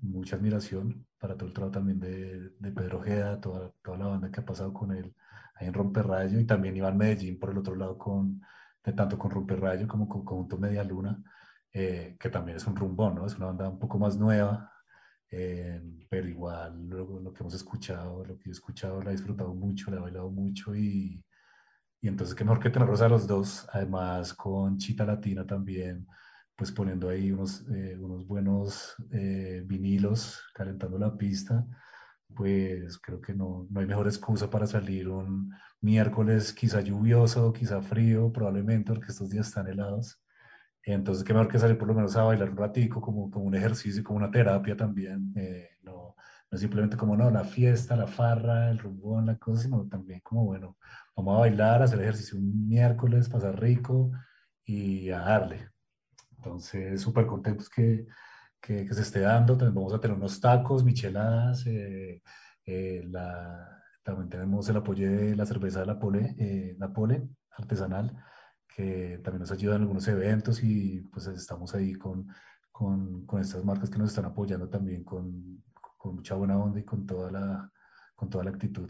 mucha 0.01 0.36
admiración 0.36 1.05
para 1.19 1.36
todo 1.36 1.47
el 1.47 1.53
trabajo 1.53 1.73
también 1.73 1.99
de, 1.99 2.51
de 2.59 2.71
Pedro 2.71 2.99
Ojeda, 2.99 3.39
toda, 3.41 3.71
toda 3.82 3.97
la 3.97 4.07
banda 4.07 4.32
que 4.32 4.39
ha 4.41 4.45
pasado 4.45 4.73
con 4.73 4.91
él 4.91 5.13
ahí 5.55 5.67
en 5.67 5.73
Romperrayo 5.73 6.39
y 6.39 6.45
también 6.45 6.75
Iván 6.75 6.97
Medellín 6.97 7.39
por 7.39 7.51
el 7.51 7.57
otro 7.57 7.75
lado 7.75 7.97
con, 7.97 8.41
de 8.84 8.93
tanto 8.93 9.17
con 9.17 9.32
Romperrayo 9.32 9.88
como 9.88 10.07
con 10.07 10.23
Conjunto 10.23 10.57
Media 10.57 10.84
Luna, 10.84 11.21
eh, 11.74 12.17
que 12.20 12.30
también 12.30 12.57
es 12.57 12.67
un 12.67 12.76
rumbón, 12.76 13.15
¿no? 13.15 13.26
Es 13.26 13.36
una 13.38 13.47
banda 13.47 13.70
un 13.70 13.80
poco 13.80 13.99
más 13.99 14.17
nueva, 14.17 14.72
eh, 15.32 15.82
pero 16.09 16.28
igual 16.28 16.89
lo, 16.89 17.20
lo, 17.20 17.34
que 17.34 17.43
hemos 17.43 17.53
escuchado, 17.53 18.26
lo 18.26 18.38
que 18.39 18.49
he 18.49 18.51
escuchado, 18.51 19.01
la 19.01 19.11
he 19.11 19.13
disfrutado 19.13 19.53
mucho, 19.53 19.91
la 19.91 19.97
he 19.97 20.01
bailado 20.01 20.32
mucho 20.32 20.76
y, 20.76 21.24
y 22.01 22.07
entonces 22.07 22.36
qué 22.36 22.43
mejor 22.43 22.59
que 22.59 22.70
tenerlos 22.70 23.01
a 23.01 23.09
los 23.09 23.28
dos, 23.28 23.67
además 23.72 24.34
con 24.34 24.78
Chita 24.78 25.05
Latina 25.05 25.45
también, 25.45 26.07
pues 26.55 26.72
poniendo 26.72 27.09
ahí 27.09 27.32
unos, 27.32 27.65
eh, 27.70 27.97
unos 27.99 28.26
buenos 28.28 28.95
eh, 29.11 29.63
vinilos, 29.65 30.41
calentando 30.53 30.97
la 30.97 31.15
pista, 31.17 31.65
pues 32.36 32.97
creo 32.99 33.22
que 33.22 33.34
no, 33.34 33.67
no 33.70 33.80
hay 33.80 33.86
mejor 33.86 34.07
excusa 34.07 34.49
para 34.49 34.67
salir 34.67 35.09
un 35.09 35.51
miércoles 35.82 36.53
quizá 36.53 36.82
lluvioso, 36.82 37.53
quizá 37.53 37.82
frío, 37.82 38.32
probablemente 38.32 38.93
porque 38.93 39.11
estos 39.11 39.30
días 39.30 39.47
están 39.47 39.67
helados 39.67 40.22
entonces, 40.91 41.23
qué 41.23 41.33
mejor 41.33 41.51
que 41.51 41.59
salir 41.59 41.77
por 41.77 41.87
lo 41.87 41.93
menos 41.93 42.15
a 42.15 42.23
bailar 42.23 42.49
un 42.49 42.57
ratico, 42.57 43.01
como, 43.01 43.29
como 43.29 43.45
un 43.45 43.55
ejercicio, 43.55 44.03
como 44.03 44.17
una 44.17 44.31
terapia 44.31 44.75
también. 44.75 45.33
Eh, 45.35 45.69
no, 45.83 46.15
no 46.49 46.57
simplemente 46.57 46.97
como, 46.97 47.17
no, 47.17 47.29
la 47.29 47.43
fiesta, 47.43 47.95
la 47.95 48.07
farra, 48.07 48.69
el 48.69 48.79
rumbón, 48.79 49.25
la 49.25 49.37
cosa, 49.37 49.63
sino 49.63 49.87
también 49.87 50.21
como, 50.21 50.45
bueno, 50.45 50.77
vamos 51.15 51.35
a 51.35 51.39
bailar, 51.41 51.81
hacer 51.83 52.01
ejercicio 52.01 52.37
un 52.37 52.67
miércoles, 52.67 53.29
pasar 53.29 53.59
rico 53.59 54.11
y 54.65 55.09
a 55.09 55.19
darle. 55.19 55.69
Entonces, 56.37 57.01
súper 57.01 57.25
contentos 57.27 57.69
que, 57.69 58.07
que, 58.61 58.85
que, 58.85 58.93
se 58.93 59.01
esté 59.01 59.21
dando. 59.21 59.57
También 59.57 59.75
vamos 59.75 59.93
a 59.93 59.99
tener 59.99 60.17
unos 60.17 60.39
tacos, 60.39 60.83
micheladas, 60.83 61.65
eh, 61.67 62.21
eh, 62.65 63.03
la, 63.09 63.83
también 64.03 64.29
tenemos 64.29 64.69
el 64.69 64.77
apoyo 64.77 65.09
de 65.09 65.35
la 65.35 65.45
cerveza 65.45 65.81
de 65.81 65.85
la 65.87 65.99
Pole, 65.99 66.75
la 66.77 66.93
Pole 66.93 67.27
artesanal 67.51 68.15
también 69.23 69.39
nos 69.39 69.51
ayudan 69.51 69.77
en 69.77 69.82
algunos 69.84 70.07
eventos 70.07 70.63
y 70.63 71.01
pues 71.11 71.27
estamos 71.27 71.73
ahí 71.75 71.93
con, 71.93 72.27
con, 72.71 73.25
con 73.25 73.41
estas 73.41 73.63
marcas 73.63 73.89
que 73.89 73.97
nos 73.97 74.09
están 74.09 74.25
apoyando 74.25 74.69
también 74.69 75.03
con, 75.03 75.63
con, 75.97 76.15
mucha 76.15 76.36
buena 76.36 76.57
onda 76.57 76.80
y 76.80 76.84
con 76.84 77.05
toda 77.05 77.32
la, 77.32 77.71
con 78.15 78.30
toda 78.30 78.43
la 78.43 78.51
actitud. 78.51 78.89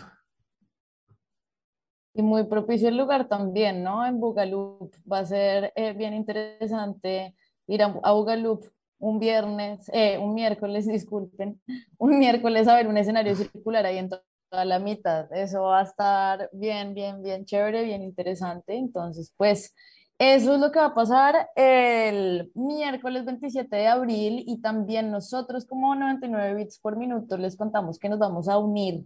Y 2.14 2.22
muy 2.22 2.44
propicio 2.46 2.90
el 2.90 2.98
lugar 2.98 3.28
también, 3.28 3.84
¿no? 3.84 4.06
En 4.06 4.20
Bugaloop 4.20 4.94
va 5.12 5.20
a 5.20 5.26
ser 5.26 5.72
eh, 5.76 5.94
bien 5.94 6.14
interesante 6.14 7.36
ir 7.68 7.84
a, 7.84 8.00
a 8.04 8.12
Bugaloop 8.12 8.66
un 9.00 9.18
viernes, 9.18 9.90
eh, 9.94 10.18
un 10.18 10.34
miércoles, 10.34 10.86
disculpen, 10.88 11.62
un 11.98 12.20
miércoles 12.20 12.68
a 12.68 12.76
ver 12.76 12.88
un 12.88 12.98
escenario 12.98 13.36
circular 13.36 13.86
ahí 13.86 13.98
en 13.98 14.10
a 14.52 14.66
la 14.66 14.80
mitad. 14.80 15.32
Eso 15.34 15.64
va 15.64 15.80
a 15.80 15.84
estar 15.84 16.50
bien, 16.54 16.94
bien, 16.94 17.22
bien 17.22 17.46
chévere, 17.46 17.84
bien 17.84 18.02
interesante. 18.02 18.76
Entonces, 18.76 19.34
pues 19.38 19.74
eso 20.18 20.54
es 20.56 20.60
lo 20.60 20.72
que 20.72 20.80
va 20.80 20.88
a 20.88 20.96
pasar 20.96 21.50
el 21.56 22.52
miércoles 22.54 23.26
27 23.26 23.74
de 23.76 23.88
abril 23.88 24.44
y 24.46 24.60
también 24.62 25.12
nosotros 25.12 25.66
como 25.66 25.96
99 25.96 26.56
bits 26.56 26.80
por 26.80 26.98
minuto 26.98 27.38
les 27.38 27.56
contamos 27.56 28.00
que 28.00 28.10
nos 28.10 28.20
vamos 28.20 28.50
a 28.50 28.58
unir 28.58 29.06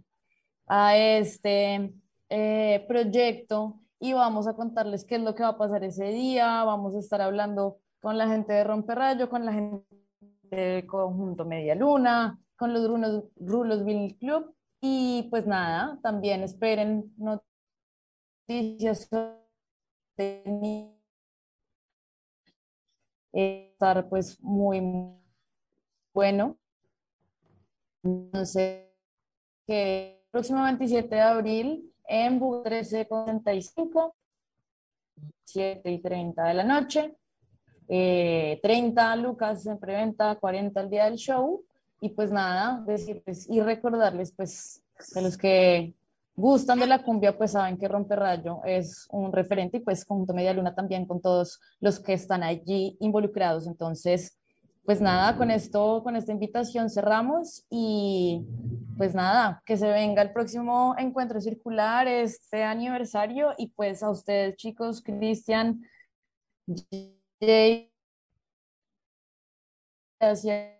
a 0.66 0.96
este 0.96 1.94
eh, 2.30 2.84
proyecto 2.88 3.80
y 4.00 4.12
vamos 4.12 4.48
a 4.48 4.54
contarles 4.54 5.04
qué 5.04 5.16
es 5.16 5.22
lo 5.22 5.34
que 5.34 5.42
va 5.42 5.50
a 5.50 5.58
pasar 5.58 5.84
ese 5.84 6.06
día. 6.06 6.64
Vamos 6.64 6.94
a 6.94 6.98
estar 6.98 7.20
hablando 7.20 7.78
con 8.00 8.18
la 8.18 8.28
gente 8.28 8.52
de 8.52 8.64
Romperrayo, 8.64 9.30
con 9.30 9.44
la 9.44 9.52
gente 9.52 9.84
del 10.42 10.86
conjunto 10.86 11.44
Media 11.44 11.74
Luna, 11.74 12.38
con 12.56 12.72
los 12.72 12.86
Rulos, 12.88 13.24
Rulos 13.36 13.82
Club 14.18 14.53
y 14.86 15.22
pues 15.30 15.46
nada, 15.46 15.98
también 16.02 16.42
esperen 16.42 17.10
noticias 17.16 19.08
de 20.18 20.90
estar 23.32 24.06
pues 24.10 24.38
muy 24.42 24.82
bueno. 26.12 26.58
No 28.02 28.44
sé 28.44 28.94
qué 29.66 30.22
próximo 30.30 30.62
27 30.64 31.14
de 31.14 31.20
abril 31.22 31.90
en 32.06 32.38
Bu 32.38 32.56
1345, 32.56 34.14
7 35.44 35.90
y 35.90 36.02
30 36.02 36.44
de 36.44 36.54
la 36.54 36.64
noche. 36.64 37.16
30 37.86 39.16
lucas 39.16 39.64
en 39.64 39.78
preventa, 39.78 40.36
40 40.36 40.78
el 40.78 40.90
día 40.90 41.06
del 41.06 41.16
show. 41.16 41.64
Y 42.04 42.10
pues 42.10 42.30
nada, 42.30 42.82
decirles 42.86 43.48
y 43.48 43.62
recordarles 43.62 44.30
pues 44.36 44.82
de 45.14 45.22
los 45.22 45.38
que 45.38 45.94
gustan 46.36 46.78
de 46.78 46.86
la 46.86 47.02
cumbia, 47.02 47.34
pues 47.34 47.52
saben 47.52 47.78
que 47.78 47.88
Romperrayo 47.88 48.60
es 48.62 49.06
un 49.10 49.32
referente 49.32 49.78
y 49.78 49.80
pues 49.80 50.04
junto 50.04 50.34
Media 50.34 50.52
Luna 50.52 50.74
también 50.74 51.06
con 51.06 51.22
todos 51.22 51.62
los 51.80 51.98
que 51.98 52.12
están 52.12 52.42
allí 52.42 52.98
involucrados. 53.00 53.66
Entonces, 53.66 54.38
pues 54.84 55.00
nada, 55.00 55.34
con 55.38 55.50
esto, 55.50 56.02
con 56.02 56.14
esta 56.14 56.30
invitación 56.30 56.90
cerramos 56.90 57.64
y 57.70 58.44
pues 58.98 59.14
nada, 59.14 59.62
que 59.64 59.78
se 59.78 59.88
venga 59.88 60.20
el 60.20 60.34
próximo 60.34 60.94
encuentro 60.98 61.40
circular, 61.40 62.06
este 62.06 62.64
aniversario 62.64 63.54
y 63.56 63.68
pues 63.68 64.02
a 64.02 64.10
ustedes 64.10 64.56
chicos, 64.56 65.00
Cristian, 65.00 65.80
Jay, 67.40 67.90
gracias 70.20 70.74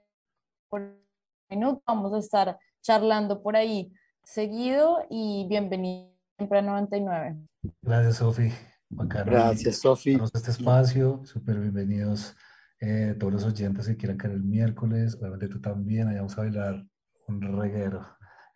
por 0.69 1.04
minuto, 1.51 1.83
vamos 1.87 2.13
a 2.13 2.19
estar 2.19 2.59
charlando 2.81 3.43
por 3.43 3.57
ahí 3.57 3.93
seguido 4.23 5.07
y 5.11 5.47
bienvenido 5.49 6.11
siempre 6.37 6.59
a 6.59 6.63
99. 6.63 7.37
Gracias, 7.83 8.17
Sofi. 8.17 8.51
Gracias, 8.91 9.79
Sofi. 9.79 10.19
Este 10.33 10.51
espacio, 10.51 11.21
súper 11.25 11.59
bienvenidos 11.59 12.37
eh, 12.81 13.15
todos 13.19 13.33
los 13.33 13.45
oyentes 13.45 13.87
que 13.87 13.97
quieran 13.97 14.17
caer 14.17 14.35
el 14.35 14.43
miércoles. 14.43 15.17
Obviamente 15.21 15.49
tú 15.49 15.61
también, 15.61 16.09
allá 16.09 16.19
vamos 16.19 16.37
a 16.39 16.43
bailar 16.43 16.87
un 17.29 17.41
reguero, 17.41 18.07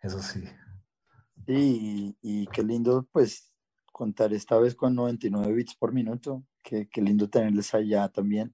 eso 0.01 0.21
sí. 0.21 0.43
Sí, 1.47 2.15
y, 2.21 2.45
qué 2.47 2.61
lindo, 2.61 3.07
pues, 3.11 3.51
contar 3.91 4.33
esta 4.33 4.59
vez 4.59 4.75
con 4.75 4.93
99 4.93 5.51
bits 5.53 5.75
por 5.75 5.93
minuto. 5.93 6.43
Qué, 6.61 6.87
qué 6.87 7.01
lindo 7.01 7.27
tenerles 7.27 7.73
allá 7.73 8.07
también. 8.09 8.53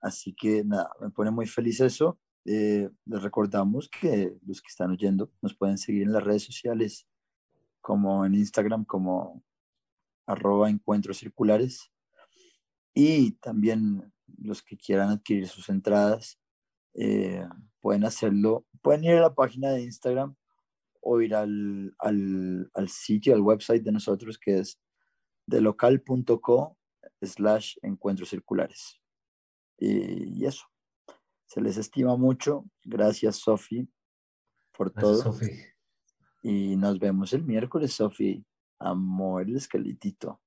Así 0.00 0.34
que 0.34 0.64
nada, 0.64 0.90
me 1.00 1.10
pone 1.10 1.30
muy 1.30 1.46
feliz 1.46 1.80
eso. 1.80 2.18
Eh, 2.44 2.90
les 3.06 3.22
recordamos 3.22 3.88
que 3.88 4.36
los 4.44 4.60
que 4.60 4.68
están 4.68 4.90
oyendo 4.90 5.30
nos 5.40 5.54
pueden 5.54 5.78
seguir 5.78 6.02
en 6.02 6.12
las 6.12 6.24
redes 6.24 6.42
sociales, 6.42 7.06
como 7.80 8.26
en 8.26 8.34
Instagram, 8.34 8.84
como 8.84 9.44
arroba 10.26 10.70
encuentros 10.70 11.18
circulares. 11.18 11.92
Y 12.94 13.32
también 13.32 14.12
los 14.38 14.62
que 14.62 14.76
quieran 14.76 15.10
adquirir 15.10 15.48
sus 15.48 15.68
entradas 15.68 16.38
eh, 16.94 17.46
pueden 17.80 18.04
hacerlo, 18.04 18.66
pueden 18.82 19.04
ir 19.04 19.12
a 19.12 19.22
la 19.22 19.34
página 19.34 19.70
de 19.70 19.82
Instagram 19.82 20.34
o 21.00 21.20
ir 21.20 21.34
al, 21.34 21.94
al, 21.98 22.88
sitio, 22.88 23.34
al 23.34 23.40
website 23.40 23.82
de 23.82 23.92
nosotros 23.92 24.38
que 24.38 24.58
es 24.58 24.80
delocal.co 25.46 26.76
slash 27.20 27.76
encuentros 27.82 28.28
circulares. 28.28 29.00
y 29.78 30.44
eso. 30.44 30.71
Se 31.52 31.60
les 31.60 31.76
estima 31.76 32.16
mucho. 32.16 32.64
Gracias, 32.82 33.36
Sofi, 33.36 33.86
por 34.74 34.90
todo. 34.90 35.36
Y 36.40 36.76
nos 36.76 36.98
vemos 36.98 37.34
el 37.34 37.44
miércoles, 37.44 37.92
Sofi. 37.92 38.42
Amor, 38.78 39.42
el 39.42 39.56
esqueletito. 39.56 40.40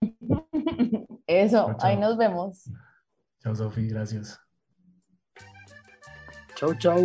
Eso, 1.26 1.76
ahí 1.80 1.98
nos 1.98 2.16
vemos. 2.16 2.70
Chao, 3.42 3.54
Sofi, 3.54 3.86
gracias. 3.86 4.40
Chao, 6.54 6.72
chao. 6.78 6.98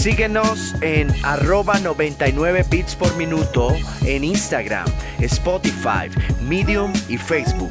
Síguenos 0.00 0.74
en 0.80 1.14
arroba 1.22 1.78
99 1.78 2.64
bits 2.70 2.96
por 2.96 3.14
minuto 3.16 3.76
en 4.06 4.24
Instagram, 4.24 4.86
Spotify, 5.18 6.08
Medium 6.40 6.90
y 7.06 7.18
Facebook. 7.18 7.70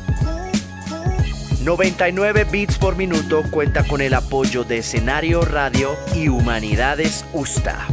99 1.63 2.43
bits 2.51 2.77
por 2.77 2.95
minuto 2.95 3.41
cuenta 3.49 3.83
con 3.83 3.99
el 4.01 4.13
apoyo 4.13 4.63
de 4.63 4.77
Escenario 4.77 5.41
Radio 5.41 5.97
y 6.13 6.27
Humanidades 6.27 7.25
USTA. 7.33 7.87